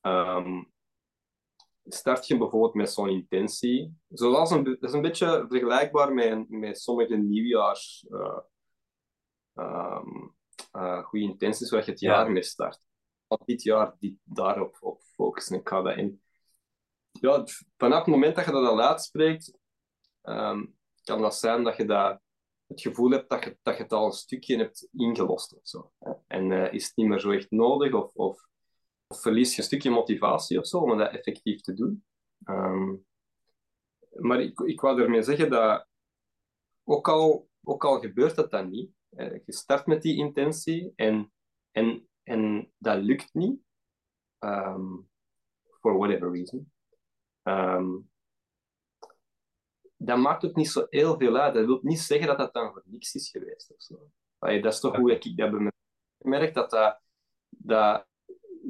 um, 0.00 0.72
start 1.94 2.26
je 2.26 2.38
bijvoorbeeld 2.38 2.74
met 2.74 2.92
zo'n 2.92 3.08
intentie. 3.08 3.96
Zoals 4.08 4.50
een, 4.50 4.64
dat 4.64 4.82
is 4.82 4.92
een 4.92 5.02
beetje 5.02 5.44
vergelijkbaar 5.48 6.12
met, 6.12 6.48
met 6.48 6.80
sommige 6.80 7.16
nieuwjaars 7.16 8.06
uh, 8.10 8.38
um, 9.54 10.34
uh, 10.76 11.04
goede 11.04 11.24
intenties 11.24 11.70
waar 11.70 11.84
je 11.84 11.90
het 11.90 12.00
jaar 12.00 12.30
mee 12.30 12.42
start. 12.42 12.80
Al 13.26 13.40
dit 13.44 13.62
jaar 13.62 13.96
dit, 13.98 14.14
daarop 14.22 14.76
op 14.80 15.00
focussen. 15.02 15.58
Ik 15.58 15.68
ga 15.68 15.82
dat 15.82 15.96
in. 15.96 16.22
Ja, 17.10 17.44
vanaf 17.76 17.98
het 17.98 18.06
moment 18.06 18.36
dat 18.36 18.44
je 18.44 18.50
dat 18.50 18.66
al 18.66 18.80
uitspreekt, 18.80 19.58
um, 20.22 20.76
kan 21.02 21.20
dat 21.20 21.34
zijn 21.34 21.64
dat 21.64 21.76
je 21.76 21.84
dat, 21.84 22.20
het 22.66 22.80
gevoel 22.80 23.10
hebt 23.10 23.30
dat 23.30 23.44
je, 23.44 23.58
dat 23.62 23.76
je 23.76 23.82
het 23.82 23.92
al 23.92 24.06
een 24.06 24.12
stukje 24.12 24.56
hebt 24.56 24.88
ingelost 24.92 25.54
of 25.54 25.60
zo. 25.62 25.92
En 26.26 26.50
uh, 26.50 26.72
is 26.72 26.86
het 26.86 26.96
niet 26.96 27.06
meer 27.06 27.20
zo 27.20 27.30
echt 27.30 27.50
nodig 27.50 27.92
of, 27.92 28.14
of, 28.14 28.48
verlies 29.16 29.54
je 29.54 29.58
een 29.58 29.66
stukje 29.66 29.90
motivatie 29.90 30.58
of 30.58 30.66
zo 30.66 30.78
om 30.78 30.98
dat 30.98 31.12
effectief 31.12 31.60
te 31.60 31.74
doen. 31.74 32.04
Um, 32.44 33.06
maar 34.10 34.40
ik, 34.40 34.60
ik 34.60 34.80
wou 34.80 35.02
ermee 35.02 35.22
zeggen 35.22 35.50
dat 35.50 35.86
ook 36.84 37.08
al, 37.08 37.48
ook 37.62 37.84
al 37.84 38.00
gebeurt 38.00 38.36
dat 38.36 38.50
dan 38.50 38.70
niet, 38.70 38.90
je 39.16 39.42
start 39.46 39.86
met 39.86 40.02
die 40.02 40.16
intentie 40.16 40.92
en, 40.96 41.32
en, 41.70 42.08
en 42.22 42.72
dat 42.78 43.02
lukt 43.02 43.34
niet, 43.34 43.60
um, 44.38 45.10
for 45.80 45.98
whatever 45.98 46.32
reason, 46.32 46.72
um, 47.42 48.10
dan 49.96 50.20
maakt 50.20 50.42
het 50.42 50.56
niet 50.56 50.70
zo 50.70 50.86
heel 50.88 51.18
veel 51.18 51.36
uit. 51.36 51.54
Dat 51.54 51.64
wil 51.64 51.78
niet 51.82 52.00
zeggen 52.00 52.26
dat 52.26 52.38
dat 52.38 52.52
dan 52.52 52.72
voor 52.72 52.82
niks 52.84 53.14
is 53.14 53.30
geweest. 53.30 53.72
Of 53.74 53.82
zo. 53.82 54.10
Allee, 54.38 54.62
dat 54.62 54.72
is 54.72 54.80
toch 54.80 54.96
hoe 54.96 55.12
ik 55.12 55.36
dat 55.36 55.52
heb 55.52 55.72
gemerkt, 56.18 56.54
dat, 56.54 56.70
dat, 56.70 57.00
dat 57.48 58.06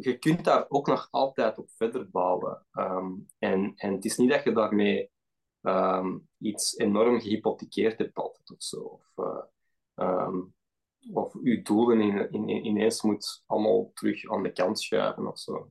je 0.00 0.18
kunt 0.18 0.44
daar 0.44 0.64
ook 0.68 0.86
nog 0.86 1.08
altijd 1.10 1.58
op 1.58 1.70
verder 1.70 2.10
bouwen. 2.10 2.66
Um, 2.72 3.28
en, 3.38 3.72
en 3.76 3.92
het 3.92 4.04
is 4.04 4.16
niet 4.16 4.30
dat 4.30 4.44
je 4.44 4.52
daarmee 4.52 5.10
um, 5.60 6.28
iets 6.38 6.76
enorm 6.76 7.20
gehypothekeerd 7.20 7.98
hebt 7.98 8.16
altijd 8.16 8.50
of 8.50 8.62
zo. 8.62 8.80
Of, 8.80 9.12
uh, 9.16 9.42
um, 10.08 10.54
of 11.12 11.34
je 11.42 11.62
doelen 11.62 12.00
in, 12.00 12.30
in, 12.32 12.66
ineens 12.66 13.02
moet 13.02 13.42
allemaal 13.46 13.90
terug 13.94 14.30
aan 14.30 14.42
de 14.42 14.52
kant 14.52 14.80
schuiven 14.80 15.26
of 15.26 15.38
zo. 15.38 15.70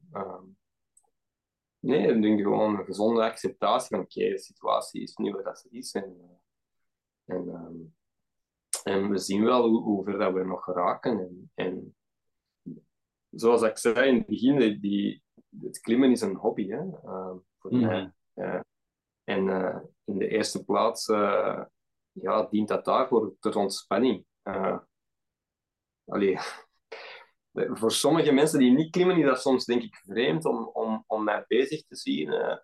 Nee, 1.80 2.08
ik 2.08 2.22
denk 2.22 2.42
gewoon 2.42 2.80
een 2.80 2.86
gezonde 2.86 3.22
acceptatie 3.22 3.96
van 3.96 4.00
oké, 4.00 4.30
de 4.30 4.40
situatie 4.40 5.02
is 5.02 5.16
nu 5.16 5.32
wat 5.32 5.44
dat 5.44 5.68
is. 5.70 5.92
En, 5.92 6.16
uh, 7.26 7.36
en, 7.36 7.96
en 8.84 9.10
we 9.10 9.18
zien 9.18 9.44
wel 9.44 9.68
hoe, 9.68 10.04
ver 10.04 10.18
dat 10.18 10.34
we 10.34 10.44
nog 10.44 10.64
geraken. 10.64 11.20
En, 11.20 11.52
en 11.56 11.96
zoals 13.30 13.62
ik 13.62 13.78
zei 13.78 14.08
in 14.08 14.16
het 14.16 14.26
begin, 14.26 14.80
die, 14.80 15.24
het 15.62 15.80
klimmen 15.80 16.12
is 16.12 16.22
een 16.22 16.36
hobby 16.36 16.68
hè, 16.68 16.84
uh, 16.84 17.32
voor 17.58 17.74
mm. 17.74 17.80
mij. 17.80 18.14
Uh, 18.36 18.60
en 19.24 19.48
uh, 19.48 19.80
in 20.04 20.18
de 20.18 20.28
eerste 20.28 20.66
plaats 20.66 21.08
uh, 21.08 21.64
ja, 22.12 22.48
dient 22.50 22.68
dat 22.68 22.86
daarvoor 22.86 23.36
ter 23.40 23.56
ontspanning. 23.56 24.26
Uh, 24.44 24.78
allee, 26.06 26.38
voor 27.80 27.92
sommige 27.92 28.32
mensen 28.32 28.60
die 28.60 28.72
niet 28.72 28.92
klimmen, 28.92 29.18
is 29.18 29.26
dat 29.26 29.42
soms 29.42 29.66
denk 29.66 29.84
ik 29.84 29.96
vreemd 29.96 30.46
om, 30.46 30.70
om, 30.74 31.04
om 31.08 31.24
mij 31.24 31.46
bezig 31.48 31.86
te 31.86 31.96
zien 31.96 32.58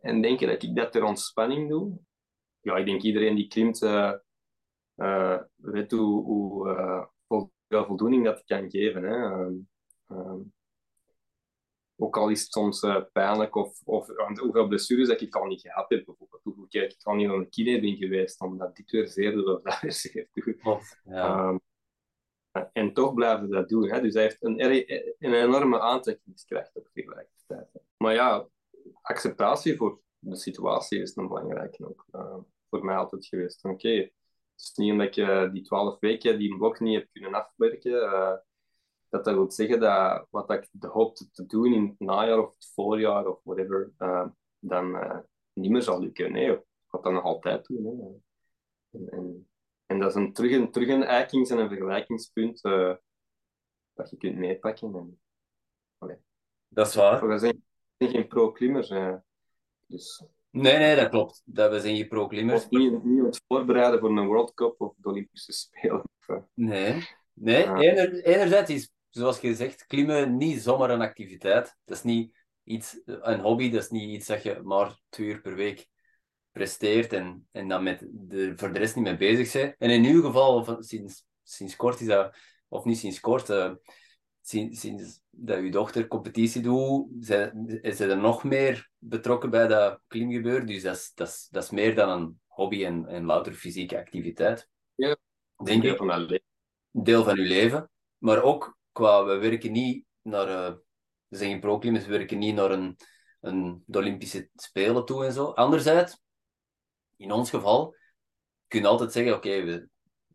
en 0.00 0.22
denken 0.22 0.48
dat 0.48 0.62
ik 0.62 0.76
dat 0.76 0.92
ter 0.92 1.02
ontspanning 1.02 1.68
doe. 1.68 1.98
Ja, 2.60 2.76
ik 2.76 2.86
denk 2.86 3.02
iedereen 3.02 3.34
die 3.34 3.48
klimt 3.48 3.78
weet 5.54 5.90
hoe, 5.90 6.24
hoe 7.26 7.50
voldoening 7.68 8.24
dat 8.24 8.44
kan 8.44 8.70
geven. 8.70 9.02
Hè. 9.02 9.48
Ehm, 10.10 10.20
ehm, 10.20 10.40
ook 11.96 12.16
al 12.16 12.28
is 12.28 12.40
het 12.40 12.52
soms 12.52 12.82
uh, 12.82 13.02
pijnlijk 13.12 13.54
of, 13.54 13.80
of 13.84 14.06
hoeveel 14.38 14.68
blessures 14.68 15.08
dat 15.08 15.20
ik 15.20 15.34
al 15.34 15.46
niet 15.46 15.60
gehad 15.60 15.88
heb, 15.88 16.04
bijvoorbeeld. 16.04 16.42
Hoeveel 16.42 16.66
keer 16.66 16.84
ik 16.84 17.02
al 17.02 17.14
niet 17.14 17.28
aan 17.28 17.34
een 17.34 17.48
kine 17.48 17.80
ben 17.80 17.96
geweest, 17.96 18.40
omdat 18.40 18.76
dit 18.76 18.90
weer 18.90 19.08
zeer 19.08 19.32
doet 19.32 19.46
of 19.46 19.62
dat 19.62 19.80
weer 19.80 19.92
zeer 19.92 20.28
doet. 20.32 20.56
ja. 21.04 21.48
um, 21.48 21.60
en 22.72 22.92
toch 22.92 23.14
blijven 23.14 23.46
ze 23.46 23.54
dat 23.54 23.68
doen. 23.68 23.90
Hè? 23.90 24.00
Dus 24.00 24.14
hij 24.14 24.22
heeft 24.22 24.44
een, 24.44 24.64
een 25.18 25.34
enorme 25.34 25.80
aantrekkingskracht 25.80 26.76
op 26.76 26.88
tegelijkertijd. 26.92 27.68
Maar 27.96 28.14
ja, 28.14 28.48
acceptatie 29.02 29.76
voor 29.76 30.00
de 30.18 30.36
situatie 30.36 31.00
is 31.00 31.16
een 31.16 31.28
belangrijke 31.28 31.88
ook. 31.88 32.06
Uh, 32.12 32.36
voor 32.70 32.84
mij 32.84 32.96
altijd 32.96 33.26
geweest. 33.26 33.64
Oké, 33.64 33.74
okay, 33.74 33.96
het 33.96 34.12
is 34.54 34.72
niet 34.74 34.92
omdat 34.92 35.14
je 35.14 35.50
die 35.52 35.62
twaalf 35.62 35.98
weken 36.00 36.38
die 36.38 36.56
blok 36.56 36.80
niet 36.80 36.94
hebt 36.94 37.12
kunnen 37.12 37.32
afwerken, 37.32 37.92
uh, 37.92 38.34
dat 39.10 39.24
dat 39.24 39.34
wil 39.34 39.50
zeggen 39.50 39.80
dat 39.80 40.26
wat 40.30 40.50
ik 40.50 40.68
hoopte 40.80 41.30
te 41.30 41.46
doen 41.46 41.72
in 41.72 41.86
het 41.86 41.98
najaar 41.98 42.38
of 42.38 42.54
het 42.54 42.70
voorjaar 42.74 43.26
of 43.26 43.40
whatever, 43.42 43.92
uh, 43.98 44.26
dan 44.58 44.94
uh, 44.94 45.18
niet 45.52 45.70
meer 45.70 45.82
zal 45.82 46.00
lukken. 46.00 46.32
Nee, 46.32 46.50
ik 46.52 46.64
ga 46.86 46.98
dat 46.98 47.12
nog 47.12 47.24
altijd 47.24 47.66
doen. 47.66 47.84
Hè. 47.84 48.08
En, 48.98 49.08
en, 49.08 49.48
en, 49.86 49.98
dat 49.98 50.08
is 50.08 50.14
een, 50.14 50.32
terug, 50.32 50.52
een, 50.52 50.70
terug 50.70 50.88
een 50.88 51.02
eikings- 51.02 51.50
en 51.50 51.58
een 51.58 51.68
vergelijkingspunt 51.68 52.64
uh, 52.64 52.94
dat 53.92 54.10
je 54.10 54.16
kunt 54.16 54.36
meepakken. 54.36 55.18
En, 55.98 56.24
dat 56.68 56.86
is 56.86 56.94
waar. 56.94 57.28
We 57.28 57.38
zijn 57.38 57.62
geen 57.98 58.26
pro-klimmers. 58.26 58.88
dus... 59.86 60.24
Nee, 60.50 60.78
nee, 60.78 60.96
dat 60.96 61.08
klopt. 61.08 61.42
Dat 61.44 61.70
we 61.70 61.80
zijn 61.80 61.96
geen 61.96 62.08
pro-klimmers. 62.08 62.68
Niet, 62.68 63.04
niet 63.04 63.22
ons 63.22 63.40
voorbereiden 63.48 64.00
voor 64.00 64.10
een 64.10 64.26
World 64.26 64.54
Cup 64.54 64.80
of 64.80 64.94
de 64.96 65.08
Olympische 65.08 65.52
Spelen. 65.52 66.04
Nee, 66.54 67.08
nee. 67.32 67.64
Ener, 67.64 68.24
enerzijds 68.24 68.70
is 68.70 68.92
zoals 69.10 69.40
je 69.40 69.54
zegt, 69.54 69.86
klimmen 69.86 70.36
niet 70.36 70.62
zomaar 70.62 70.90
een 70.90 71.00
activiteit. 71.00 71.76
Dat 71.84 71.96
is 71.96 72.02
niet 72.02 72.36
iets, 72.64 73.00
een 73.04 73.40
hobby, 73.40 73.70
dat 73.70 73.82
is 73.82 73.90
niet 73.90 74.10
iets 74.10 74.26
dat 74.26 74.42
je 74.42 74.60
maar 74.62 75.00
twee 75.08 75.28
uur 75.28 75.40
per 75.40 75.54
week 75.54 75.88
presteert 76.52 77.12
en, 77.12 77.48
en 77.52 77.68
dan 77.68 77.82
met 77.82 78.06
de, 78.10 78.52
voor 78.56 78.72
de 78.72 78.78
rest 78.78 78.94
niet 78.94 79.04
mee 79.04 79.16
bezig 79.16 79.52
bent. 79.52 79.74
En 79.78 79.90
in 79.90 80.04
uw 80.04 80.22
geval, 80.22 80.54
of 80.54 80.76
sinds, 80.78 81.26
sinds 81.42 81.76
kort 81.76 82.00
is 82.00 82.06
dat, 82.06 82.36
of 82.68 82.84
niet 82.84 82.98
sinds 82.98 83.20
kort, 83.20 83.48
uh, 83.48 83.72
sinds, 84.40 84.80
sinds 84.80 85.20
dat 85.30 85.58
uw 85.58 85.70
dochter 85.70 86.06
competitie 86.06 86.62
doet, 86.62 87.28
is 87.82 87.96
ze 87.96 88.06
er 88.06 88.16
nog 88.16 88.44
meer 88.44 88.90
betrokken 88.98 89.50
bij 89.50 89.66
dat 89.66 90.00
klimgebeuren. 90.06 90.66
Dus 90.66 90.82
dat 90.82 90.96
is, 90.96 91.12
dat 91.14 91.28
is, 91.28 91.48
dat 91.50 91.62
is 91.62 91.70
meer 91.70 91.94
dan 91.94 92.08
een 92.08 92.40
hobby 92.46 92.84
en, 92.84 93.06
en 93.06 93.24
louter 93.24 93.52
fysieke 93.52 93.98
activiteit. 93.98 94.68
Ja, 94.94 95.16
denk 95.64 95.82
deel 95.82 95.92
ik. 95.92 95.98
van. 95.98 96.40
Deel 96.90 97.24
van 97.24 97.38
uw 97.38 97.46
leven. 97.46 97.90
Maar 98.18 98.42
ook 98.42 98.78
qua, 99.00 99.24
we 99.24 99.36
werken 99.36 99.72
niet 99.72 100.04
naar, 100.22 100.48
uh, 100.48 100.76
we 101.28 101.36
zijn 101.36 101.50
geen 101.50 101.60
pro 101.60 101.78
we 101.78 102.06
werken 102.06 102.38
niet 102.38 102.54
naar 102.54 102.70
een, 102.70 102.96
een, 103.40 103.82
de 103.86 103.98
Olympische 103.98 104.50
Spelen 104.54 105.04
toe 105.04 105.24
en 105.24 105.32
zo. 105.32 105.50
Anderzijds, 105.50 106.22
in 107.16 107.32
ons 107.32 107.50
geval, 107.50 107.96
kun 108.68 108.80
je 108.80 108.86
altijd 108.86 109.12
zeggen, 109.12 109.34
oké, 109.34 109.62
we, 109.62 109.88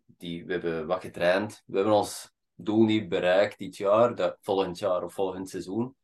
die, 0.05 0.45
we 0.45 0.51
hebben 0.51 0.87
wat 0.87 1.01
getraind, 1.01 1.63
we 1.65 1.75
hebben 1.75 1.93
ons 1.93 2.31
doel 2.53 2.83
niet 2.83 3.09
bereikt 3.09 3.57
dit 3.57 3.77
jaar, 3.77 4.15
dat, 4.15 4.37
volgend 4.41 4.79
jaar 4.79 5.03
of 5.03 5.13
volgend 5.13 5.49
seizoen. 5.49 5.95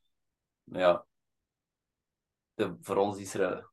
Maar 0.63 0.81
ja, 0.81 1.05
de, 2.53 2.77
voor 2.81 2.95
ons 2.95 3.17
is 3.17 3.33
er 3.33 3.57
uh, 3.57 3.65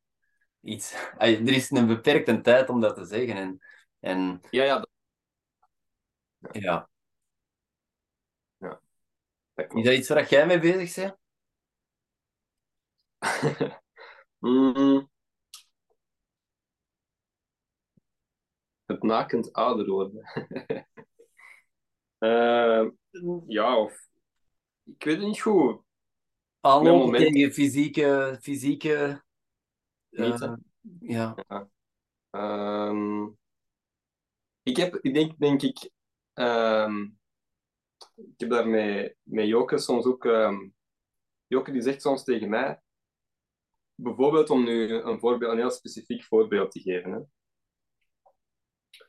iets... 0.60 0.92
er 1.18 1.48
is 1.48 1.70
een 1.70 1.86
beperkte 1.86 2.40
tijd 2.40 2.68
om 2.68 2.80
dat 2.80 2.96
te 2.96 3.04
zeggen. 3.04 3.36
En, 3.36 3.58
en, 4.00 4.40
ja, 4.50 4.64
ja. 4.64 4.86
Ja, 6.52 6.88
is 9.58 9.84
dat 9.84 9.94
iets 9.94 10.08
waar 10.08 10.28
jij 10.28 10.46
mee 10.46 10.58
bezig 10.58 10.94
bent? 10.94 11.16
mm. 14.38 15.10
Het 18.84 19.02
nakend 19.02 19.52
ouder 19.52 19.86
worden. 19.86 20.22
uh, 22.18 22.90
ja, 23.56 23.78
of... 23.78 24.06
Ik 24.84 25.04
weet 25.04 25.16
het 25.16 25.26
niet 25.26 25.40
goed. 25.40 25.82
Aanlopen 26.60 27.04
moment... 27.04 27.32
tegen 27.32 27.52
fysieke... 27.52 28.38
fysieke 28.40 29.22
uh, 30.10 30.38
ja. 31.00 31.34
ja. 31.48 31.68
Um, 32.88 33.38
ik 34.62 34.76
heb, 34.76 34.94
ik 34.94 35.14
denk, 35.14 35.38
denk 35.38 35.62
ik... 35.62 35.90
Um, 36.34 37.18
ik 38.18 38.34
heb 38.36 38.50
daar 38.50 38.68
met, 38.68 39.16
met 39.22 39.46
Joke 39.46 39.78
soms 39.78 40.04
ook... 40.04 40.24
Um, 40.24 40.74
Joke 41.46 41.72
die 41.72 41.82
zegt 41.82 42.02
soms 42.02 42.24
tegen 42.24 42.48
mij... 42.48 42.80
Bijvoorbeeld 43.94 44.50
om 44.50 44.64
nu 44.64 44.92
een, 44.92 45.18
voorbeeld, 45.18 45.52
een 45.52 45.58
heel 45.58 45.70
specifiek 45.70 46.24
voorbeeld 46.24 46.70
te 46.70 46.80
geven. 46.80 47.12
Hè. 47.12 47.18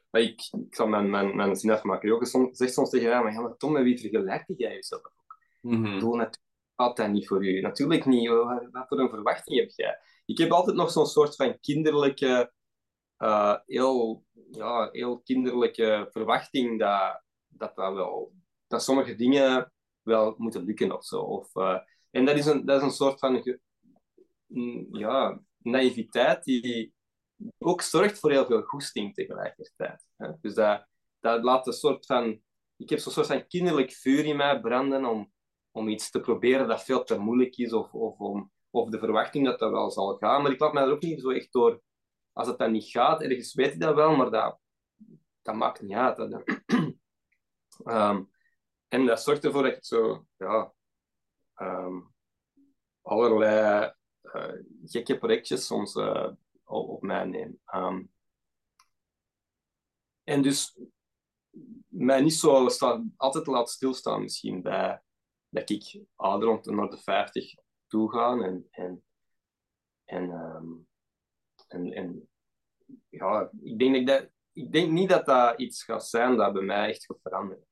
Maar 0.10 0.22
ik, 0.22 0.50
ik 0.68 0.76
zal 0.76 0.88
mijn, 0.88 1.10
mijn, 1.10 1.36
mijn 1.36 1.56
zin 1.56 1.72
afmaken. 1.72 2.10
Joke 2.10 2.26
soms, 2.26 2.58
zegt 2.58 2.74
soms 2.74 2.90
tegen 2.90 3.10
mij... 3.10 3.24
Maar, 3.24 3.34
ja, 3.34 3.42
maar 3.42 3.58
Tom, 3.58 3.72
met 3.72 3.84
wie 3.84 4.00
vergelijkt 4.00 4.54
jij 4.58 4.74
jezelf 4.74 5.06
ook? 5.06 5.38
Mm 5.62 5.72
-hmm. 5.72 6.00
Doe 6.00 6.16
natuurlijk 6.16 6.44
altijd 6.76 7.12
niet 7.12 7.28
voor 7.28 7.46
u. 7.46 7.62
Natuurlijk 7.62 8.06
niet. 8.06 8.30
Wat, 8.30 8.68
wat 8.72 8.88
voor 8.88 9.00
een 9.00 9.10
verwachting 9.10 9.60
heb 9.60 9.70
jij? 9.70 10.00
Ik 10.26 10.38
heb 10.38 10.52
altijd 10.52 10.76
nog 10.76 10.92
zo'n 10.92 11.06
soort 11.06 11.36
van 11.36 11.60
kinderlijke... 11.60 12.54
Uh, 13.18 13.56
heel, 13.66 14.26
ja, 14.52 14.90
heel 14.92 15.22
kinderlijke 15.22 16.08
verwachting 16.12 16.80
dat, 16.80 17.24
dat 17.48 17.76
dat 17.76 17.94
wel 17.94 18.34
dat 18.70 18.84
sommige 18.84 19.16
dingen 19.16 19.74
wel 20.02 20.36
moeten 20.38 20.64
lukken 20.64 20.92
of 20.92 21.06
zo. 21.06 21.22
Of, 21.22 21.56
uh, 21.56 21.80
en 22.12 22.26
dat 22.26 22.38
is, 22.38 22.46
een, 22.46 22.66
dat 22.66 22.78
is 22.78 22.84
een 22.84 22.92
soort 22.92 23.20
van 23.20 23.60
mm, 24.46 24.88
ja, 24.96 25.42
naïviteit 25.58 26.44
die 26.44 26.94
ook 27.58 27.82
zorgt 27.82 28.20
voor 28.20 28.32
heel 28.32 28.46
veel 28.46 28.62
goesting 28.62 29.14
tegelijkertijd. 29.14 30.06
Hè? 30.18 30.32
Dus 30.42 30.54
dat, 30.54 30.88
dat 31.20 31.44
laat 31.44 31.68
een 31.68 31.74
soort 31.74 32.06
van 32.06 32.42
ik 32.80 32.90
heb 32.90 33.00
zo'n 33.00 33.12
soort 33.12 33.28
van 33.28 33.48
kinderlijk 33.48 33.92
vuur 33.92 34.26
in 34.26 34.36
mij 34.36 34.60
branden 34.60 35.06
om, 35.06 35.32
om 35.72 35.88
iets 35.88 36.10
te 36.10 36.20
proberen 36.20 36.68
dat 36.68 36.84
veel 36.84 37.04
te 37.04 37.18
moeilijk 37.18 37.58
is, 37.58 37.74
of, 37.74 37.94
of, 37.94 38.20
om, 38.20 38.52
of 38.70 38.90
de 38.90 39.00
verwachting 39.00 39.46
dat 39.46 39.60
dat 39.60 39.72
wel 39.72 39.92
zal 39.92 40.16
gaan. 40.16 40.42
Maar 40.42 40.52
ik 40.52 40.60
laat 40.60 40.74
mij 40.74 40.84
er 40.84 40.92
ook 40.92 41.02
niet 41.02 41.22
zo 41.22 41.30
echt 41.30 41.52
door... 41.52 41.82
Als 42.34 42.48
het 42.48 42.58
dan 42.58 42.72
niet 42.72 42.86
gaat, 42.86 43.22
ergens 43.22 43.54
weet 43.54 43.74
ik 43.74 43.80
dat 43.80 43.96
wel, 43.96 44.16
maar 44.16 44.32
dat, 44.32 44.60
dat 45.42 45.56
maakt 45.56 45.82
niet 45.82 45.94
uit. 45.94 46.18
en 48.90 49.06
dat 49.06 49.22
zorgt 49.22 49.44
ervoor 49.46 49.64
dat 49.64 49.72
ik 49.72 49.86
zo... 49.86 50.26
Ja, 50.38 50.74
um, 51.56 52.14
allerlei 53.02 53.94
uh, 54.24 54.54
gekke 54.86 55.18
projectjes 55.18 55.66
soms 55.66 55.96
uh, 55.96 56.32
op, 56.64 57.02
mij 57.02 57.26
neem. 57.26 57.60
Um, 57.76 58.12
en 60.24 60.42
dus 60.42 60.80
mij 61.88 62.22
niet 62.22 62.34
zo 62.34 62.70
altijd 63.16 63.48
laat 63.48 63.70
stilstaan 63.70 64.22
misschien 64.22 64.62
bij 64.62 65.02
dat 65.50 65.70
ik 65.70 66.02
ouder 66.16 66.48
rond 66.48 66.66
naar 66.66 66.90
de 66.90 66.98
50 66.98 67.54
toe 67.88 68.12
ga 68.12 68.38
en, 68.38 68.68
en, 68.72 69.04
en, 70.06 70.30
um, 70.30 70.88
en, 71.68 71.94
en 71.94 72.30
ja, 73.10 73.50
ik 73.62 73.80
denk, 73.80 74.08
dat, 74.08 74.30
ik 74.54 74.72
denk 74.72 74.92
niet 74.92 75.10
dat 75.10 75.26
dat 75.26 75.60
iets 75.60 75.84
gaat 75.84 76.08
zijn 76.08 76.38
dat 76.38 76.54
bij 76.54 76.62
mij 76.62 76.90
echt 76.90 77.06
gaat 77.06 77.22
veranderen. 77.22 77.68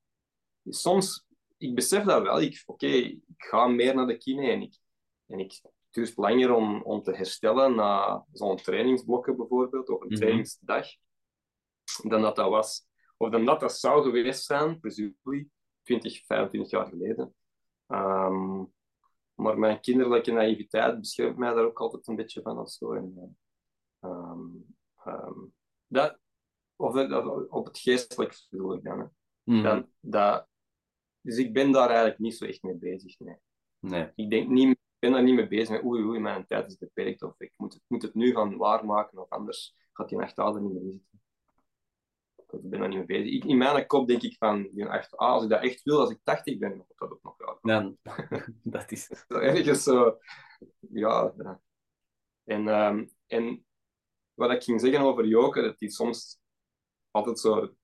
Soms, 0.70 1.26
ik 1.57 1.76
besef 1.76 2.03
dat 2.03 2.22
wel. 2.22 2.36
Oké, 2.36 2.61
okay, 2.65 2.99
ik 2.99 3.22
ga 3.38 3.68
meer 3.68 3.95
naar 3.95 4.07
de 4.07 4.18
kine 4.18 4.51
en 4.51 4.61
ik, 4.61 4.78
en 5.26 5.39
ik 5.39 5.51
het 5.61 5.72
duurt 5.91 6.18
langer 6.18 6.53
om, 6.53 6.82
om 6.82 7.01
te 7.01 7.15
herstellen 7.15 7.76
na 7.76 8.26
zo'n 8.32 8.57
trainingsblokken 8.57 9.38
bijvoorbeeld, 9.38 9.89
of 9.89 10.01
een 10.01 10.07
mm 10.07 10.11
-hmm. 10.11 10.20
trainingsdag, 10.20 10.88
dan 12.03 12.22
dat 12.22 12.36
dat 12.36 12.49
was 12.49 12.88
of 13.18 13.30
dan 13.30 13.45
dat 13.45 13.59
dat 13.59 13.78
zou 13.78 14.03
geweest 14.03 14.45
zijn, 14.45 14.80
presumably, 14.80 15.49
20, 15.82 16.26
25 16.26 16.72
jaar 16.72 16.88
geleden. 16.88 17.36
Um, 17.88 18.74
maar 19.34 19.59
mijn 19.59 19.80
kinderlijke 19.80 20.32
naïviteit 20.32 20.99
beschermt 20.99 21.38
mij 21.38 21.53
daar 21.53 21.65
ook 21.65 21.80
altijd 21.80 22.07
een 22.07 22.15
beetje 22.15 22.41
van 22.41 22.59
of 22.59 22.70
zo. 22.70 22.93
En, 22.93 23.38
um, 24.01 24.76
um, 25.05 25.53
dat, 25.88 26.20
of 26.76 26.93
dat, 26.93 27.49
op 27.49 27.65
het 27.65 27.78
geestelijk 27.78 28.45
bedoel 28.49 28.74
ik 28.74 28.84
dan. 28.84 29.11
Mm. 29.43 29.63
dan 29.63 29.89
dat, 29.99 30.47
dus 31.28 31.38
ik 31.38 31.53
ben 31.53 31.71
daar 31.71 31.88
eigenlijk 31.88 32.19
niet 32.19 32.36
zo 32.36 32.45
echt 32.45 32.63
mee 32.63 32.75
bezig. 32.75 33.19
Nee. 33.19 33.38
nee. 33.80 34.11
Ik 34.15 34.30
denk 34.30 34.49
niet, 34.49 34.69
ik 34.69 34.99
ben 34.99 35.11
daar 35.11 35.23
niet 35.23 35.36
mee 35.36 35.47
bezig 35.47 35.69
met 35.69 35.84
oei, 35.84 36.03
oei, 36.03 36.19
mijn 36.19 36.45
tijd 36.45 36.67
is 36.67 36.78
beperkt 36.78 37.21
of 37.21 37.39
ik 37.39 37.53
moet 37.55 37.73
het, 37.73 37.84
moet 37.88 38.01
het 38.01 38.13
nu 38.13 38.34
gaan 38.34 38.57
waarmaken 38.57 39.17
of 39.17 39.30
anders 39.30 39.75
gaat 39.93 40.09
die 40.09 40.17
nachtouder 40.17 40.61
niet 40.61 40.73
meer 40.73 40.91
zitten 40.91 41.17
ik 42.51 42.69
ben 42.69 42.80
daar 42.80 42.89
niet 42.89 42.97
mee 42.97 43.05
bezig. 43.05 43.34
Ik, 43.34 43.45
in 43.45 43.57
mijn 43.57 43.88
kop 43.88 44.07
denk 44.07 44.21
ik 44.21 44.36
van, 44.38 44.69
echt, 44.75 45.17
ah, 45.17 45.32
als 45.32 45.43
ik 45.43 45.49
dat 45.49 45.63
echt 45.63 45.84
wil, 45.84 45.99
als 45.99 46.09
ik 46.09 46.19
80 46.23 46.57
ben, 46.57 46.78
moet 46.78 46.93
dat 46.97 47.11
ook 47.11 47.23
nog 47.23 47.38
wel. 47.38 47.59
Ja, 47.61 47.93
dat 48.63 48.91
is... 48.91 49.25
Ergens 49.28 49.84
zo, 49.84 50.17
ja. 50.80 51.34
En, 52.43 52.67
um, 52.67 53.09
en 53.28 53.65
wat 54.34 54.51
ik 54.51 54.63
ging 54.63 54.82
zeggen 54.82 55.01
over 55.01 55.25
Joker, 55.25 55.63
dat 55.63 55.80
hij 55.80 55.89
soms 55.89 56.39
altijd 57.11 57.39
zo, 57.39 57.75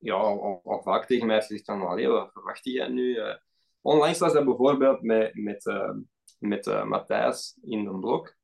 ja, 0.00 0.14
al, 0.14 0.80
vaak 0.82 1.06
tegen 1.06 1.26
mij 1.26 1.40
gezegd 1.40 1.64
van, 1.64 1.80
wat 1.80 2.32
verwacht 2.32 2.64
jij 2.64 2.88
nu? 2.88 3.16
Uh, 3.16 3.34
onlangs 3.80 4.18
was 4.18 4.32
dat 4.32 4.44
bijvoorbeeld 4.44 5.02
met, 5.02 5.34
met, 5.34 5.66
uh, 5.66 5.92
met 6.38 6.66
uh, 6.66 6.84
Matthijs 6.84 7.58
in 7.62 7.86
een 7.86 8.00
blog. 8.00 8.34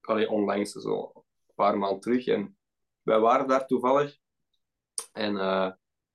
Allee, 0.00 0.30
onlangs, 0.30 0.72
zo 0.72 1.12
een 1.14 1.54
paar 1.54 1.78
maanden 1.78 2.00
terug. 2.00 2.26
En 2.26 2.58
wij 3.02 3.20
waren 3.20 3.48
daar 3.48 3.66
toevallig. 3.66 4.18
En, 5.12 5.36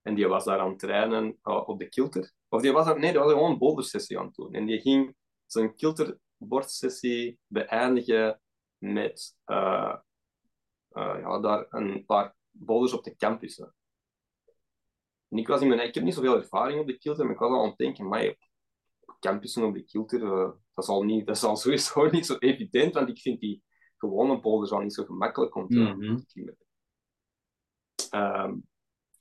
en 0.02 0.16
die 0.16 0.28
was 0.28 0.46
daar 0.46 0.60
aan 0.60 0.70
het 0.70 0.80
trainen 0.80 1.40
op 1.44 1.80
de 1.80 1.90
kilter. 1.90 2.34
Of 2.50 2.62
die 2.62 2.72
was 2.72 2.86
daar, 2.86 3.00
nee, 3.00 3.12
die 3.12 3.20
was 3.20 3.32
gewoon 3.32 3.52
een 3.52 3.58
bouldersessie 3.58 4.20
aan 4.20 4.26
het 4.26 4.36
doen. 4.36 4.54
En 4.54 4.66
die 4.66 4.82
ging 4.82 5.16
zijn 5.46 5.76
kilterbordsessie 5.76 7.40
beëindigen 7.48 8.42
met 8.78 9.36
ja, 9.46 11.40
daar 11.42 11.66
een 11.70 12.06
paar 12.06 12.36
boulders 12.50 12.94
op 12.94 13.04
de 13.04 13.16
campus. 13.16 13.64
En 15.32 15.38
ik, 15.38 15.48
was 15.48 15.62
in 15.62 15.68
mijn, 15.68 15.80
ik 15.80 15.96
heb 15.96 16.04
niet 16.04 16.14
zoveel 16.14 16.36
ervaring 16.36 16.80
op 16.80 16.88
de 16.88 16.98
kilter, 16.98 17.24
maar 17.24 17.34
ik 17.34 17.40
was 17.40 17.52
al 17.52 17.62
aan 17.62 17.70
het 17.70 17.78
denken, 17.78 18.08
maar 18.08 18.36
campussen 19.20 19.64
op 19.64 19.74
de 19.74 19.84
kilter, 19.84 20.20
dat, 20.74 20.86
zal 20.86 21.04
niet, 21.04 21.28
dat 21.28 21.38
zal 21.38 21.56
sowieso 21.66 22.10
niet 22.10 22.26
zo 22.26 22.36
evident, 22.40 22.94
want 22.94 23.10
ik 23.10 23.20
vind 23.20 23.40
die 23.40 23.64
gewone 23.98 24.40
boulders 24.40 24.72
al 24.72 24.80
niet 24.80 24.94
zo 24.94 25.04
gemakkelijk 25.04 25.56
om 25.56 25.68
te, 25.68 25.80
mm 25.80 26.02
-hmm. 26.02 26.26
te 26.26 26.56
Um, 28.16 28.68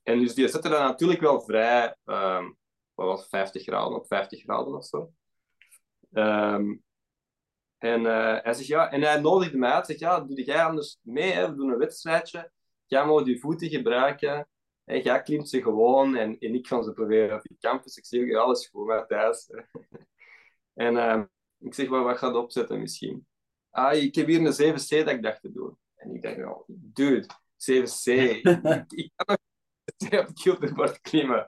en 0.02 0.18
dus 0.18 0.34
die 0.34 0.48
zette 0.48 0.68
dan 0.68 0.82
natuurlijk 0.82 1.20
wel 1.20 1.40
vrij, 1.40 1.96
um, 2.04 2.56
wat 2.94 3.06
was 3.06 3.28
50 3.28 3.62
graden 3.62 3.94
op 3.94 4.06
50 4.06 4.42
graden 4.42 4.74
of 4.74 4.84
zo. 4.84 5.12
Um, 6.12 6.82
en 7.78 8.00
uh, 8.00 8.42
hij 8.42 8.52
zegt 8.52 8.66
ja, 8.66 8.90
en 8.90 9.02
hij 9.02 9.20
nodigde 9.20 9.58
mij 9.58 9.70
uit, 9.70 9.86
zegt 9.86 9.98
ja, 9.98 10.20
doe 10.20 10.44
jij 10.44 10.64
anders 10.64 10.98
mee, 11.02 11.32
hè? 11.32 11.50
we 11.50 11.56
doen 11.56 11.70
een 11.70 11.78
wedstrijdje, 11.78 12.50
jij 12.86 13.06
moet 13.06 13.26
je 13.26 13.38
voeten 13.38 13.68
gebruiken, 13.68 14.48
en 14.90 15.02
jij 15.02 15.22
klimt 15.22 15.48
ze 15.48 15.62
gewoon 15.62 16.16
en, 16.16 16.38
en 16.38 16.54
ik 16.54 16.66
ga 16.66 16.82
ze 16.82 16.92
proberen 16.92 17.36
op 17.36 17.42
die 17.42 17.56
campus. 17.60 17.96
Ik 17.96 18.06
zeg, 18.06 18.34
alles 18.34 18.66
goed 18.66 19.04
thuis. 19.08 19.50
en 20.74 21.30
ik 21.58 21.74
zeg, 21.74 21.88
wat, 21.88 22.04
wat 22.04 22.18
gaat 22.18 22.34
opzetten 22.34 22.80
misschien? 22.80 23.26
Ah, 23.70 24.02
ik 24.02 24.14
heb 24.14 24.26
hier 24.26 24.40
een 24.40 24.74
7C 24.74 25.04
dat 25.04 25.14
ik 25.14 25.22
dacht 25.22 25.40
te 25.40 25.52
doen. 25.52 25.78
En 25.94 26.14
ik 26.14 26.22
dacht, 26.22 26.44
oh, 26.44 26.64
dude, 26.66 27.26
7C. 27.70 28.04
ik 29.02 29.12
kan 29.14 29.38
nog 29.96 30.20
op 30.20 30.26
het 30.26 30.40
Gilderbord 30.40 31.00
klimmen. 31.00 31.46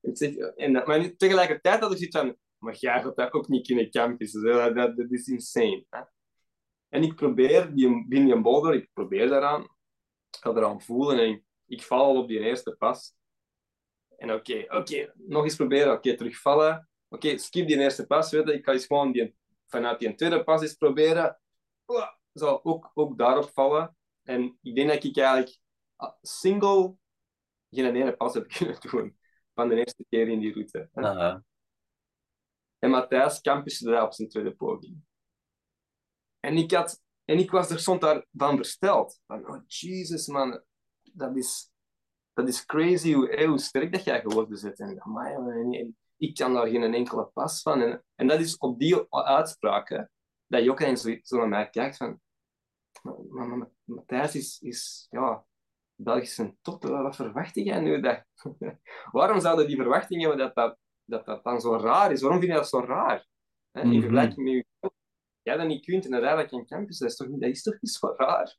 Ik 0.00 0.16
zeg, 0.16 0.36
en, 0.36 0.72
maar 0.72 1.16
tegelijkertijd 1.16 1.80
had 1.80 1.90
ik 1.90 1.96
zoiets 1.96 2.18
van, 2.18 2.36
maar 2.58 2.76
jij 2.76 3.02
gaat 3.02 3.16
dat 3.16 3.32
ook 3.32 3.48
niet 3.48 3.66
kunnen 3.66 3.90
campussen. 3.90 4.42
Dat, 4.42 4.74
dat, 4.74 4.96
dat 4.96 5.10
is 5.10 5.26
insane. 5.26 5.86
Hè? 5.90 6.00
En 6.88 7.02
ik 7.02 7.14
probeer, 7.14 7.74
die, 7.74 8.06
binnen 8.08 8.36
een 8.36 8.42
boulder, 8.42 8.74
ik 8.74 8.88
probeer 8.92 9.28
daaraan. 9.28 9.62
Ik 9.62 10.38
ga 10.40 10.50
eraan 10.50 10.82
voelen 10.82 11.18
en 11.18 11.28
ik, 11.28 11.42
ik 11.72 11.82
val 11.82 12.04
al 12.04 12.16
op 12.16 12.28
die 12.28 12.38
eerste 12.38 12.76
pas. 12.78 13.14
En 14.16 14.32
oké, 14.32 14.50
okay, 14.50 14.62
oké, 14.62 14.76
okay, 14.76 15.12
nog 15.14 15.44
eens 15.44 15.56
proberen. 15.56 15.88
Oké, 15.88 15.96
okay, 15.96 16.16
terugvallen. 16.16 16.88
Oké, 17.08 17.38
skip 17.38 17.66
die 17.66 17.78
eerste 17.78 18.06
pas. 18.06 18.30
Weet 18.30 18.48
je. 18.48 18.52
Ik 18.54 18.64
ga 18.64 18.72
eens 18.72 18.86
gewoon 18.86 19.12
die, 19.12 19.34
vanuit 19.66 19.98
die 19.98 20.14
tweede 20.14 20.44
pas 20.44 20.62
eens 20.62 20.74
proberen. 20.74 21.40
Zo, 22.34 22.60
ook, 22.62 22.90
ook 22.94 23.18
daarop 23.18 23.50
vallen. 23.52 23.96
En 24.22 24.58
ik 24.62 24.74
denk 24.74 24.88
dat 24.88 25.04
ik 25.04 25.16
eigenlijk 25.16 25.58
ah, 25.96 26.12
single 26.22 26.96
geen 27.70 27.96
ene 27.96 28.16
pas 28.16 28.34
heb 28.34 28.48
kunnen 28.56 28.80
doen 28.80 29.18
van 29.54 29.68
de 29.68 29.74
eerste 29.74 30.04
keer 30.08 30.28
in 30.28 30.40
die 30.40 30.52
route. 30.52 30.88
Uh 30.94 31.36
En 32.78 32.90
Matthijs 32.90 33.40
campuste 33.40 33.84
daar 33.84 34.04
op 34.04 34.12
zijn 34.12 34.28
tweede 34.28 34.54
poging. 34.54 35.02
En 36.40 36.56
ik, 36.56 36.72
had, 36.72 37.02
en 37.24 37.38
ik 37.38 37.50
was 37.50 37.70
er 37.70 37.78
soms 37.78 38.00
daarvan 38.00 38.56
versteld. 38.56 39.20
Van, 39.26 39.48
oh 39.48 39.62
Jesus 39.66 40.26
man, 40.26 40.62
dat 41.12 41.36
is, 41.36 41.70
dat 42.32 42.48
is 42.48 42.64
crazy 42.64 43.12
hoe, 43.12 43.46
hoe 43.46 43.58
sterk 43.58 43.92
dat 43.92 44.04
jij 44.04 44.20
geworden 44.20 44.60
bent. 44.62 44.78
En, 44.78 45.02
amai, 45.02 45.94
ik 46.16 46.34
kan 46.34 46.54
daar 46.54 46.66
geen 46.66 46.94
enkele 46.94 47.24
pas 47.24 47.62
van. 47.62 47.80
En, 47.80 48.04
en 48.14 48.26
dat 48.26 48.40
is 48.40 48.58
op 48.58 48.78
die 48.78 49.12
uitspraken 49.12 50.10
dat 50.46 50.62
je 50.62 50.70
ook 50.70 50.80
eens 50.80 51.02
zo, 51.02 51.16
zo 51.22 51.36
naar 51.36 51.48
mij 51.48 51.70
kijkt 51.70 51.96
van 51.96 52.20
maar, 53.02 53.46
maar, 53.48 53.68
Matthijs 53.84 54.34
is, 54.34 54.60
is 54.60 55.06
ja, 55.10 55.46
Belgische 55.94 56.56
top. 56.60 56.82
Wat 56.84 57.16
verwacht 57.16 57.54
jij 57.54 57.80
nu? 57.80 58.00
Dat... 58.00 58.24
Waarom 59.12 59.40
zouden 59.40 59.66
die 59.66 59.76
verwachtingen 59.76 60.38
dat 60.38 60.54
dat, 60.54 60.78
dat 61.04 61.24
dat 61.24 61.44
dan 61.44 61.60
zo 61.60 61.76
raar 61.76 62.12
is? 62.12 62.20
Waarom 62.20 62.40
vind 62.40 62.52
je 62.52 62.58
dat 62.58 62.68
zo 62.68 62.80
raar? 62.80 63.26
In 63.72 63.88
mhm. 63.88 64.00
vergelijking 64.00 64.44
met 64.44 64.52
je 64.52 64.90
jij 65.42 65.56
dat 65.56 65.66
niet 65.66 65.84
kunt 65.84 66.04
en 66.04 66.12
uiteindelijk 66.12 66.52
een 66.52 66.66
campus, 66.66 66.98
dat 66.98 67.10
is 67.10 67.16
toch, 67.16 67.28
dat 67.30 67.50
is 67.50 67.62
toch 67.62 67.80
niet 67.80 67.92
zo 67.92 68.14
raar? 68.16 68.56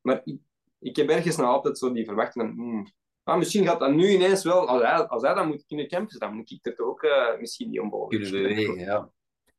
Maar 0.00 0.20
ik, 0.24 0.40
ik 0.84 0.96
heb 0.96 1.08
ergens 1.08 1.36
nog 1.36 1.46
altijd 1.46 1.78
zo 1.78 1.92
die 1.92 2.04
verwachtingen. 2.04 2.52
Hmm, 2.52 2.86
ah, 3.22 3.38
misschien 3.38 3.66
gaat 3.66 3.80
dat 3.80 3.92
nu 3.92 4.08
ineens 4.08 4.44
wel, 4.44 4.68
als 4.68 4.82
hij, 4.82 5.06
als 5.06 5.22
hij 5.22 5.34
dat 5.34 5.46
moet 5.46 5.66
kunnen 5.66 5.88
campus, 5.88 6.18
dan 6.18 6.34
moet 6.34 6.50
ik 6.50 6.66
er 6.66 6.74
toch 6.74 6.86
ook 6.86 7.02
uh, 7.02 7.38
misschien 7.38 7.70
niet 7.70 7.80
omhoog. 7.80 8.08
Kunnen 8.08 8.30
bewegen, 8.30 8.78
ja. 8.78 9.12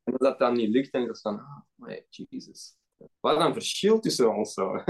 En 0.04 0.14
als 0.14 0.22
dat 0.22 0.40
dan 0.40 0.54
niet 0.54 0.70
lukt, 0.70 0.92
dan 0.92 1.10
is 1.10 1.22
van, 1.22 1.40
ah, 1.40 1.62
oh, 1.78 1.98
Jesus. 2.08 2.78
Wat 3.20 3.42
een 3.42 3.54
verschil 3.54 4.00
tussen 4.00 4.36
ons 4.36 4.54
zo. 4.54 4.84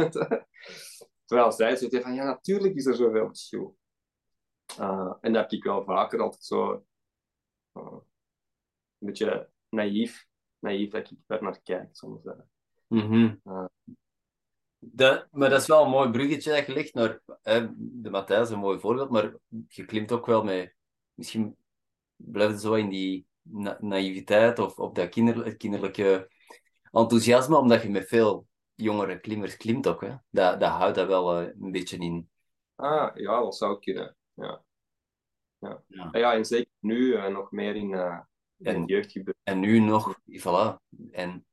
Terwijl 1.26 1.52
zij 1.52 1.76
zegt 1.76 2.02
van, 2.02 2.14
ja, 2.14 2.24
natuurlijk 2.24 2.76
is 2.76 2.86
er 2.86 2.96
zoveel 2.96 3.28
verschil. 3.28 3.78
Uh, 4.80 5.14
en 5.22 5.34
dat 5.34 5.42
heb 5.42 5.52
ik 5.52 5.64
wel 5.64 5.84
vaker 5.84 6.22
altijd 6.22 6.44
zo 6.44 6.86
uh, 7.78 7.94
een 8.98 9.08
beetje 9.08 9.50
naïef, 9.70 10.28
naïef 10.60 10.92
dat 10.92 11.12
ik 11.12 11.18
daar 11.26 11.44
naar 11.44 11.62
kijk 11.62 11.96
soms. 11.96 12.24
Mm 12.88 13.00
-hmm. 13.00 13.42
De, 14.94 15.28
maar 15.32 15.50
dat 15.50 15.62
is 15.62 15.68
wel 15.68 15.84
een 15.84 15.90
mooi 15.90 16.10
bruggetje 16.10 16.56
dat 16.56 16.66
je 16.66 16.74
legt 16.74 16.94
naar 16.94 17.22
de 17.78 18.10
Matthijs, 18.10 18.50
een 18.50 18.60
mooi 18.60 18.80
voorbeeld, 18.80 19.10
maar 19.10 19.34
je 19.68 19.86
klimt 19.86 20.12
ook 20.12 20.26
wel 20.26 20.44
met, 20.44 20.76
misschien 21.14 21.56
blijft 22.16 22.52
het 22.52 22.62
zo 22.62 22.74
in 22.74 22.90
die 22.90 23.26
na 23.42 23.78
naïviteit 23.82 24.60
of 24.60 24.80
op 24.80 24.96
dat 24.96 25.10
kinder 25.10 25.56
kinderlijke 25.58 26.30
enthousiasme, 26.92 27.58
omdat 27.58 27.82
je 27.82 27.90
met 27.90 28.08
veel 28.08 28.48
jongere 28.76 29.20
klimmers 29.20 29.58
klimt 29.58 29.88
ook. 29.88 30.02
Hè? 30.02 30.16
Dat, 30.30 30.60
dat 30.60 30.70
houdt 30.70 30.96
dat 30.96 31.08
wel 31.08 31.42
uh, 31.42 31.48
een 31.60 31.72
beetje 31.72 31.98
in. 31.98 32.30
Ah, 32.76 33.16
ja, 33.16 33.40
dat 33.40 33.56
zou 33.56 33.80
kunnen. 33.80 34.16
Ja. 34.34 34.64
Ja. 35.60 35.84
Ja. 35.88 36.10
Ja, 36.12 36.34
en 36.34 36.46
zeker 36.46 36.72
nu 36.80 36.98
uh, 36.98 37.28
nog 37.28 37.52
meer 37.52 37.76
in, 37.76 37.92
uh, 37.92 38.20
in 38.58 38.66
En- 38.66 38.86
jeugdgebied. 38.86 39.36
En 39.44 39.60
nu 39.60 39.80
nog, 39.80 40.20
voilà. 40.32 40.76
En... 41.12 41.46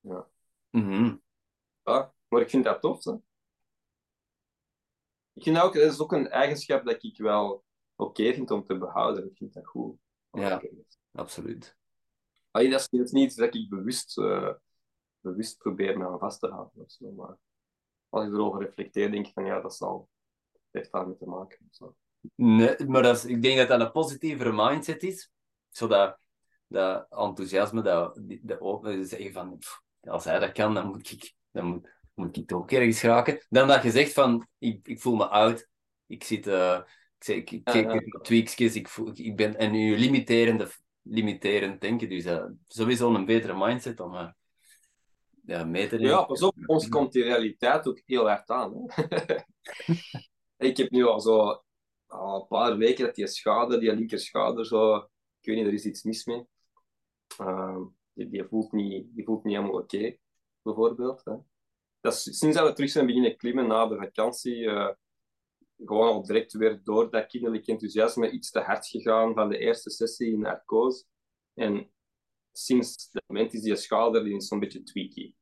Ja. 0.00 0.26
Mhm. 0.70 1.16
Ja, 1.88 2.14
maar 2.28 2.40
ik 2.40 2.50
vind 2.50 2.64
dat 2.64 2.80
tof. 2.80 3.04
Hè? 3.04 3.12
Ik 5.32 5.42
vind 5.42 5.56
dat 5.56 5.64
ook, 5.64 5.74
dat 5.74 5.92
is 5.92 5.98
ook 5.98 6.12
een 6.12 6.28
eigenschap 6.28 6.84
dat 6.84 7.02
ik 7.02 7.18
wel 7.18 7.64
oké 7.96 8.32
vind 8.34 8.50
om 8.50 8.64
te 8.64 8.78
behouden. 8.78 9.30
Ik 9.30 9.36
vind 9.36 9.52
dat 9.52 9.66
goed. 9.66 9.96
Ja. 10.32 10.62
Absoluut. 11.12 11.76
Allee, 12.50 12.70
dat 12.70 12.88
is 12.90 13.10
niet- 13.10 13.36
dat 13.36 13.54
ik 13.54 13.68
bewust, 13.68 14.18
eh, 14.18 14.54
bewust 15.20 15.58
probeer 15.58 15.98
me 15.98 16.06
aan 16.06 16.18
vast 16.18 16.40
te 16.40 16.48
houden. 16.48 16.84
Of 16.84 16.90
zo, 16.90 17.10
maar 17.10 17.36
als 18.08 18.26
ik 18.26 18.32
erover 18.32 18.60
reflecteer, 18.60 19.10
denk 19.10 19.26
ik 19.26 19.32
van 19.32 19.44
ja, 19.44 19.60
dat 19.60 19.76
zal 19.76 20.08
heeft 20.70 20.92
daarmee 20.92 21.16
te 21.16 21.26
maken. 21.26 21.58
of 21.70 21.74
Zo. 21.74 21.94
Nee, 22.34 22.86
maar 22.86 23.02
dat 23.02 23.16
is, 23.16 23.24
ik 23.24 23.42
denk 23.42 23.58
dat 23.58 23.68
dat 23.68 23.80
een 23.80 23.92
positievere 23.92 24.52
mindset 24.52 25.02
is. 25.02 25.30
Zodat 25.68 26.18
dat 26.66 27.06
enthousiasme, 27.10 27.82
dat, 27.82 28.20
dat 28.42 28.60
ook 28.60 28.86
zeggen 28.86 29.32
van, 29.32 29.58
pff, 29.58 29.82
als 30.00 30.24
hij 30.24 30.38
dat 30.38 30.52
kan, 30.52 30.74
dan 30.74 30.86
moet 30.86 31.10
ik, 31.10 31.34
dan 31.50 31.66
moet, 31.66 31.88
moet 32.14 32.36
ik 32.36 32.46
toch 32.46 32.60
ook 32.60 32.70
ergens 32.70 33.00
geraken. 33.00 33.46
Dan 33.48 33.68
dat 33.68 33.82
je 33.82 33.90
zegt 33.90 34.12
van, 34.12 34.48
ik, 34.58 34.88
ik 34.88 35.00
voel 35.00 35.16
me 35.16 35.26
oud, 35.26 35.68
ik 36.06 36.24
zit, 36.24 36.46
eh, 36.46 36.80
ik, 37.18 37.24
zeg, 37.24 37.36
ik, 37.36 37.50
ik 37.50 37.72
Ja, 37.72 38.00
ja. 38.56 38.72
ik, 38.72 38.88
voel, 38.88 39.10
ik 39.14 39.36
ben, 39.36 39.56
en 39.56 39.72
nu 39.72 39.98
limiterende, 39.98 40.70
limiterend 41.02 41.80
denken, 41.80 42.08
dus 42.08 42.24
dat, 42.24 42.50
sowieso 42.66 43.14
een 43.14 43.24
betere 43.24 43.66
mindset 43.66 44.00
om 44.00 44.14
eh, 44.14 44.28
ja, 45.44 45.64
mee 45.64 45.88
te 45.88 45.96
nemen. 45.96 46.10
Ja, 46.10 46.22
pas 46.22 46.42
op, 46.42 46.54
ons 46.66 46.88
komt 46.88 47.12
die 47.12 47.22
realiteit 47.22 47.88
ook 47.88 48.02
heel 48.06 48.28
hard 48.28 48.50
aan. 48.50 48.72
Hè? 48.86 49.04
ik 50.68 50.76
heb 50.76 50.90
nu 50.90 51.04
al 51.04 51.20
zo 51.20 51.62
al 52.06 52.40
een 52.40 52.46
paar 52.46 52.76
weken 52.76 53.04
dat 53.04 53.14
die 53.14 53.26
schade, 53.26 53.78
die 53.78 53.94
linkerschouder, 53.94 54.66
zo, 54.66 54.96
ik 54.96 55.46
weet 55.46 55.56
niet, 55.56 55.66
er 55.66 55.72
is 55.72 55.84
iets 55.84 56.02
mis 56.02 56.24
mee. 56.24 56.46
Ehm, 57.38 57.82
die, 58.12 58.28
die, 58.28 58.44
voelt 58.44 58.72
niet, 58.72 59.06
die 59.14 59.24
voelt 59.24 59.44
niet 59.44 59.56
helemaal 59.56 59.80
oké, 59.80 60.16
bijvoorbeeld. 60.74 61.24
Hè. 61.24 61.34
Dat 62.00 62.12
is, 62.12 62.38
sinds 62.38 62.56
dat 62.56 62.68
we 62.68 62.72
terug 62.72 62.90
zijn 62.90 63.06
beginnen 63.06 63.36
klimmen 63.36 63.66
na 63.66 63.86
de 63.86 63.96
vakantie, 63.96 64.66
eh, 64.66 64.90
gewoon 65.84 66.08
al 66.08 66.22
direct 66.22 66.52
weer 66.52 66.80
door 66.84 67.10
dat 67.10 67.26
kinderlijk 67.26 67.66
enthousiasme 67.66 68.30
iets 68.30 68.50
te 68.50 68.60
hard 68.60 68.86
gegaan 68.86 69.34
van 69.34 69.48
de 69.48 69.58
eerste 69.58 69.90
sessie 69.90 70.32
in 70.32 70.40
narcose. 70.40 71.04
En 71.54 71.90
sinds 72.52 73.10
dat 73.10 73.22
moment 73.26 73.54
is 73.54 73.62
die 73.62 73.76
schouder 73.76 74.42
zo'n 74.42 74.60
beetje 74.60 74.82
tweaky. 74.82 75.34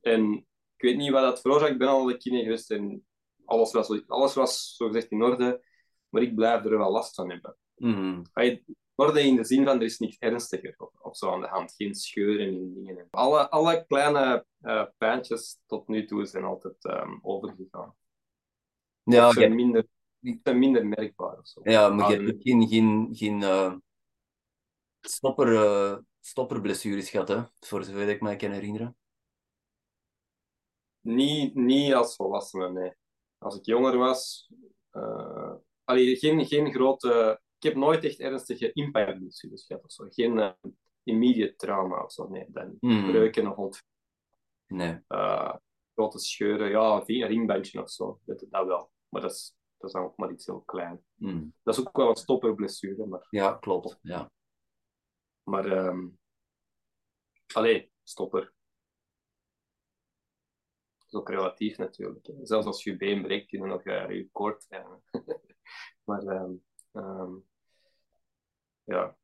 En 0.00 0.34
ik 0.76 0.82
weet 0.82 0.96
niet 0.96 1.10
wat 1.10 1.22
dat 1.22 1.40
veroorzaakt. 1.40 1.72
Ik 1.72 1.78
ben 1.78 1.88
al 1.88 2.10
een 2.10 2.18
kine 2.18 2.42
geweest 2.42 2.70
en 2.70 3.06
alles 3.44 3.72
was, 3.72 4.06
alles 4.06 4.34
was 4.34 4.76
zogezegd 4.76 5.10
in 5.10 5.22
orde. 5.22 5.64
Maar 6.08 6.22
ik 6.22 6.34
blijf 6.34 6.64
er 6.64 6.78
wel 6.78 6.90
last 6.90 7.14
van 7.14 7.30
hebben. 7.30 7.56
Mhm. 7.76 8.22
Orde 8.96 9.20
in 9.22 9.36
de 9.36 9.44
zin 9.44 9.64
van 9.64 9.76
er 9.76 9.82
is 9.82 9.98
niks 9.98 10.16
ernstiger 10.18 10.74
of, 10.78 10.90
of 11.00 11.16
zo 11.16 11.30
aan 11.32 11.40
de 11.40 11.46
hand. 11.46 11.72
Geen 11.76 11.94
scheuren 11.94 12.46
in 12.46 12.74
dingen. 12.74 13.06
Alle, 13.10 13.50
alle 13.50 13.84
kleine 13.86 14.46
eh 14.60 14.84
pijntjes 14.98 15.58
tot 15.66 15.88
nu 15.88 16.04
toe 16.06 16.26
zijn 16.26 16.44
altijd 16.44 16.84
ehm, 16.84 17.18
overgegaan. 17.22 17.94
Ja, 19.02 19.32
zijn, 19.32 19.54
minder, 19.54 19.86
zijn 20.42 20.58
minder 20.58 20.86
merkbaar 20.86 21.38
of 21.38 21.46
zo. 21.46 21.60
ja, 21.64 21.88
maar 21.88 22.10
je 22.10 22.18
Ah, 22.18 22.26
hebt 22.26 22.42
geen, 22.42 22.68
geen, 22.68 23.08
geen 23.12 23.42
eh, 23.42 23.74
stopper, 25.00 25.54
eh, 25.56 25.98
stopperblessures 26.20 27.10
gehad, 27.10 27.28
hè? 27.28 27.42
voor 27.60 27.84
zover 27.84 28.08
ik 28.08 28.20
mij 28.20 28.36
kan 28.36 28.50
herinneren. 28.50 28.96
Niet, 31.00 31.54
niet 31.54 31.94
als 31.94 32.16
volwassene, 32.16 32.70
nee. 32.70 32.92
Als 33.38 33.56
ik 33.56 33.64
jonger 33.64 33.96
was... 33.96 34.50
eh 34.90 35.52
allee, 35.84 36.16
geen, 36.16 36.46
geen 36.46 36.72
grote... 36.72 37.40
Ik 37.56 37.62
heb 37.62 37.74
nooit 37.74 38.04
echt 38.04 38.18
ernstige 38.20 38.72
impactblessures 38.72 39.66
gehad 39.66 39.84
of 39.84 39.92
zo. 39.92 40.06
Geen 40.08 40.38
eh, 40.38 40.52
immediate 41.02 41.56
trauma 41.56 42.02
of 42.02 42.12
zo, 42.12 42.28
nee. 42.28 42.46
Dan 42.48 42.76
Mhm. 42.80 43.10
breuken 43.10 43.46
of 43.50 43.56
ont, 43.56 43.82
Nee. 44.66 45.00
eh, 45.08 45.54
grote 45.94 46.18
scheuren. 46.18 46.68
Ja, 46.70 47.02
een 47.06 47.26
ringbandje 47.26 47.82
of 47.82 47.90
zo. 47.90 48.20
Dat, 48.24 48.44
dat 48.50 48.66
wel. 48.66 48.90
Maar 49.08 49.20
dat 49.20 49.30
is, 49.30 49.56
dat 49.76 49.86
is 49.88 49.92
dan 49.94 50.04
ook 50.04 50.16
maar 50.16 50.30
iets 50.30 50.46
heel 50.46 50.60
klein. 50.60 51.04
Mhm. 51.14 51.44
Dat 51.62 51.78
is 51.78 51.86
ook 51.86 51.96
wel 51.96 52.08
een 52.08 52.16
stopperblessure, 52.16 53.06
maar... 53.06 53.26
Ja, 53.30 53.52
klopt. 53.54 53.98
Ja. 54.02 54.30
Maar... 55.42 55.66
ehm 55.66 56.06
allee, 57.54 57.92
stopper. 58.02 58.54
Dat 60.98 61.06
is 61.06 61.14
ook 61.14 61.28
relatief 61.28 61.76
natuurlijk. 61.78 62.30
Zelfs 62.42 62.66
als 62.66 62.82
je 62.84 62.96
been 62.96 63.22
breekt, 63.22 63.46
kun 63.48 63.60
je 63.60 63.66
nog 63.66 63.82
eh, 63.82 64.10
je 64.10 64.28
koord 64.32 64.60
trainen. 64.68 65.02
maar 66.06 66.22
ehm, 66.26 66.52
ehm, 66.96 67.34
ja, 68.84 69.16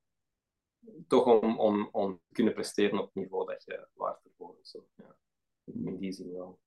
toch 1.07 1.27
om, 1.27 1.59
om, 1.59 1.89
om 1.93 2.20
te 2.27 2.35
kunnen 2.35 2.55
presteren 2.55 2.99
op 2.99 3.05
het 3.05 3.14
niveau 3.14 3.47
dat 3.47 3.64
je 3.64 3.89
waard 3.93 4.25
ervoor. 4.25 4.57
Ja. 4.97 5.16
In 5.64 5.99
die 5.99 6.12
zin 6.12 6.33
wel. 6.33 6.61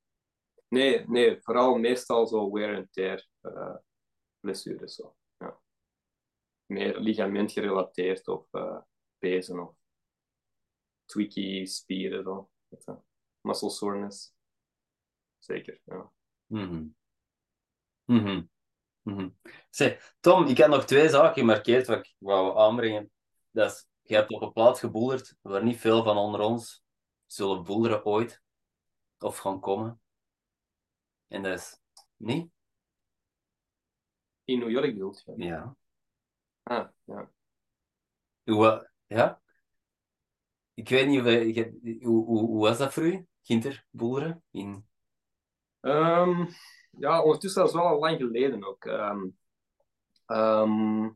Nee, 0.68 1.08
nee, 1.08 1.42
vooral 1.42 1.78
meestal 1.78 2.28
zo 2.28 2.52
wear 2.52 2.76
and 2.76 2.94
tear 2.94 3.30
blessures. 4.40 4.96
Zo. 4.96 5.16
Ja. 5.38 5.60
Meer 6.66 7.00
ligament 7.00 7.52
gerelateerd 7.52 8.28
of 8.28 8.54
eh 8.54 8.82
pezen 9.18 9.60
of 9.60 9.76
tweaky 11.06 11.66
spieren. 11.66 12.24
Zo. 12.24 12.50
Je. 12.68 12.96
Muscle 13.42 13.70
soreness. 13.70 14.36
Zeker, 15.40 15.82
ja. 15.84 16.12
Mhm. 18.06 18.44
Zeg, 19.70 20.16
Tom, 20.20 20.46
ik 20.46 20.58
heb 20.58 20.70
nog 20.70 20.86
twee 20.86 21.10
zaken 21.10 21.34
gemarkeerd 21.34 21.88
wat 21.88 21.98
ik 21.98 22.16
wou 22.18 22.58
aanbrengen. 22.58 23.12
Dat 23.52 23.72
is, 23.72 23.88
je 24.02 24.16
hebt 24.16 24.32
op 24.32 24.42
een 24.42 24.52
plaats 24.52 24.80
geboelderd 24.80 25.36
waar 25.42 25.64
niet 25.64 25.80
veel 25.80 26.04
van 26.04 26.18
onder 26.18 26.40
ons 26.42 26.84
zullen 27.26 27.64
boelderen 27.64 28.06
ooit 28.06 28.44
of 29.20 29.38
gaan 29.38 29.60
komen. 29.60 30.02
En 31.28 31.44
dat 31.44 31.60
is 31.60 31.80
niet? 32.16 32.52
In 34.44 34.60
New 34.60 34.70
York 34.70 34.94
bedoelt 34.94 35.24
je? 35.26 35.34
Ja. 35.44 35.76
Ah, 36.64 36.90
ja. 37.04 37.32
Hoe, 38.44 38.92
ja? 39.08 39.42
Ik 40.74 40.90
weet 40.90 41.08
niet, 41.08 41.22
hoe, 42.04 42.26
hoe, 42.26 42.40
hoe 42.40 42.62
was 42.62 42.78
dat 42.78 42.94
voor 42.94 43.04
u, 43.04 43.28
Ginter? 43.42 43.86
In... 44.52 44.88
Ehm, 45.80 46.46
ja, 46.98 47.22
ondertussen 47.24 47.62
dat 47.62 47.70
is 47.70 47.76
wel 47.78 47.86
al 47.88 48.00
lang 48.00 48.18
geleden 48.18 48.64
ook. 48.68 48.86
Ehm, 48.86 49.26
ehm, 50.26 51.10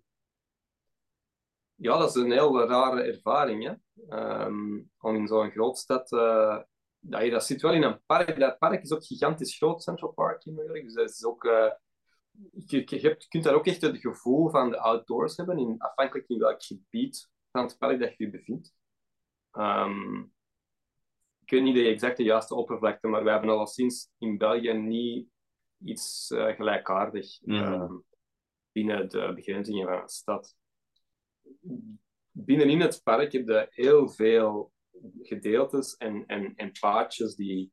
ja, 1.75 1.97
dat 1.97 2.09
is 2.15 2.15
een 2.15 2.31
heel 2.31 2.67
rare 2.67 3.01
ervaring. 3.01 3.63
Hè? 3.63 3.73
Ehm, 4.09 4.81
om 4.99 5.15
in 5.15 5.27
zo'n 5.27 5.51
grootstad. 5.51 6.11
eh 6.11 6.57
dat, 7.01 7.23
je, 7.23 7.29
dat 7.29 7.45
zit 7.45 7.61
wel 7.61 7.73
in 7.73 7.83
een 7.83 8.01
park. 8.05 8.39
Dat 8.39 8.57
park 8.57 8.81
is 8.81 8.91
ook 8.91 9.05
gigantisch 9.05 9.57
groot, 9.57 9.83
Central 9.83 10.11
Park 10.11 10.45
in 10.45 10.53
New 10.55 10.65
York. 10.67 10.83
Dus 10.83 10.93
dat 10.93 11.09
is 11.09 11.23
ook. 11.25 11.43
eh, 11.45 11.71
je, 12.65 12.83
je, 12.85 12.99
hebt- 12.99 13.23
je 13.23 13.29
kunt 13.29 13.43
daar 13.43 13.53
ook 13.53 13.65
echt 13.67 13.81
het 13.81 13.97
gevoel 13.97 14.49
van 14.49 14.69
de 14.69 14.77
outdoors 14.79 15.37
hebben, 15.37 15.57
in, 15.57 15.75
afhankelijk 15.77 16.27
in 16.29 16.39
welk 16.39 16.63
gebied 16.63 17.29
van 17.51 17.63
het 17.63 17.77
park 17.77 17.99
dat 17.99 18.17
je 18.17 18.23
je 18.23 18.29
bevindt. 18.29 18.73
Ehm, 19.51 20.19
ik 21.43 21.49
weet 21.49 21.63
niet 21.63 21.75
de 21.75 21.87
exacte 21.87 22.23
juiste 22.23 22.55
oppervlakte, 22.55 23.07
maar 23.07 23.23
we 23.23 23.29
hebben 23.29 23.49
alleszins 23.49 24.11
in 24.17 24.37
België 24.37 24.73
niet 24.73 25.29
iets 25.83 26.31
eh 26.31 26.55
gelijkaardig 26.55 27.41
ehm, 27.45 27.93
binnen 28.71 29.09
de 29.09 29.31
begrenzingen 29.35 29.87
van 29.87 30.01
een 30.01 30.09
stad. 30.09 30.57
Binnenin 32.31 32.79
het 32.79 33.01
park 33.03 33.31
heb 33.31 33.47
je 33.47 33.67
heel 33.69 34.09
veel 34.09 34.71
gedeeltes 35.21 35.97
en, 35.97 36.25
en, 36.25 36.55
en 36.55 36.71
paadjes 36.79 37.35
die. 37.35 37.71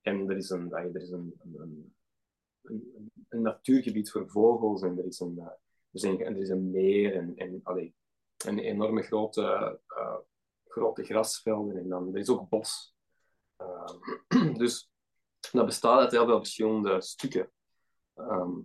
En 0.00 0.30
er 0.30 0.36
is 0.36 0.50
een, 0.50 0.72
er 0.72 1.02
is 1.02 1.10
een, 1.10 1.34
een, 1.38 1.94
een, 2.62 3.10
een 3.28 3.42
natuurgebied 3.42 4.10
voor 4.10 4.28
vogels 4.28 4.82
en 4.82 4.98
er 4.98 5.06
is 5.06 5.20
een, 5.20 5.38
eh, 5.38 6.02
er 6.02 6.10
een, 6.10 6.20
er 6.20 6.36
is 6.36 6.48
een 6.48 6.70
meer 6.70 7.14
en, 7.14 7.36
en 7.36 7.60
allee, 7.62 7.94
een 8.46 8.58
enorme 8.58 9.02
grote, 9.02 9.80
eh, 9.86 10.16
grote 10.66 11.04
grasvelden 11.04 11.76
en 11.76 11.88
dan 11.88 12.08
er 12.14 12.20
is 12.20 12.28
ook 12.28 12.48
bos. 12.48 12.94
Ehm, 13.56 14.52
dus 14.62 14.90
dat 15.52 15.66
bestaat 15.66 16.00
uit 16.00 16.10
heel 16.10 16.26
veel 16.26 16.38
verschillende 16.38 17.00
stukken. 17.00 17.50
Ehm, 18.14 18.58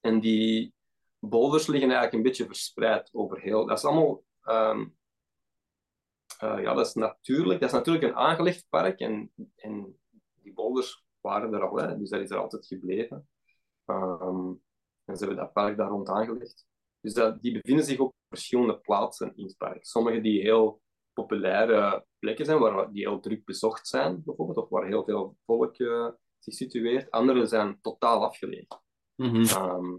en 0.00 0.20
die 0.20 0.74
boulders 1.18 1.66
liggen 1.66 1.88
eigenlijk 1.90 2.16
een 2.16 2.22
beetje 2.22 2.46
verspreid 2.46 3.08
over 3.12 3.40
heel. 3.40 3.66
Dat 3.66 3.78
is 3.78 3.84
allemaal. 3.84 4.22
ehm, 4.42 4.86
eh, 6.38 6.62
ja, 6.62 6.74
dat 6.74 6.86
is 6.86 6.94
natuurlijk. 6.94 7.60
Dat 7.60 7.68
is 7.68 7.74
natuurlijk 7.74 8.04
een 8.04 8.14
aangelegd 8.16 8.66
park 8.68 9.00
en, 9.00 9.32
en 9.56 9.98
die 10.34 10.52
boulders 10.52 11.04
waren 11.20 11.54
er 11.54 11.68
al, 11.68 11.76
hè, 11.76 11.98
dus 11.98 12.10
dat 12.10 12.20
is 12.20 12.30
er 12.30 12.38
altijd 12.38 12.66
gebleven. 12.66 13.28
Ehm, 13.84 14.52
en 15.04 15.16
ze 15.16 15.24
hebben 15.24 15.36
dat 15.36 15.52
park 15.52 15.76
daar 15.76 15.88
rond 15.88 16.08
aangelegd. 16.08 16.66
Dus 17.00 17.14
dat, 17.14 17.42
die 17.42 17.52
bevinden 17.52 17.84
zich 17.84 17.98
op 17.98 18.14
verschillende 18.28 18.78
plaatsen 18.78 19.36
in 19.36 19.44
het 19.44 19.56
park. 19.56 19.84
Sommige 19.84 20.20
die 20.20 20.40
heel 20.40 20.82
populaire 21.14 22.06
plekken 22.18 22.44
zijn, 22.44 22.58
waar 22.58 22.92
die 22.92 23.08
heel 23.08 23.20
druk 23.20 23.44
bezocht 23.44 23.88
zijn, 23.88 24.22
bijvoorbeeld, 24.24 24.58
of 24.58 24.68
waar 24.68 24.86
heel 24.86 25.04
veel 25.04 25.36
volk 25.44 25.76
eh, 25.76 26.08
zich 26.38 26.54
situeert. 26.54 27.10
Andere 27.10 27.46
zijn 27.46 27.80
totaal 27.80 28.24
afgelegen. 28.24 28.82
Mhm. 29.14 29.42
Ehm, 29.42 29.96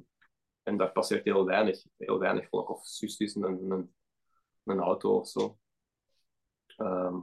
en 0.63 0.77
daar 0.77 0.91
passeert 0.91 1.23
heel 1.23 1.45
weinig, 1.45 1.83
heel 1.97 2.19
weinig 2.19 2.49
volk 2.49 2.69
of 2.69 2.85
tussen 2.85 3.43
een, 3.43 3.71
een, 3.71 3.95
een 4.63 4.79
auto 4.79 5.19
of 5.19 5.27
zo. 5.27 5.57
Ehm, 6.77 7.19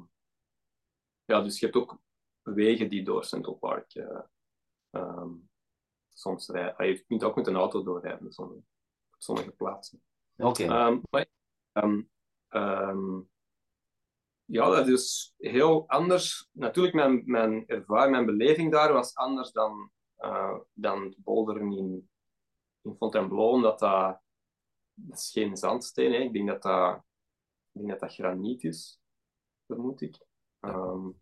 ja, 1.24 1.42
dus 1.42 1.58
je 1.58 1.66
hebt 1.66 1.78
ook 1.78 2.00
wegen 2.42 2.90
die 2.90 3.04
door 3.04 3.24
Central 3.24 3.54
Park 3.54 3.94
uh, 3.94 4.20
um, 4.90 5.50
soms 6.08 6.48
rijden. 6.48 6.86
Je 6.86 7.04
kunt 7.04 7.24
ook 7.24 7.36
met 7.36 7.46
een 7.46 7.56
auto 7.56 7.82
doorrijden 7.82 8.26
op 8.36 8.62
sommige, 9.18 9.50
plaatsen. 9.50 10.02
Oké. 10.36 10.62
Okay. 10.62 11.00
maar 11.10 11.28
ja, 14.52 14.70
dat 14.70 14.88
is 14.88 15.34
heel 15.36 15.88
anders. 15.88 16.48
Natuurlijk, 16.52 16.94
mijn, 16.94 17.22
mijn 17.24 17.66
ervaring, 17.66 18.10
mijn 18.10 18.26
beleving 18.26 18.72
daar 18.72 18.92
was 18.92 19.14
anders 19.14 19.52
dan, 19.52 19.90
uh, 20.18 20.58
dan 20.72 21.14
boulderen 21.18 21.72
in, 21.72 22.10
in 22.82 22.96
Fontainebleau, 22.96 23.52
omdat 23.52 23.78
dat, 23.78 24.20
dat 24.94 25.18
is 25.18 25.30
geen 25.30 25.56
zandsteen. 25.56 26.12
Hè. 26.12 26.18
Ik 26.18 26.32
denk 26.32 26.48
dat 26.48 26.62
dat, 26.62 26.96
ik 27.72 27.80
denk 27.80 27.88
dat, 27.88 28.00
dat 28.00 28.14
graniet 28.14 28.64
is, 28.64 29.00
vermoed 29.66 30.00
ik. 30.00 30.16
Um, 30.60 31.20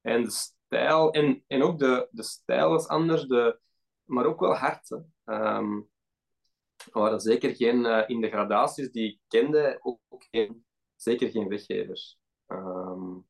en 0.00 0.24
de 0.24 0.30
stijl, 0.30 1.12
en, 1.12 1.44
en 1.46 1.62
ook 1.62 1.78
de, 1.78 2.08
de 2.10 2.22
stijl 2.22 2.70
was 2.70 2.88
anders, 2.88 3.26
de, 3.26 3.60
maar 4.04 4.26
ook 4.26 4.40
wel 4.40 4.54
hard. 4.54 4.90
Um, 5.24 5.90
er 6.92 7.00
waren 7.00 7.20
zeker 7.20 7.54
geen, 7.54 7.84
uh, 7.84 8.02
in 8.06 8.20
de 8.20 8.28
gradaties 8.28 8.90
die 8.90 9.12
ik 9.12 9.20
kende, 9.28 9.78
ook, 9.82 10.00
ook 10.08 10.24
geen, 10.30 10.64
zeker 10.96 11.30
geen 11.30 11.48
weggevers. 11.48 12.19
Um, 12.52 13.28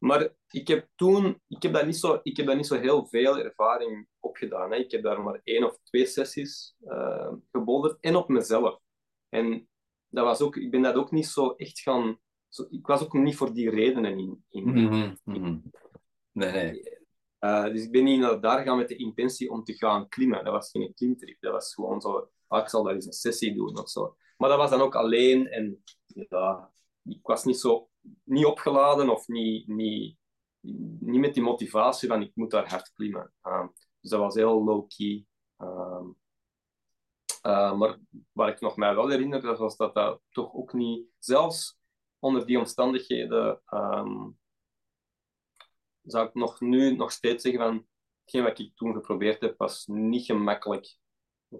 maar 0.00 0.34
ik 0.50 0.68
heb 0.68 0.88
toen, 0.94 1.40
ik 1.48 1.62
heb, 1.62 1.72
daar 1.72 1.86
niet 1.86 1.96
zo, 1.96 2.20
ik 2.22 2.36
heb 2.36 2.46
daar 2.46 2.56
niet 2.56 2.66
zo 2.66 2.78
heel 2.78 3.06
veel 3.06 3.38
ervaring 3.38 4.08
op 4.20 4.36
gedaan. 4.36 4.70
Hè. 4.70 4.76
Ik 4.76 4.90
heb 4.90 5.02
daar 5.02 5.22
maar 5.22 5.40
één 5.44 5.64
of 5.64 5.78
twee 5.82 6.06
sessies 6.06 6.74
uh, 6.84 7.32
gebolderd 7.52 8.00
en 8.00 8.16
op 8.16 8.28
mezelf. 8.28 8.80
En 9.28 9.68
dat 10.08 10.24
was 10.24 10.40
ook, 10.40 10.56
ik 10.56 10.70
ben 10.70 10.82
dat 10.82 10.94
ook 10.94 11.10
niet 11.10 11.26
zo 11.26 11.50
echt 11.50 11.80
gaan. 11.80 12.18
Zo, 12.48 12.66
ik 12.70 12.86
was 12.86 13.02
ook 13.02 13.12
niet 13.12 13.36
voor 13.36 13.54
die 13.54 13.70
redenen 13.70 14.18
in. 14.18 14.44
in, 14.48 14.64
mm 14.64 15.16
-hmm. 15.24 15.62
Nee, 16.32 16.52
nee. 16.52 16.98
Uh, 17.40 17.64
dus 17.64 17.82
ik 17.82 17.90
ben 17.90 18.04
niet 18.04 18.20
naar 18.20 18.40
daar 18.40 18.62
gaan 18.64 18.76
met 18.76 18.88
de 18.88 18.96
intentie 18.96 19.50
om 19.50 19.64
te 19.64 19.72
gaan 19.72 20.08
klimmen. 20.08 20.44
Dat 20.44 20.52
was 20.52 20.70
geen 20.70 20.94
klimtrip. 20.94 21.40
Dat 21.40 21.52
was 21.52 21.74
gewoon 21.74 22.00
zo, 22.00 22.30
ah, 22.46 22.62
ik 22.62 22.68
zal 22.68 22.82
daar 22.82 22.94
eens 22.94 23.06
een 23.06 23.12
sessie 23.12 23.54
doen 23.54 23.78
of 23.78 23.88
zo. 23.88 24.16
Maar 24.36 24.48
dat 24.48 24.58
was 24.58 24.70
dan 24.70 24.80
ook 24.80 24.94
alleen 24.94 25.48
en 25.48 25.82
ja, 26.06 26.72
ik 27.04 27.18
was 27.22 27.44
niet 27.44 27.58
zo 27.58 27.90
niet 28.24 28.44
opgeladen 28.44 29.10
of 29.10 29.28
niet, 29.28 29.68
niet, 29.68 30.16
niet 31.00 31.20
met 31.20 31.34
die 31.34 31.42
motivatie 31.42 32.08
van 32.08 32.22
ik 32.22 32.30
moet 32.34 32.50
daar 32.50 32.68
hard 32.68 32.92
klimmen. 32.92 33.32
Uh, 33.42 33.66
dus 34.00 34.10
dat 34.10 34.20
was 34.20 34.34
heel 34.34 34.64
low-key. 34.64 35.26
Uh, 35.58 36.06
maar 37.78 37.98
wat 38.32 38.48
ik 38.48 38.60
nog 38.60 38.76
mij 38.76 38.94
wel 38.94 39.08
herinner, 39.08 39.56
was 39.56 39.76
dat 39.76 39.94
dat 39.94 40.20
toch 40.30 40.54
ook 40.54 40.72
niet, 40.72 41.06
zelfs 41.18 41.78
onder 42.18 42.46
die 42.46 42.58
omstandigheden, 42.58 43.62
um, 43.74 44.38
zou 46.02 46.26
ik 46.26 46.34
nog 46.34 46.60
nu 46.60 46.96
nog 46.96 47.12
steeds 47.12 47.42
zeggen 47.42 47.60
van 47.60 47.86
hetgeen 48.22 48.42
wat 48.42 48.58
ik 48.58 48.76
toen 48.76 48.94
geprobeerd 48.94 49.40
heb, 49.40 49.58
was 49.58 49.86
niet 49.86 50.24
gemakkelijk 50.24 50.96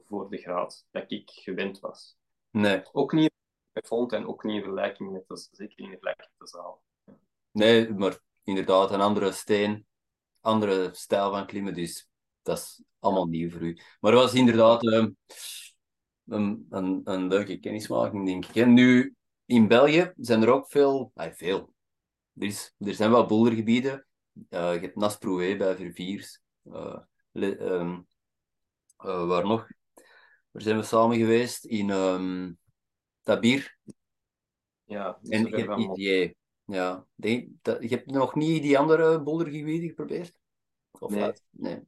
voor 0.07 0.31
de 0.31 0.39
graad 0.39 0.87
dat 0.91 1.11
ik 1.11 1.31
gewend 1.31 1.81
was. 1.81 2.19
Nee. 2.51 2.83
Ook 2.93 3.13
niet 3.13 3.33
vond 3.73 4.13
en 4.13 4.27
ook 4.27 4.45
niet 4.45 4.55
in 4.55 4.63
vergelijking 4.63 5.13
met 5.13 5.29
de, 5.29 5.49
zeker 5.51 5.79
in 5.79 5.89
vergelijking 5.89 6.29
met 6.29 6.49
de 6.51 6.59
zaal. 6.59 6.83
Nee, 7.51 7.93
maar 7.93 8.19
inderdaad, 8.45 8.91
een 8.91 9.01
andere 9.01 9.33
steen, 9.33 9.87
andere 10.41 10.91
stijl 10.93 11.31
van 11.31 11.47
klimmen, 11.47 11.75
dus 11.75 12.09
dat 12.43 12.59
is 12.59 12.83
allemaal 12.99 13.27
nieuw 13.27 13.51
voor 13.51 13.61
u. 13.61 13.79
Maar 14.01 14.13
het 14.13 14.21
was 14.21 14.35
inderdaad 14.35 14.85
um, 14.85 15.17
een, 16.27 16.67
een, 16.71 17.01
een 17.05 17.29
leuke 17.29 17.59
kennismaking, 17.59 18.27
denk 18.27 18.47
ik. 18.47 18.55
En 18.55 18.73
nu, 18.73 19.15
in 19.45 19.69
België 19.69 20.13
zijn 20.17 20.43
er 20.43 20.53
ook 20.53 20.69
veel, 20.69 21.11
ah, 21.15 21.33
veel. 21.33 21.75
Er, 22.39 22.47
is, 22.47 22.75
er 22.79 22.95
zijn 22.95 23.11
wel 23.11 23.27
bouldergebieden. 23.27 24.07
Uh, 24.33 24.75
je 24.75 24.81
hebt 24.81 24.97
Nasproué 24.97 25.57
bij 25.57 25.77
Verviers. 25.77 26.41
Uh, 26.65 26.99
um, 27.33 28.07
uh, 29.05 29.27
waar 29.27 29.47
nog? 29.47 29.69
Waar 30.51 30.63
zijn 30.63 30.77
we 30.77 30.83
samen 30.83 31.17
geweest? 31.17 31.65
In 31.65 31.91
um, 31.91 32.59
Tabir. 33.31 33.79
Ja, 34.85 35.19
en 35.23 35.47
je 35.47 35.57
hebt 35.57 35.79
idee. 35.79 36.37
Ja. 36.65 37.07
Dat, 37.63 37.83
je 37.83 37.89
hebt 37.89 38.11
nog 38.11 38.35
niet 38.35 38.63
die 38.63 38.79
andere 38.79 39.23
bouldergebieden 39.23 39.89
geprobeerd? 39.89 40.35
Of 40.91 41.11
nee. 41.11 41.33
Nee. 41.51 41.81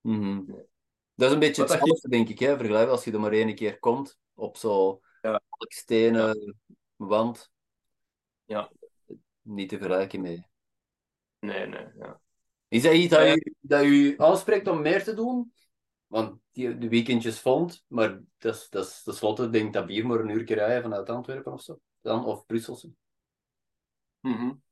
Mm 0.00 0.22
-hmm. 0.22 0.44
nee. 0.46 0.66
Dat 1.14 1.28
is 1.28 1.32
een 1.32 1.40
beetje 1.40 1.62
hetzelfde, 1.62 1.98
je... 2.02 2.08
denk 2.08 2.28
ik, 2.28 2.38
hè? 2.38 2.56
Vergelijk 2.56 2.88
als 2.88 3.04
je 3.04 3.12
er 3.12 3.20
maar 3.20 3.32
één 3.32 3.54
keer 3.54 3.78
komt 3.78 4.18
op 4.34 4.56
zo'n 4.56 5.00
ja. 5.22 5.40
stenen 5.58 6.38
ja. 6.38 6.52
wand. 6.96 7.50
Ja. 8.44 8.72
Niet 9.42 9.68
te 9.68 9.78
vergelijken 9.78 10.20
mee. 10.20 10.46
Nee, 11.38 11.66
nee, 11.66 11.86
ja. 11.98 12.20
Is 12.68 12.82
dat 12.82 12.92
iets 12.92 13.14
dat, 13.14 13.36
u, 13.36 13.54
dat 13.60 13.84
u 13.84 14.14
aanspreekt 14.18 14.68
om 14.68 14.80
meer 14.80 15.04
te 15.04 15.14
doen? 15.14 15.52
Want 16.08 16.40
die, 16.52 16.78
de 16.78 16.88
weekendjes 16.88 17.40
vond, 17.40 17.84
maar 17.86 18.20
dat 18.38 18.54
is, 18.54 18.68
dat 18.68 18.86
is 18.86 19.02
tenslotte, 19.02 19.50
denk 19.50 19.72
dat 19.72 19.86
bier 19.86 20.06
maar 20.06 20.20
een 20.20 20.28
uur 20.28 20.44
rijden 20.44 20.82
vanuit 20.82 21.08
Antwerpen 21.08 21.52
of 21.52 21.62
zo. 21.62 21.80
Dan, 22.00 22.24
of 22.24 22.46
Brusselse. 22.46 22.92
Mm 24.20 24.34
-hmm. 24.34 24.62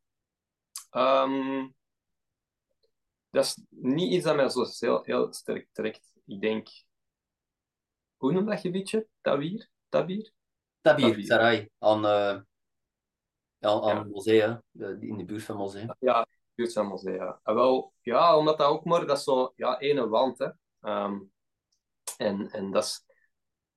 um, 1.02 1.74
dat 3.30 3.44
is 3.44 3.60
niet 3.68 4.12
iets 4.12 4.24
dat 4.24 4.36
mij 4.36 4.48
zo 4.48 4.66
heel, 4.78 5.02
heel 5.02 5.32
sterk 5.32 5.68
trekt. 5.72 6.12
Ik 6.24 6.40
denk, 6.40 6.68
hoe 8.16 8.32
noem 8.32 8.46
dat 8.46 8.60
gebiedje? 8.60 9.08
Tabir? 9.20 9.68
Tabir? 9.88 10.32
Tabir, 10.80 11.08
Tabir. 11.08 11.24
Sarai, 11.24 11.70
aan, 11.78 12.04
uh, 12.04 12.40
aan, 13.60 13.82
aan 13.82 13.96
ja. 13.96 14.04
Mosea, 14.04 14.62
in 15.00 15.16
de 15.16 15.24
buurt 15.24 15.42
van 15.42 15.56
Mosea. 15.56 15.96
Ja, 15.98 16.18
in 16.18 16.24
de 16.24 16.52
buurt 16.54 16.72
van 16.72 16.86
Mosea. 16.86 17.40
En 17.42 17.54
wel, 17.54 17.92
ja, 18.00 18.36
omdat 18.36 18.58
dat 18.58 18.68
ook 18.68 18.84
maar, 18.84 19.06
dat 19.06 19.18
is 19.18 19.24
zo, 19.24 19.52
ja, 19.56 19.78
ene 19.78 20.08
wand, 20.08 20.38
hè. 20.38 20.48
Um, 20.80 21.32
en, 22.16 22.50
en 22.50 22.70
dat 22.70 22.84
is... 22.84 23.04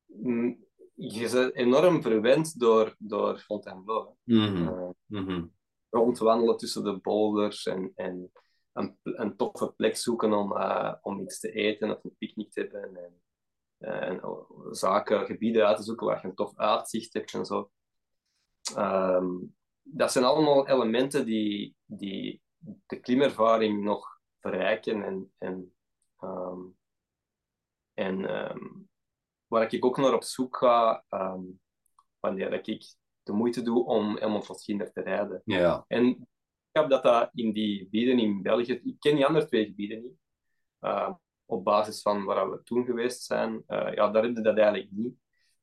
Mm, 0.06 0.68
je 0.94 1.30
bent 1.32 1.54
enorm 1.56 2.02
verwend 2.02 2.60
door, 2.60 2.96
door 2.98 3.38
Fontainebleau. 3.38 4.14
Mm 4.24 4.46
-hmm. 4.46 4.68
uh, 4.68 4.90
mm 5.06 5.28
-hmm. 5.28 5.54
Rondwandelen 5.90 6.58
tussen 6.58 6.84
de 6.84 6.98
boulders 6.98 7.66
en, 7.66 7.92
en 7.96 8.32
een, 8.74 8.98
een 9.04 9.36
toffe 9.36 9.72
plek 9.72 9.98
zoeken 9.98 10.34
om, 10.34 10.52
uh, 10.52 10.94
om 11.02 11.20
iets 11.20 11.40
te 11.40 11.52
eten 11.52 11.98
of 11.98 12.04
een 12.04 12.16
picknick 12.18 12.52
te 12.52 12.60
hebben. 12.60 12.96
En, 12.96 13.22
uh, 13.80 14.08
en 14.08 14.46
zaken, 14.72 15.26
gebieden 15.26 15.68
uit 15.68 15.78
te 15.78 15.84
zoeken 15.84 16.08
waar 16.08 16.22
je 16.22 16.28
een 16.28 16.36
tof 16.36 16.58
uitzicht 16.58 17.14
hebt 17.14 17.34
en 17.34 17.46
zo. 17.46 17.72
Um, 18.78 19.56
dat 19.82 20.12
zijn 20.12 20.26
allemaal 20.26 20.68
elementen 20.68 21.26
die, 21.26 21.76
die 21.86 22.42
de 22.88 23.00
klimervaring 23.00 23.84
nog 23.84 24.20
verrijken 24.40 25.04
en, 25.04 25.34
en 25.38 25.74
um, 26.20 26.78
en 28.00 28.50
um, 28.52 28.90
waar 29.48 29.74
ik 29.74 29.86
ook 29.86 29.98
naar 29.98 30.14
op 30.14 30.24
zoek 30.24 30.58
ga, 30.58 31.04
um, 31.10 31.60
wanneer 32.20 32.54
ik 32.54 32.96
de 33.24 33.34
moeite 33.34 33.62
doe 33.62 33.86
om 33.86 34.18
helemaal 34.18 34.46
kinder 34.66 34.92
te 34.92 35.02
rijden. 35.02 35.42
Ja. 35.46 35.86
En 35.88 36.06
ik 36.06 36.18
heb 36.72 36.90
dat, 36.90 37.04
dat 37.04 37.30
in 37.34 37.54
die 37.54 37.78
gebieden 37.78 38.20
in 38.20 38.42
België, 38.42 38.74
ik 38.84 39.00
ken 39.00 39.16
die 39.16 39.26
andere 39.26 39.46
twee 39.46 39.66
gebieden 39.66 40.02
niet, 40.02 40.18
uh, 40.82 41.14
op 41.46 41.64
basis 41.64 42.02
van 42.02 42.24
waar 42.24 42.52
we 42.52 42.64
toen 42.64 42.86
geweest 42.86 43.24
zijn, 43.24 43.64
uh, 43.68 43.94
ja, 43.94 44.10
daar 44.10 44.24
heb 44.24 44.36
je 44.36 44.42
dat 44.42 44.58
eigenlijk 44.58 44.92
niet. 44.92 45.16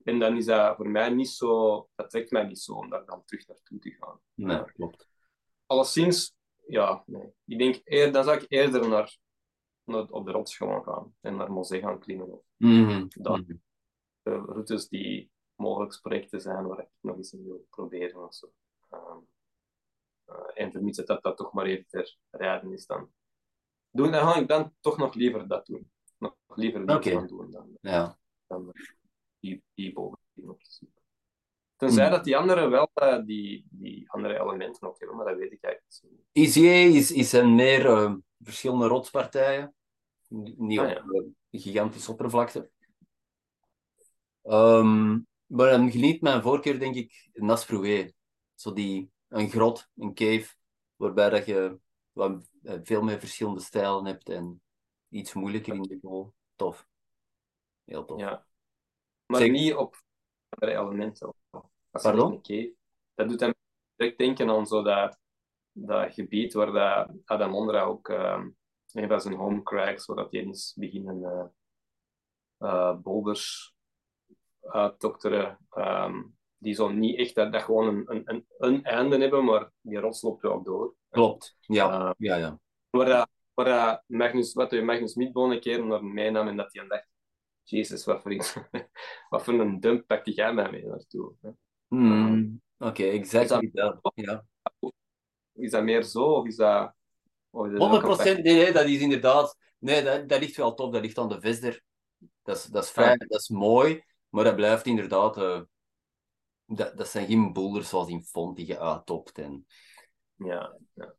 En 0.05 0.19
dan 0.19 0.37
is 0.37 0.45
dat 0.45 0.77
voor 0.77 0.89
mij 0.89 1.11
niet 1.11 1.29
zo, 1.29 1.89
dat 1.95 2.11
trekt 2.11 2.31
mij 2.31 2.45
niet 2.45 2.59
zo 2.59 2.73
om 2.73 2.91
daar 2.91 3.07
dan 3.07 3.25
terug 3.25 3.47
naartoe 3.47 3.79
te 3.79 3.91
gaan. 3.91 4.21
Nee, 4.35 4.65
klopt. 4.65 5.09
Alleszins, 5.67 6.35
ja, 6.67 7.03
nee. 7.07 7.33
Ik 7.45 7.59
denk, 7.59 7.81
eer, 7.85 8.13
dan 8.13 8.25
zou 8.25 8.37
ik 8.37 8.45
eerder 8.49 8.89
naar 8.89 9.17
op 9.87 10.25
de 10.25 10.33
rots 10.33 10.57
gewoon 10.57 10.83
gaan 10.83 11.15
en 11.21 11.37
naar 11.37 11.53
Mosee 11.53 11.81
gaan 11.81 11.99
klimmen. 11.99 12.41
Mm 12.57 12.89
-hmm. 12.89 13.09
Dat 13.09 13.45
de 14.23 14.35
routes 14.35 14.89
die 14.89 15.31
mogelijk 15.55 15.99
projecten 16.03 16.41
zijn 16.41 16.67
waar 16.67 16.81
ik 16.81 16.89
nog 17.01 17.17
eens 17.17 17.33
in 17.33 17.45
wil 17.45 17.67
proberen. 17.71 18.25
Of 18.25 18.35
zo. 18.35 18.53
Um, 18.91 19.29
uh, 20.27 20.63
en 20.63 20.73
vermits 20.73 21.05
dat 21.05 21.23
dat 21.23 21.37
toch 21.37 21.53
maar 21.53 21.67
even 21.67 21.87
ter 21.89 22.19
rijden 22.31 22.73
is, 22.73 22.87
dan, 22.87 23.13
doen, 23.91 24.11
dan 24.11 24.27
ga 24.27 24.41
ik 24.41 24.49
dan 24.49 24.75
toch 24.81 24.97
nog 24.97 25.15
liever 25.15 25.49
dat 25.49 25.67
doen. 25.67 25.91
Nog 26.19 26.37
liever 26.47 26.87
dat 26.87 26.97
okay. 26.97 27.13
gaan 27.13 27.27
doen 27.27 27.51
dan, 27.51 27.79
ja. 27.81 28.19
dan 28.47 28.73
die, 29.39 29.65
die 29.75 29.93
boven 29.93 30.19
op 30.35 30.63
te 30.63 30.71
zoeken. 30.71 30.96
Tenzij 31.77 32.05
mm. 32.05 32.11
dat 32.11 32.25
die 32.25 32.37
anderen 32.37 32.71
wel 32.71 32.91
uh, 32.95 33.25
die, 33.25 33.67
die 33.71 34.11
andere 34.11 34.41
elementen 34.41 34.89
ook 34.89 34.99
hebben, 34.99 35.17
maar 35.17 35.27
dat 35.27 35.37
weet 35.37 35.53
ik 35.53 35.63
eigenlijk 35.63 36.03
niet. 36.33 36.47
ICE 36.47 36.99
is, 36.99 37.13
is 37.13 37.33
een 37.33 37.55
meer 37.55 37.87
uh, 37.87 38.15
verschillende 38.39 38.87
rotspartijen. 38.87 39.75
Niet 40.29 40.79
Ah, 40.79 40.91
ja. 40.91 41.05
op 41.09 41.33
uh, 41.51 41.61
gigantische 41.61 42.11
oppervlakte. 42.11 42.71
Um, 44.43 45.27
maar 45.47 45.71
dan 45.71 45.91
geniet 45.91 46.21
mijn 46.21 46.43
voorkeur, 46.43 46.79
denk 46.79 46.95
ik, 46.95 47.29
Nasproué. 47.33 48.13
Zo 48.55 48.73
die, 48.73 49.11
een 49.29 49.51
grot, 49.51 49.89
een 49.97 50.15
cave, 50.15 50.55
waarbij 50.97 51.31
dat 51.31 51.47
je 51.47 51.79
wat, 52.13 52.49
veel 52.63 53.03
meer 53.03 53.19
verschillende 53.19 53.61
stijlen 53.61 54.05
hebt 54.05 54.29
en 54.29 54.63
iets 55.09 55.33
moeilijker 55.33 55.75
in 55.75 55.83
de 55.83 55.99
goal. 56.03 56.35
Tof. 56.55 56.87
Heel 57.85 58.05
tof. 58.05 58.21
Ja. 58.21 58.47
Maar 59.27 59.41
Zeker. 59.41 59.55
niet 59.55 59.75
op 59.75 60.05
andere 60.49 60.79
elementen. 60.79 61.35
Pardon? 62.03 62.31
Dat 63.15 63.29
doet 63.29 63.41
hem 63.41 63.55
direct 63.97 64.19
denken 64.19 64.51
aan 64.51 64.67
zo 64.67 64.83
dat, 64.83 65.19
dat 65.73 66.13
gebied 66.15 66.53
waar 66.53 66.73
dat 66.73 67.11
Adam 67.25 67.55
Ondra 67.55 67.83
ook 67.83 68.09
ehm 68.09 68.49
een 68.93 69.09
van 69.09 69.21
zijn 69.21 69.35
home 69.35 69.63
crags, 69.63 70.07
waar 70.07 70.17
dat 70.17 70.33
hij 70.33 70.41
eens 70.45 70.75
beginnen 70.77 71.25
eh 71.25 71.45
eh, 72.59 72.97
boulders 72.97 73.75
uitdokteren. 74.61 75.59
ehm, 75.71 76.23
die 76.59 76.75
zo 76.75 76.89
niet 76.89 77.19
echt 77.19 77.35
dat, 77.35 77.53
dat 77.53 77.63
gewoon 77.63 77.87
een, 77.89 78.05
een, 78.07 78.23
een, 78.25 78.47
een 78.59 78.85
einde 78.85 79.19
hebben, 79.19 79.45
maar 79.45 79.71
die 79.81 79.99
rots 79.99 80.23
loopt 80.23 80.43
wel 80.43 80.63
door. 80.63 80.95
Klopt. 81.09 81.57
Ja, 81.61 81.91
Eh, 82.09 82.13
ja, 82.19 82.37
ja. 82.37 82.59
Waar, 82.91 83.07
dat- 83.07 83.29
waar 83.55 84.03
Magnus, 84.07 84.53
wat 84.53 84.71
je 84.71 84.83
Magnus 84.83 85.15
Midbone 85.15 85.55
een 85.55 85.61
keer 85.61 85.87
naar 85.87 86.05
mij 86.05 86.31
nam 86.31 86.49
en 86.49 86.57
dat 86.57 86.73
hij 86.73 86.87
dacht, 86.87 87.09
Jezus, 87.63 88.05
wat 88.05 88.23
voor, 88.23 88.33
iets, 88.33 88.57
wat 89.29 89.45
voor 89.45 89.55
een 89.55 89.81
dump 89.81 90.07
pakte 90.07 90.33
jij 90.33 90.53
mij 90.55 90.71
mee 90.71 90.87
naartoe? 90.87 91.35
hè? 91.41 91.51
Hmm, 91.89 92.61
Oké, 92.79 93.03
exact. 93.05 93.43
Is 93.45 93.49
dat- 93.51 93.61
wie 93.61 93.71
dat- 93.73 94.13
Ja. 94.15 94.45
Is 95.53 95.71
dat 95.71 95.83
meer 95.83 96.03
zo, 96.03 96.25
of 96.25 96.47
is 96.47 96.57
dat... 96.57 96.95
Of 97.51 97.67
is 97.67 97.73
dat 97.73 97.81
ook 97.81 97.89
100 97.89 98.03
een 98.03 98.15
procent, 98.17 98.43
nee, 98.45 98.55
nee, 98.55 98.73
dat 98.73 98.85
is 98.85 99.01
inderdaad. 99.01 99.57
Nee, 99.79 100.03
dat, 100.03 100.29
dat 100.29 100.41
ligt 100.41 100.57
wel 100.57 100.75
tof. 100.75 100.93
Dat 100.93 101.03
ligt 101.03 101.19
aan 101.19 101.29
de 101.29 101.41
Visder. 101.41 101.83
Dat 102.43 102.57
is, 102.57 102.65
dat 102.65 102.85
is 102.85 102.91
fijn, 102.91 103.19
dat 103.19 103.41
is 103.41 103.49
mooi, 103.49 104.05
maar 104.29 104.45
dat 104.45 104.57
blijft 104.57 104.87
inderdaad. 104.87 105.37
eh, 105.37 105.61
dat, 106.67 106.97
dat 106.97 107.09
zijn 107.09 107.27
geen 107.27 107.53
boulders 107.53 107.89
zoals 107.89 108.09
in 108.09 108.23
Font 108.25 108.57
die 108.57 108.67
je 108.67 108.79
uittopt. 108.79 109.39
En 109.39 109.67
Ja, 110.35 110.77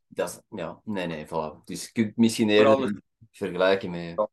dat 0.08 0.30
is, 0.30 0.58
ja, 0.60 0.82
nee, 0.84 1.08
nee, 1.08 1.26
voilà. 1.26 1.64
Dus 1.64 1.86
je 1.86 1.92
kunt 1.92 2.16
misschien 2.18 2.50
eerder 2.50 3.02
vergelijken 3.32 3.90
met. 3.90 4.28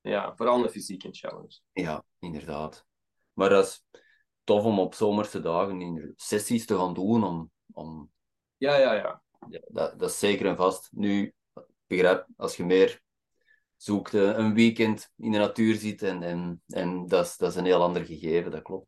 ja, 0.00 0.36
vooral 0.36 0.64
een 0.64 0.70
fysieke 0.70 1.08
challenge. 1.12 1.58
Ja, 1.72 2.04
inderdaad. 2.18 2.86
Maar 3.32 3.48
dat 3.48 3.64
is 3.66 3.84
tof 4.44 4.64
om 4.64 4.78
op 4.78 4.94
zomerse 4.94 5.40
dagen 5.40 5.80
in 5.80 6.12
sessies 6.16 6.66
te 6.66 6.76
gaan 6.76 6.94
doen. 6.94 7.24
Om, 7.24 7.50
om, 7.72 8.10
Ja, 8.56 8.76
ja, 8.76 8.92
ja. 8.92 9.22
ja, 9.48 9.60
dat, 9.68 9.98
dat 9.98 10.10
is 10.10 10.18
zeker 10.18 10.46
en 10.46 10.56
vast. 10.56 10.88
Nu, 10.92 11.34
begrijp, 11.86 12.26
als 12.36 12.56
je 12.56 12.64
meer 12.64 13.02
zoekt, 13.76 14.14
eh, 14.14 14.36
een 14.36 14.54
weekend 14.54 15.12
in 15.16 15.32
de 15.32 15.38
natuur 15.38 15.74
zit, 15.74 16.02
en, 16.02 16.22
en, 16.22 16.62
en 16.66 17.08
dat, 17.08 17.24
is, 17.24 17.36
dat 17.36 17.50
is 17.50 17.56
een 17.56 17.64
heel 17.64 17.82
ander 17.82 18.04
gegeven, 18.04 18.50
dat 18.50 18.62
klopt. 18.62 18.86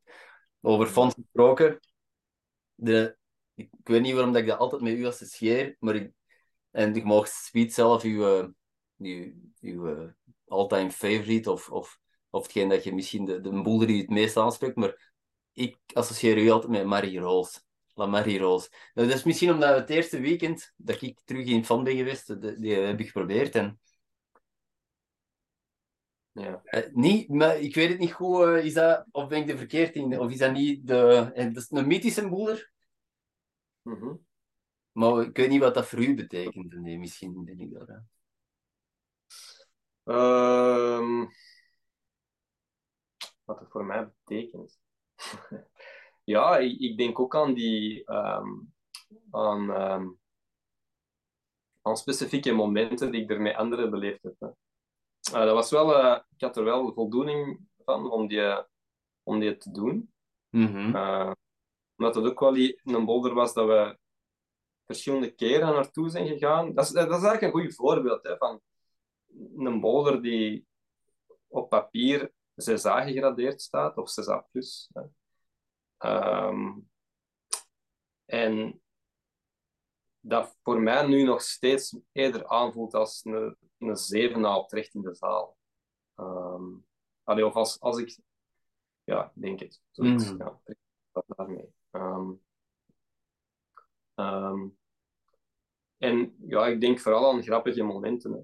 Over 0.61 0.87
fonds 0.87 1.15
gesproken, 1.15 1.81
de, 2.75 3.17
ik, 3.55 3.69
ik 3.79 3.89
weet 3.89 4.03
niet 4.03 4.15
waarom 4.15 4.33
dat 4.33 4.43
ik 4.43 4.49
dat 4.49 4.59
altijd 4.59 4.83
met 4.83 4.93
u 4.93 5.07
associeer, 5.07 5.77
maar 5.79 5.95
ik, 5.95 6.13
en 6.71 6.95
ik 6.95 7.05
mag 7.05 7.29
Speed 7.29 7.73
zelf 7.75 8.03
uw, 8.03 8.39
eh, 8.39 8.49
uw, 8.99 9.33
uw 9.61 9.87
eh, 9.87 10.09
all-time 10.47 10.91
favorite, 10.91 11.51
of, 11.51 11.71
of, 11.71 11.99
of 12.31 12.43
hetgeen 12.43 12.69
dat 12.69 12.85
je 12.85 12.95
misschien 12.95 13.25
de, 13.25 13.41
de 13.41 13.63
boulder 13.63 13.87
die 13.87 14.01
het 14.01 14.11
meest 14.11 14.37
aanspreekt, 14.37 14.77
maar 14.77 15.15
ik 15.57 15.77
associeer 15.93 16.39
u 16.39 16.51
altijd 16.51 16.73
met 16.73 16.85
Marie 16.87 17.19
Rose. 17.19 17.61
La 17.95 18.07
Marie 18.07 18.39
Rose. 18.39 18.69
Nou, 18.95 19.09
dat 19.09 19.17
is 19.17 19.25
misschien 19.25 19.51
omdat 19.51 19.77
het 19.77 19.91
eerste 19.91 20.21
weekend 20.21 20.73
dat 20.77 21.03
ik 21.03 21.21
terug 21.25 21.47
in 21.47 21.65
fan 21.65 21.85
ben 21.85 21.97
geweest, 21.97 22.27
de- 22.41 22.59
die 22.61 22.75
heb 22.75 23.01
ik 23.01 23.07
geprobeerd. 23.07 23.55
En, 23.55 23.81
ja. 26.33 26.61
eh, 26.65 26.93
niet, 26.93 27.29
maar 27.29 27.59
ik 27.59 27.75
weet 27.75 27.89
het 27.89 27.99
niet 27.99 28.13
goed, 28.13 28.43
eh, 28.43 28.65
is 28.65 28.75
dat, 28.75 29.07
of 29.11 29.29
ben 29.29 29.41
ik 29.43 29.49
er 29.49 29.59
verkeerd 29.59 29.95
in? 29.95 30.19
Of 30.21 30.31
is 30.31 30.39
dat 30.39 30.53
niet 30.53 30.87
de... 30.87 31.31
eh, 31.35 31.45
dat 31.45 31.57
is 31.63 31.71
een 31.71 31.87
mythische 31.87 32.29
boulder, 32.29 32.71
Mhm. 33.83 34.15
maar 34.93 35.23
ik 35.23 35.37
weet 35.37 35.49
niet 35.49 35.61
wat 35.61 35.75
dat 35.75 35.87
voor 35.89 35.99
u 35.99 36.15
betekent. 36.15 36.73
Nee, 36.75 36.99
misschien 36.99 37.45
ben 37.45 37.61
ik 37.61 37.73
daar. 37.73 37.87
hè. 37.87 37.99
Ehm, 40.13 41.27
wat 43.45 43.61
het 43.61 43.71
voor 43.71 43.85
mij 43.85 44.09
betekent. 44.25 44.79
ja, 46.25 46.57
ik, 46.57 46.79
ik 46.81 46.99
denk 46.99 47.21
ook 47.21 47.37
aan 47.37 47.55
die 47.55 48.05
ehm, 48.05 48.49
aan, 49.31 49.73
ehm, 49.73 50.09
aan 51.83 51.97
specifieke 51.97 52.53
momenten 52.53 53.11
die 53.11 53.23
ik 53.23 53.31
er 53.31 53.41
met 53.41 53.57
anderen 53.57 53.91
beleefd 53.91 54.23
heb. 54.23 54.35
hè. 54.39 54.49
Eh, 55.33 55.45
dat 55.45 55.55
was 55.55 55.71
wel, 55.71 55.97
eh, 55.99 56.21
ik 56.37 56.41
had 56.41 56.57
er 56.57 56.65
wel 56.65 56.93
voldoening 56.93 57.61
van 57.85 58.11
om 58.11 58.29
die, 58.29 58.65
om 59.23 59.41
die 59.41 59.57
te 59.57 59.71
doen. 59.71 60.13
Mhm. 60.51 60.97
Eh, 60.97 61.33
omdat 61.97 62.15
het 62.15 62.25
ook 62.25 62.41
wel 62.41 62.57
een 62.57 63.05
boulder 63.05 63.35
was 63.35 63.55
dat 63.55 63.67
we 63.67 63.99
verschillende 64.85 65.31
keren 65.31 65.73
naartoe 65.73 66.09
zijn 66.09 66.27
gegaan. 66.27 66.75
Dat 66.75 66.85
is, 66.85 66.91
dat 66.91 67.07
is 67.07 67.11
eigenlijk 67.11 67.43
een 67.43 67.61
goed 67.61 67.75
voorbeeld 67.75 68.23
hè, 68.23 68.37
van 68.37 68.61
een 69.57 69.81
boulder 69.81 70.23
die 70.23 70.67
op 71.47 71.69
papier 71.69 72.33
6A 72.57 73.05
gegradeerd 73.05 73.63
staat, 73.63 73.97
of 73.97 74.11
6A+. 74.11 74.49
plus, 74.51 74.91
hè. 74.93 75.03
Ehm, 75.97 76.73
en 78.25 78.81
dat 80.21 80.57
voor 80.63 80.81
mij 80.81 81.07
nu 81.07 81.23
nog 81.23 81.41
steeds 81.43 81.97
eerder 82.13 82.47
aanvoelt 82.47 82.95
als 82.95 83.25
een, 83.25 83.57
een 83.79 83.97
7A 83.97 84.57
op 84.57 84.69
terecht 84.69 84.95
in 84.95 85.03
de 85.03 85.15
zaal. 85.15 85.57
Ehm 86.15 86.65
allee, 87.25 87.47
of 87.47 87.55
als, 87.55 87.81
als 87.81 87.99
ik... 87.99 88.19
Ja, 89.05 89.25
ik 89.35 89.43
denk 89.43 89.61
het. 89.61 89.83
Zoiets, 89.91 90.25
Mhm. 90.31 90.39
ja, 90.39 90.61
dat 91.13 91.25
daarmee. 91.27 91.75
Ehm, 91.91 92.31
ehm, 94.15 94.69
en 95.97 96.37
ja, 96.47 96.67
ik 96.67 96.81
denk 96.81 97.01
vooral 97.01 97.33
aan 97.33 97.43
grappige 97.43 97.83
momenten. 97.83 98.33
Hè. 98.33 98.41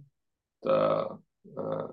Dat, 0.58 1.20
eh, 1.54 1.88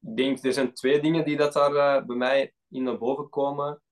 ik 0.00 0.16
denk, 0.16 0.44
er 0.44 0.52
zijn 0.52 0.74
twee 0.74 1.00
dingen 1.00 1.24
die 1.24 1.36
dat 1.36 1.52
daar 1.52 1.74
eh, 1.74 2.04
bij 2.06 2.16
mij 2.16 2.54
in 2.68 2.82
naar 2.82 2.98
boven 2.98 3.28
komen. 3.28 3.82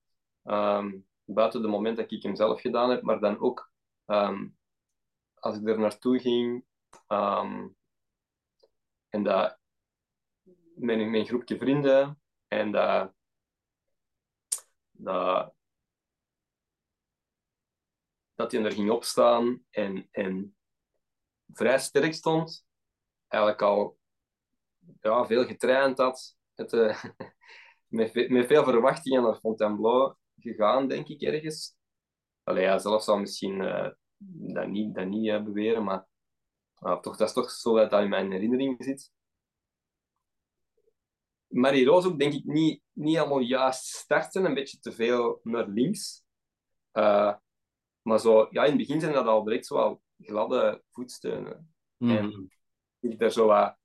Ehm, 0.43 0.99
buiten 1.25 1.63
de 1.63 1.69
moment 1.69 1.97
dat 1.97 2.11
ik 2.11 2.23
hem 2.23 2.37
zelf 2.37 2.61
gedaan 2.61 2.91
heb, 2.91 3.03
maar 3.03 3.21
dan 3.21 3.39
ook 3.41 3.71
ehm, 4.05 4.49
als 5.35 5.57
ik 5.57 5.69
er 5.69 5.79
naartoe 5.79 6.19
ging 6.19 6.65
ehm, 7.07 7.69
en 9.09 9.23
dat 9.23 9.59
met 10.75 11.09
mijn 11.09 11.27
groepje 11.27 11.59
vrienden 11.59 12.23
en 12.49 12.73
dat, 12.73 13.13
dat, 14.91 15.55
dat 18.35 18.53
hij 18.53 18.65
er 18.65 18.73
ging 18.73 18.91
opstaan 18.91 19.65
en, 19.71 20.09
en 20.11 20.57
vrij 21.53 21.79
sterk 21.79 22.15
stond. 22.15 22.67
Eigenlijk 23.29 23.63
al 23.63 23.98
ja, 25.01 25.27
veel 25.27 25.45
getraind 25.45 25.99
had. 25.99 26.37
Het, 26.55 26.73
eh, 26.73 27.05
met, 27.87 28.29
met 28.29 28.47
veel 28.47 28.65
verwachtingen 28.65 29.23
naar 29.23 29.39
Fontainebleau 29.39 30.15
gegaan, 30.41 30.89
denk 30.89 31.09
ik, 31.09 31.23
ergens. 31.23 31.77
Allee, 32.43 32.63
ja, 32.63 32.79
zelf 32.79 33.03
zou 33.03 33.21
misschien 33.21 33.61
eh, 33.61 33.91
dat 34.55 34.69
niet, 34.69 34.95
dat 34.95 35.07
niet 35.07 35.29
eh, 35.29 35.43
beweren, 35.43 35.85
maar 35.85 36.07
toch, 36.81 37.17
dat 37.17 37.29
is 37.29 37.33
toch 37.33 37.51
zo 37.51 37.77
dat 37.77 37.91
dat 37.91 38.03
in 38.03 38.09
mijn 38.09 38.33
herinnering 38.33 38.85
zit. 38.85 39.13
Marie 41.47 41.87
Roos 41.87 42.05
ook, 42.05 42.19
denk 42.19 42.33
ik, 42.33 42.45
niet, 42.45 42.83
niet 42.93 43.17
allemaal 43.17 43.41
juist 43.41 43.85
starten, 43.85 44.45
een 44.45 44.55
beetje 44.55 44.79
te 44.79 44.93
veel 44.93 45.41
naar 45.43 45.69
links. 45.69 46.23
Maar 48.03 48.21
zo, 48.21 48.47
ja, 48.51 48.63
in 48.63 48.69
het 48.69 48.77
begin 48.77 49.01
zijn 49.01 49.13
dat 49.13 49.27
al 49.27 49.45
direct 49.45 49.67
zo 49.67 49.75
wel 49.75 50.03
gladde 50.19 50.83
voetsteunen. 50.91 51.73
Mhm. 51.97 52.47
ik 53.01 53.19
daar 53.19 53.31
zo 53.31 53.47
wat 53.47 53.79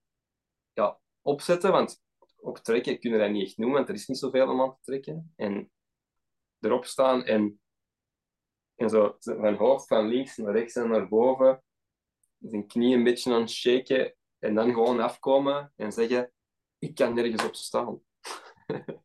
opzetten, 1.23 1.71
want 1.71 2.03
ook 2.41 2.59
trekken 2.59 2.99
kunnen 2.99 3.19
we 3.19 3.25
dat 3.25 3.33
niet 3.33 3.45
echt 3.47 3.57
noemen, 3.57 3.77
want 3.77 3.89
er 3.89 3.95
is 3.95 4.07
niet 4.07 4.17
zoveel 4.17 4.49
om 4.49 4.61
aan 4.61 4.75
te 4.75 4.81
trekken. 4.81 5.33
En 5.35 5.71
erop 6.59 6.85
staan 6.85 7.23
en, 7.23 7.61
en 8.75 8.89
zo 8.89 9.17
mijn 9.23 9.55
hoofd 9.55 9.87
van 9.87 10.07
links 10.07 10.37
naar 10.37 10.53
rechts 10.53 10.75
en 10.75 10.89
naar 10.89 11.07
boven, 11.07 11.63
zijn 12.39 12.67
knie 12.67 12.95
een 12.95 13.03
beetje 13.03 13.33
aan 13.33 13.41
het 13.41 13.49
shaken 13.49 14.15
en 14.39 14.55
dan 14.55 14.73
gewoon 14.73 14.99
afkomen 14.99 15.73
en 15.75 15.91
zeggen, 15.91 16.31
ik 16.79 16.95
kan 16.95 17.13
nergens 17.13 17.43
op 17.43 17.55
staan. 17.55 18.01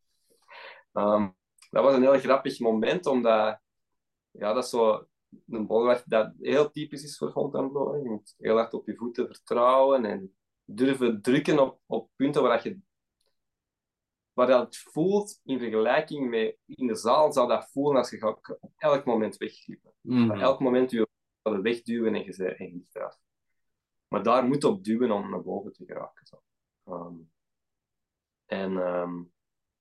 Ehm, 0.92 1.28
dat 1.70 1.84
was 1.84 1.94
een 1.94 2.02
heel 2.02 2.18
grappig 2.18 2.58
moment, 2.58 3.06
omdat 3.06 3.60
ja, 4.30 4.52
dat 4.52 4.64
is 4.64 4.70
zo 4.70 5.06
een 5.46 5.66
bolwerk 5.66 6.02
dat 6.06 6.32
heel 6.40 6.70
typisch 6.70 7.02
is 7.02 7.16
voor 7.16 7.50
hè. 7.52 7.98
Je 7.98 8.08
moet 8.10 8.34
heel 8.38 8.56
hard 8.56 8.74
op 8.74 8.86
je 8.86 8.96
voeten 8.96 9.26
vertrouwen 9.26 10.04
en 10.04 10.37
durven 10.70 11.22
drukken 11.22 11.58
op, 11.58 11.80
op 11.86 12.10
punten 12.16 12.42
waar 12.42 12.52
dat 12.52 12.62
je 12.62 12.80
waar 14.32 14.46
dat 14.46 14.64
het 14.64 14.76
voelt 14.76 15.40
in 15.44 15.58
vergelijking 15.58 16.30
met 16.30 16.56
in 16.66 16.86
de 16.86 16.94
zaal 16.94 17.32
zou 17.32 17.48
dat 17.48 17.70
voelen 17.70 17.96
als 17.96 18.10
je 18.10 18.18
gaat 18.18 18.56
op 18.60 18.72
elk 18.76 19.04
moment 19.04 19.36
wegglippen. 19.36 19.92
Mhm. 20.00 20.30
Op 20.30 20.36
elk 20.36 20.60
moment 20.60 20.90
je 20.90 21.08
wegduwen 21.42 22.14
en 22.14 22.24
je 22.24 22.34
bent 22.36 22.58
en 22.58 22.86
je. 22.92 23.16
Maar 24.08 24.22
daar 24.22 24.44
moet 24.44 24.64
op 24.64 24.84
duwen 24.84 25.10
om 25.10 25.30
naar 25.30 25.42
boven 25.42 25.72
te 25.72 25.84
geraken. 25.84 26.26
Zo. 26.26 26.42
Ehm, 26.84 27.14
en 28.46 28.76
ehm, 28.76 29.22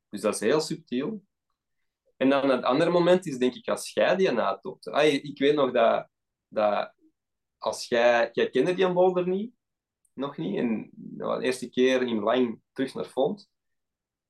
dus 0.10 0.22
dat 0.22 0.34
is 0.34 0.40
heel 0.40 0.60
subtiel. 0.60 1.24
En 2.18 2.30
dan 2.30 2.50
het 2.50 2.64
andere 2.64 2.92
moment 2.92 3.26
is 3.26 3.38
denk 3.38 3.54
ik 3.54 3.68
als 3.68 3.94
jij 3.94 4.16
die. 4.16 4.40
Ah, 4.40 5.14
ik 5.14 5.40
weet 5.40 5.56
nog 5.56 5.72
dat, 5.72 6.10
dat 6.48 6.94
als 7.58 7.88
jij... 7.88 8.30
Jij 8.32 8.50
kende 8.50 8.74
die 8.74 8.94
boulder 8.94 9.28
niet? 9.28 9.57
Nog 10.18 10.38
niet? 10.38 10.58
En 10.58 10.90
nou, 10.96 11.40
de 11.40 11.46
eerste 11.46 11.70
keer 11.70 12.02
in 12.02 12.20
lang 12.20 12.62
terug 12.72 12.94
naar 12.94 13.06
Font. 13.06 13.50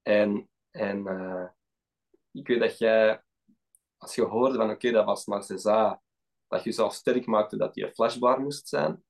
En, 0.01 0.49
en 0.71 0.97
uh, 1.07 1.47
ik 2.31 2.47
weet 2.47 2.59
dat 2.59 2.77
jij, 2.77 3.23
als 3.97 4.15
je 4.15 4.21
hoorde 4.21 4.57
van 4.57 4.69
oké, 4.69 4.91
dat 4.91 5.05
was 5.05 5.25
maar 5.25 5.43
César, 5.43 6.01
dat 6.47 6.63
je 6.63 6.71
zelf 6.71 6.93
sterk 6.93 7.25
maakte 7.25 7.57
dat 7.57 7.73
die 7.73 7.91
flashbar 7.93 8.39
moest 8.39 8.67
zijn. 8.67 9.03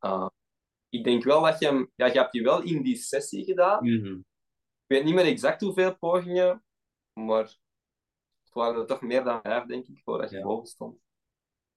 Uh, 0.00 0.26
ik 0.88 1.04
denk 1.04 1.24
wel 1.24 1.42
dat 1.42 1.58
je 1.58 1.66
hem, 1.66 1.90
ja, 1.94 2.06
je 2.06 2.18
hebt 2.18 2.32
die 2.32 2.42
wel 2.42 2.62
in 2.62 2.82
die 2.82 2.96
sessie 2.96 3.44
gedaan. 3.44 3.84
Mm 3.88 4.04
-hmm. 4.04 4.18
Ik 4.86 4.96
weet 4.96 5.04
niet 5.04 5.14
meer 5.14 5.26
exact 5.26 5.60
hoeveel 5.60 5.98
pogingen, 5.98 6.64
maar 7.12 7.44
het 8.44 8.52
waren 8.52 8.80
er 8.80 8.86
toch 8.86 9.00
meer 9.00 9.24
dan 9.24 9.40
vijf, 9.42 9.64
denk 9.64 9.86
ik, 9.86 10.00
voordat 10.04 10.30
je 10.30 10.36
Ja. 10.36 10.42
boven 10.42 10.66
stond. 10.66 11.00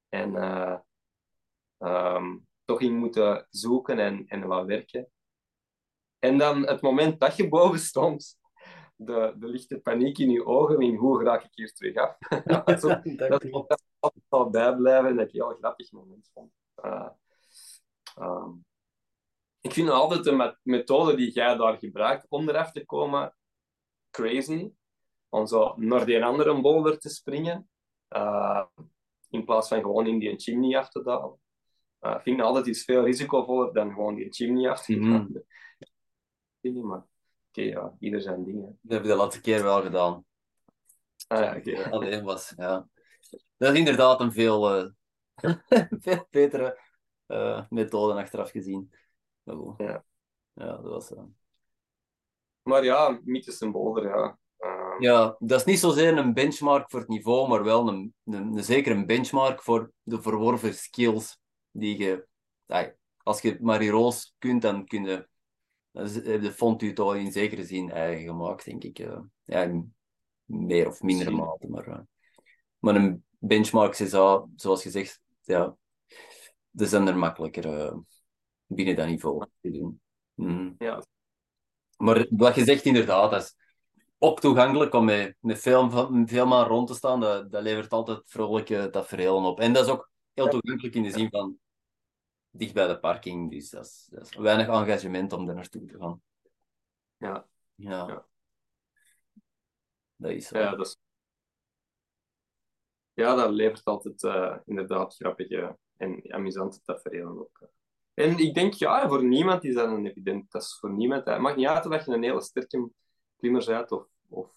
En 0.09 0.36
eh, 0.36 0.79
ehm, 1.77 2.38
toch 2.66 2.82
in 2.82 2.95
moeten 2.95 3.47
zoeken 3.49 3.99
en, 3.99 4.26
en 4.28 4.47
wat 4.47 4.66
werken. 4.66 5.07
En 6.20 6.38
dan 6.38 6.68
het 6.68 6.82
moment 6.82 7.20
dat 7.20 7.36
je 7.36 7.49
boven 7.49 7.80
stond, 7.80 8.38
de, 8.95 9.34
de 9.38 9.47
lichte 9.47 9.80
paniek 9.80 10.18
in 10.18 10.30
je 10.30 10.45
ogen, 10.45 10.82
in 10.82 10.95
hoe 10.95 11.24
raak 11.24 11.43
ik 11.43 11.51
hier 11.53 11.74
terug 11.74 11.95
af? 11.95 12.18
Zo, 12.80 12.88
dat 13.16 13.41
dat 13.68 13.84
altijd 13.99 14.24
zal 14.30 14.49
bijblijven 14.49 15.09
en 15.09 15.16
dat 15.16 15.28
ik 15.28 15.34
een 15.34 15.47
heel 15.47 15.57
grappig 15.57 15.91
moment 15.91 16.30
vond. 16.34 16.51
Eh, 16.76 17.09
ehm, 18.16 18.51
ik 19.61 19.74
vind 19.74 19.89
altijd 19.89 20.24
de 20.24 20.32
met- 20.32 20.59
methode 20.64 21.16
die 21.16 21.32
jij 21.32 21.55
daar 21.55 21.78
gebruikt 21.78 22.26
om 22.30 22.49
eraf 22.49 22.72
te 22.72 22.86
komen 22.86 23.36
crazy. 24.11 24.72
Om 25.30 25.47
zo 25.47 25.74
naar 25.78 26.05
die 26.05 26.26
andere 26.26 26.61
boulder 26.61 26.99
te 26.99 27.09
springen. 27.09 27.70
eh, 28.07 28.66
in 29.30 29.45
plaats 29.45 29.68
van 29.68 29.82
gewoon 29.82 30.07
in 30.07 30.20
die 30.20 30.39
chimney 30.39 30.78
af 30.78 30.89
te 30.89 31.03
dalen. 31.03 31.39
Ik 32.03 32.21
vind 32.21 32.41
altijd 32.41 32.65
iets 32.67 32.83
veel 32.83 33.03
risicovoller 33.05 33.73
dan 33.73 33.89
gewoon 33.93 34.15
die 34.15 34.29
chimney 34.33 34.69
af 34.69 34.85
te 34.85 34.95
Mhm. 34.95 35.11
dalen. 36.61 36.87
Maar 36.87 37.05
oké, 37.49 37.61
ja, 37.61 37.95
ieder 37.99 38.21
zijn 38.21 38.43
dingen. 38.43 38.79
Dat 38.81 38.91
heb 38.93 39.01
je 39.01 39.07
de 39.09 39.15
laatste 39.15 39.41
keer 39.41 39.63
wel 39.63 39.81
gedaan. 39.81 40.25
Ah, 41.27 41.39
ja, 41.39 41.55
oké. 41.57 41.89
Alleen 41.89 42.23
was, 42.23 42.53
ja. 42.57 42.87
Dat 43.57 43.73
is 43.73 43.79
inderdaad 43.79 44.19
een 44.19 44.31
veel, 44.31 44.75
eh, 44.75 44.89
veel 46.03 46.27
betere 46.29 46.79
eh, 47.25 47.65
methode 47.69 48.13
achteraf 48.21 48.49
gezien. 48.51 48.93
Ja. 49.43 50.03
Ja, 50.53 50.71
dat 50.75 50.81
was... 50.83 51.13
eh, 51.13 51.23
Maar 52.61 52.83
ja, 52.83 53.19
mythes 53.23 53.59
en 53.61 53.71
boulder, 53.71 54.03
ja. 54.03 54.37
Eh, 54.57 54.95
Ja, 54.99 55.35
dat 55.39 55.59
is 55.59 55.65
niet 55.65 55.79
zozeer 55.79 56.17
een 56.17 56.33
benchmark 56.33 56.89
voor 56.91 56.99
het 56.99 57.09
niveau, 57.09 57.47
maar 57.49 57.63
wel 57.63 57.87
een, 57.87 58.13
een, 58.23 58.33
een- 58.33 58.63
zeker 58.63 58.91
een 58.95 59.05
benchmark 59.05 59.61
voor 59.61 59.91
de 60.03 60.21
verworven 60.21 60.73
skills 60.73 61.41
die 61.74 61.97
je... 61.97 62.28
als 63.24 63.41
je 63.41 63.57
Marie 63.61 63.89
Roos 63.89 64.36
kunt, 64.38 64.61
dan 64.61 64.86
kun 64.86 65.03
je... 65.03 65.28
Dan 65.91 66.03
is- 66.03 66.15
heb 66.15 66.41
de 66.41 66.51
font 66.51 66.95
toch 66.95 67.15
in 67.15 67.32
zekere 67.32 67.65
zin 67.65 67.91
eigen 67.91 68.26
gemaakt, 68.26 68.65
denk 68.65 68.84
ik. 68.84 68.99
eh. 68.99 69.19
ja, 69.43 69.61
in 69.61 69.95
meer 70.45 70.88
of 70.88 71.01
mindere 71.01 71.30
Misschien. 71.32 71.47
mate, 71.49 71.67
maar... 71.69 71.88
eh, 71.88 72.03
maar 72.80 72.95
een 72.95 73.26
benchmark 73.38 73.99
is 73.99 74.13
al, 74.13 74.49
zoals 74.55 74.84
je 74.84 74.89
zegt, 74.89 75.21
ja... 75.41 75.76
Dat 76.76 76.89
zijn 76.89 77.07
er 77.07 77.17
makkelijker 77.17 77.80
eh, 77.80 77.97
binnen 78.65 78.95
dat 78.95 79.07
niveau 79.07 79.45
te 79.61 79.71
doen. 79.71 80.01
Mhm. 80.34 80.71
ja, 80.78 81.03
Maar 81.97 82.26
wat 82.30 82.55
je 82.55 82.63
zegt 82.63 82.86
inderdaad, 82.86 83.32
dat 83.32 83.41
is 83.41 83.55
ook 84.17 84.39
toegankelijk 84.39 84.93
om 84.93 85.05
met, 85.05 85.36
met 85.39 85.59
veel, 85.59 85.89
van- 85.89 86.28
veel 86.28 86.45
man 86.45 86.65
rond 86.67 86.88
te 86.88 86.93
staan. 86.93 87.19
Dat, 87.19 87.51
dat 87.51 87.61
levert 87.63 87.91
altijd 87.91 88.21
vrolijke 88.26 88.89
tafereelen 88.91 89.43
op. 89.43 89.59
En 89.59 89.74
dat 89.74 89.86
is 89.86 89.91
ook 89.91 90.11
heel 90.34 90.47
toegankelijk 90.47 90.95
in 90.95 91.03
de 91.03 91.11
zin 91.11 91.30
van 91.30 91.57
dicht 92.53 92.73
bij 92.73 92.87
de 92.87 92.99
parking. 92.99 93.51
Dus 93.51 93.69
dat 93.69 93.85
is, 93.85 94.07
dat 94.11 94.21
is 94.21 94.35
weinig 94.35 94.67
engagement 94.67 95.33
om 95.33 95.49
er 95.49 95.55
naartoe 95.55 95.85
te 95.85 95.97
gaan. 95.97 96.21
ja, 97.17 97.47
Ja. 97.75 98.07
Ja. 98.07 98.27
Dat 100.15 100.31
is 100.31 100.47
zo. 100.47 100.59
ja, 100.59 100.75
dat 100.75 100.85
is... 100.85 100.97
Ja, 103.13 103.35
dat 103.35 103.51
levert 103.51 103.83
altijd 103.83 104.23
eh, 104.23 104.57
inderdaad 104.65 105.15
grappige 105.15 105.77
en 105.97 106.33
amusante 106.33 106.81
tafereelen 106.81 107.39
op. 107.39 107.69
En 108.13 108.37
ik 108.37 108.53
denk, 108.53 108.73
ja, 108.73 109.07
voor 109.07 109.23
niemand 109.23 109.63
is 109.63 109.73
dat 109.73 109.87
een 109.87 110.05
evident. 110.05 110.51
Dat 110.51 110.61
is 110.61 110.77
voor 110.79 110.91
niemand. 110.91 111.25
Het 111.25 111.39
maakt 111.39 111.55
niet 111.57 111.67
uit 111.67 111.85
of 111.85 112.05
je 112.05 112.11
een 112.11 112.23
hele 112.23 112.41
sterke 112.41 112.89
klimmer 113.37 113.65
bent 113.65 113.91
of, 113.91 114.07
of, 114.27 114.55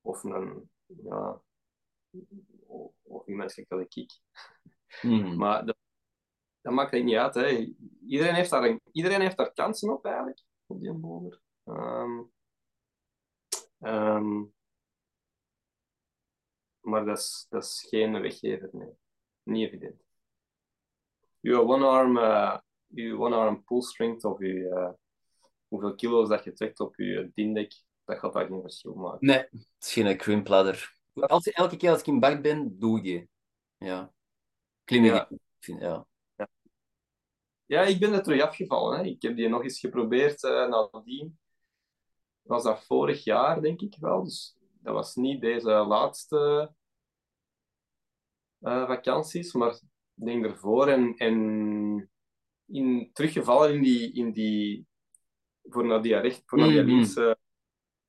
of 0.00 0.22
een, 0.24 0.70
ja, 0.86 1.42
of, 2.66 3.26
iemand 3.26 3.52
gelijk 3.52 3.94
ik. 3.94 4.20
Mhm. 5.02 5.36
Maar 5.36 5.66
dat, 5.66 5.76
dat 6.62 6.72
maakt 6.72 6.90
het 6.90 7.04
niet 7.04 7.16
uit. 7.16 7.34
Hè. 7.34 7.74
Iedereen, 8.06 8.34
heeft 8.34 8.50
daar 8.50 8.64
een, 8.64 8.80
iedereen 8.92 9.20
heeft 9.20 9.36
daar 9.36 9.52
kansen 9.52 9.92
op, 9.92 10.04
eigenlijk, 10.04 10.42
op 10.66 10.80
die 10.80 10.92
boulder. 10.92 11.40
Ehm, 11.64 12.22
ehm, 13.78 14.44
maar 16.80 17.04
dat 17.04 17.18
is, 17.18 17.46
dat 17.48 17.62
is 17.62 17.86
geen 17.88 18.20
weggever, 18.20 18.68
nee. 18.72 18.92
Niet 19.42 19.66
evident. 19.66 20.02
Je 21.40 21.60
one-arm 21.60 22.16
uh, 22.16 22.58
je 22.86 23.18
one-arm 23.18 23.64
pull 23.64 23.80
strength 23.80 24.24
of 24.24 24.38
je, 24.38 24.68
eh, 24.68 24.90
hoeveel 25.68 25.94
kilo's 25.94 26.28
dat 26.28 26.44
je 26.44 26.52
trekt 26.52 26.80
op 26.80 26.96
je 26.96 27.30
dindek, 27.34 27.82
dat 28.04 28.18
gaat 28.18 28.32
daar 28.32 28.46
geen 28.46 28.60
verschil 28.60 28.94
maken. 28.94 29.26
Nee, 29.26 29.38
het 29.38 29.66
is 29.78 29.92
geen 29.92 30.16
crimp 30.16 30.48
ladder. 30.48 30.96
Als, 31.14 31.46
elke 31.46 31.76
keer 31.76 31.90
als 31.90 32.00
ik 32.00 32.06
in 32.06 32.20
bak 32.20 32.42
ben, 32.42 32.78
doe 32.78 33.02
die. 33.02 33.28
Ja. 33.76 34.12
Vind, 34.84 35.80
ja. 35.80 36.06
Ja, 37.66 37.82
ik 37.82 38.00
ben 38.00 38.12
er 38.12 38.22
terug 38.22 38.42
afgevallen. 38.42 38.98
Hè. 38.98 39.04
Ik 39.04 39.22
heb 39.22 39.36
die 39.36 39.48
nog 39.48 39.62
eens 39.62 39.80
geprobeerd 39.80 40.44
eh 40.44 40.68
nadien. 40.68 41.38
Was 42.42 42.62
dat 42.62 42.84
vorig 42.84 43.24
jaar, 43.24 43.60
denk 43.62 43.80
ik 43.80 43.96
wel. 44.00 44.24
Dus 44.24 44.56
dat 44.80 44.94
was 44.94 45.14
niet 45.14 45.40
deze 45.40 45.70
laatste 45.70 46.72
eh, 48.58 48.86
vakanties, 48.86 49.52
maar 49.52 49.72
ik 50.14 50.24
denk 50.24 50.44
ervoor. 50.44 50.88
En, 50.88 51.14
en 51.16 52.10
in, 52.66 53.10
teruggevallen 53.12 53.74
in 53.74 53.82
die, 53.82 54.12
in 54.12 54.32
die 54.32 54.86
voor 55.62 55.86
naar 55.86 56.02
die, 56.02 56.16
recht, 56.16 56.42
voor 56.46 56.58
naar 56.58 56.68
die, 56.68 56.82
Mhm. 56.82 56.90
linkse, 56.90 57.38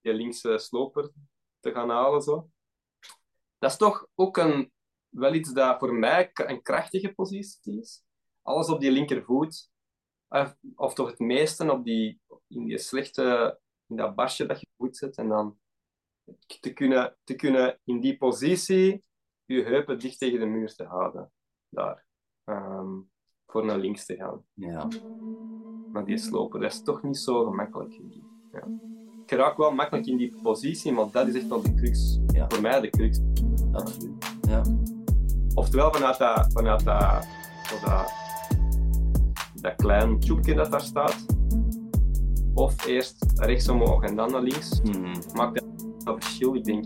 die 0.01 0.13
linkse 0.13 0.57
sloper 0.57 1.11
te 1.59 1.71
gaan 1.71 1.89
halen. 1.89 2.21
Zo. 2.21 2.49
Dat 3.57 3.71
is 3.71 3.77
toch 3.77 4.07
ook 4.15 4.37
een, 4.37 4.71
wel 5.09 5.33
iets 5.33 5.53
dat 5.53 5.79
voor 5.79 5.93
mij 5.93 6.29
een 6.33 6.61
krachtige 6.61 7.13
positie 7.13 7.79
is. 7.79 8.03
Alles 8.43 8.69
op 8.69 8.79
die 8.79 8.91
linkervoet, 8.91 9.71
of, 10.27 10.55
of 10.75 10.93
toch 10.93 11.09
het 11.09 11.19
meeste 11.19 11.71
op 11.71 11.83
die, 11.83 12.21
in 12.47 12.65
die 12.65 12.77
slechte, 12.77 13.59
in 13.87 13.95
dat 13.95 14.15
barsje 14.15 14.45
dat 14.45 14.59
je 14.59 14.67
voet 14.77 14.97
zet. 14.97 15.17
En 15.17 15.27
dan 15.27 15.57
te 16.59 16.73
kunnen, 16.73 17.17
te 17.23 17.35
kunnen 17.35 17.79
in 17.83 17.99
die 17.99 18.17
positie 18.17 19.03
je 19.45 19.63
heupen 19.63 19.99
dicht 19.99 20.17
tegen 20.17 20.39
de 20.39 20.45
muur 20.45 20.75
te 20.75 20.83
houden. 20.83 21.31
Daar. 21.69 22.05
Ehm, 22.43 22.99
voor 23.45 23.65
naar 23.65 23.77
links 23.77 24.05
te 24.05 24.15
gaan. 24.15 24.45
ja. 24.53 24.87
Maar 25.91 26.05
die 26.05 26.17
slopen, 26.17 26.61
dat 26.61 26.71
is 26.71 26.83
toch 26.83 27.03
niet 27.03 27.17
zo 27.17 27.45
gemakkelijk. 27.45 27.99
Ja. 28.51 28.67
Ik 29.25 29.31
raak 29.31 29.57
wel 29.57 29.71
makkelijk 29.71 30.05
in 30.05 30.17
die 30.17 30.41
positie, 30.41 30.91
maar 30.91 31.11
dat 31.11 31.27
is 31.27 31.35
echt 31.35 31.47
wel 31.47 31.61
de 31.61 31.73
crux. 31.73 32.19
Ja. 32.27 32.49
Voor 32.49 32.61
mij 32.61 32.81
de 32.81 32.89
crux. 32.89 33.19
Absoluut. 33.71 34.35
Ja. 34.47 34.61
Oftewel 35.55 35.93
vanuit 35.93 36.17
dat, 36.17 36.51
vanuit 36.51 36.83
dat, 36.83 37.27
dat, 37.85 38.22
dat 39.63 39.75
klein 39.75 40.19
tjoepje 40.19 40.53
dat 40.53 40.71
daar 40.71 40.81
staat. 40.81 41.25
Of 42.53 42.85
eerst 42.85 43.25
rechts 43.35 43.67
omhoog 43.67 44.03
en 44.03 44.15
dan 44.15 44.31
naar 44.31 44.41
links. 44.41 44.81
Mhm. 44.81 45.15
Maakt 45.33 45.61
dat 46.03 46.23
verschil. 46.23 46.55
Ik 46.55 46.63
denk, 46.63 46.85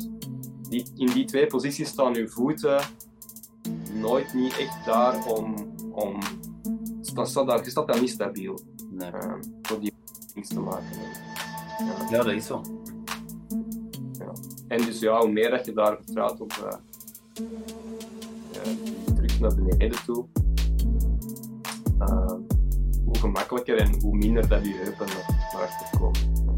die, 0.70 0.86
in 0.96 1.08
die 1.08 1.26
twee 1.26 1.48
posities 1.48 1.88
staan 1.88 2.16
uw 2.16 2.28
voeten 2.28 2.80
nooit 3.94 4.34
niet 4.34 4.58
echt 4.58 4.86
daar 4.86 5.26
om... 5.26 5.56
om 5.92 6.20
staat, 7.02 7.30
staat 7.30 7.48
daar, 7.48 7.64
je 7.64 7.70
staat 7.70 8.00
niet 8.00 8.10
stabiel. 8.10 8.60
Nee. 8.90 9.10
eh, 9.10 9.34
voor 9.62 9.80
die 9.80 9.94
links 10.34 10.50
te 10.50 10.60
maken. 10.60 11.00
Ja. 11.80 12.08
Ja, 12.10 12.24
dat 12.24 12.34
is 12.34 12.46
zo. 12.46 12.62
En 14.68 14.78
dus 14.78 15.00
ja, 15.00 15.20
hoe 15.20 15.32
meer 15.32 15.50
dat 15.50 15.66
je 15.66 15.74
daar 15.74 15.96
vertrouwt 15.96 16.42
op 16.42 16.54
die 18.64 19.14
druk 19.16 19.40
naar 19.40 19.56
beneden 19.56 20.04
toe, 20.06 20.26
hoe 23.20 23.30
gemakkelijker 23.30 23.78
en 23.78 24.02
hoe 24.02 24.16
minder 24.16 24.48
dat 24.48 24.66
je 24.66 24.82
heupen 24.84 25.06
naar, 25.06 25.62
achter 25.62 26.00
komen. 26.00 26.56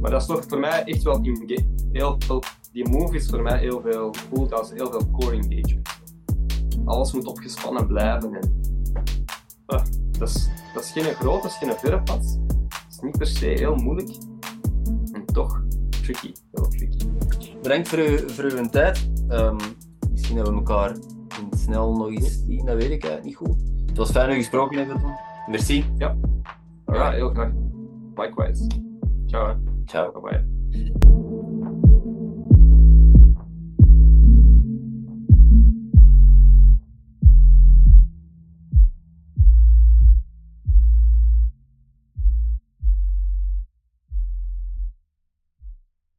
Maar 0.00 0.10
dat 0.10 0.20
is 0.20 0.26
toch 0.26 0.44
voor 0.48 0.58
mij 0.58 0.84
echt 0.84 1.02
wel 1.02 1.20
in 1.22 1.66
heel 1.92 2.16
veel, 2.18 2.42
die 2.72 2.88
move 2.88 3.14
is 3.14 3.28
voor 3.28 3.42
mij 3.42 3.58
heel 3.58 3.80
veel, 3.80 4.14
voelt 4.14 4.52
als 4.52 4.70
heel 4.70 4.90
veel 4.90 5.10
core 5.10 5.36
engagement. 5.36 5.88
Alles 6.84 7.12
moet 7.12 7.26
opgespannen 7.26 7.86
blijven 7.86 8.34
en 8.34 8.60
ah, 9.66 9.84
dat, 10.18 10.28
is, 10.28 10.48
dat 10.74 10.84
is 10.84 10.90
geen 10.90 11.14
groot, 11.14 11.42
dat 11.42 11.50
is 11.50 11.56
geen 11.56 11.72
verre 11.72 12.02
pad. 12.02 12.38
Het 12.68 12.86
is 12.90 12.98
niet 13.00 13.18
per 13.18 13.26
se 13.26 13.46
heel 13.46 13.74
moeilijk 13.74 14.10
en 15.12 15.24
toch 15.26 15.62
tricky, 16.02 16.32
heel 16.52 16.68
tricky. 16.68 17.06
Bedankt 17.62 17.88
voor, 17.88 17.98
uw, 17.98 18.28
voor 18.28 18.44
uw 18.44 18.68
tijd. 18.68 19.10
Ehm, 19.28 19.56
misschien 20.10 20.36
hebben 20.36 20.54
we 20.54 20.58
elkaar 20.58 20.96
snel 21.56 21.92
nog 21.92 22.08
eens 22.08 22.44
zien, 22.46 22.66
dat 22.66 22.76
weet 22.76 22.90
ik 22.90 23.24
niet 23.24 23.36
goed. 23.36 23.56
Het 23.86 23.96
was 23.96 24.10
fijn 24.10 24.30
u 24.30 24.34
gesproken 24.34 24.78
hebben. 24.78 25.00
Tom. 25.00 25.27
Merci. 25.48 25.84
Ja, 25.98 27.10
heel 27.10 27.30
graag. 27.30 27.52
Likewise. 28.16 28.66
Ciao. 29.26 29.46
hè. 29.46 29.54
Ciao. 29.86 30.12
Bye 30.12 30.22
bye. 30.22 31.27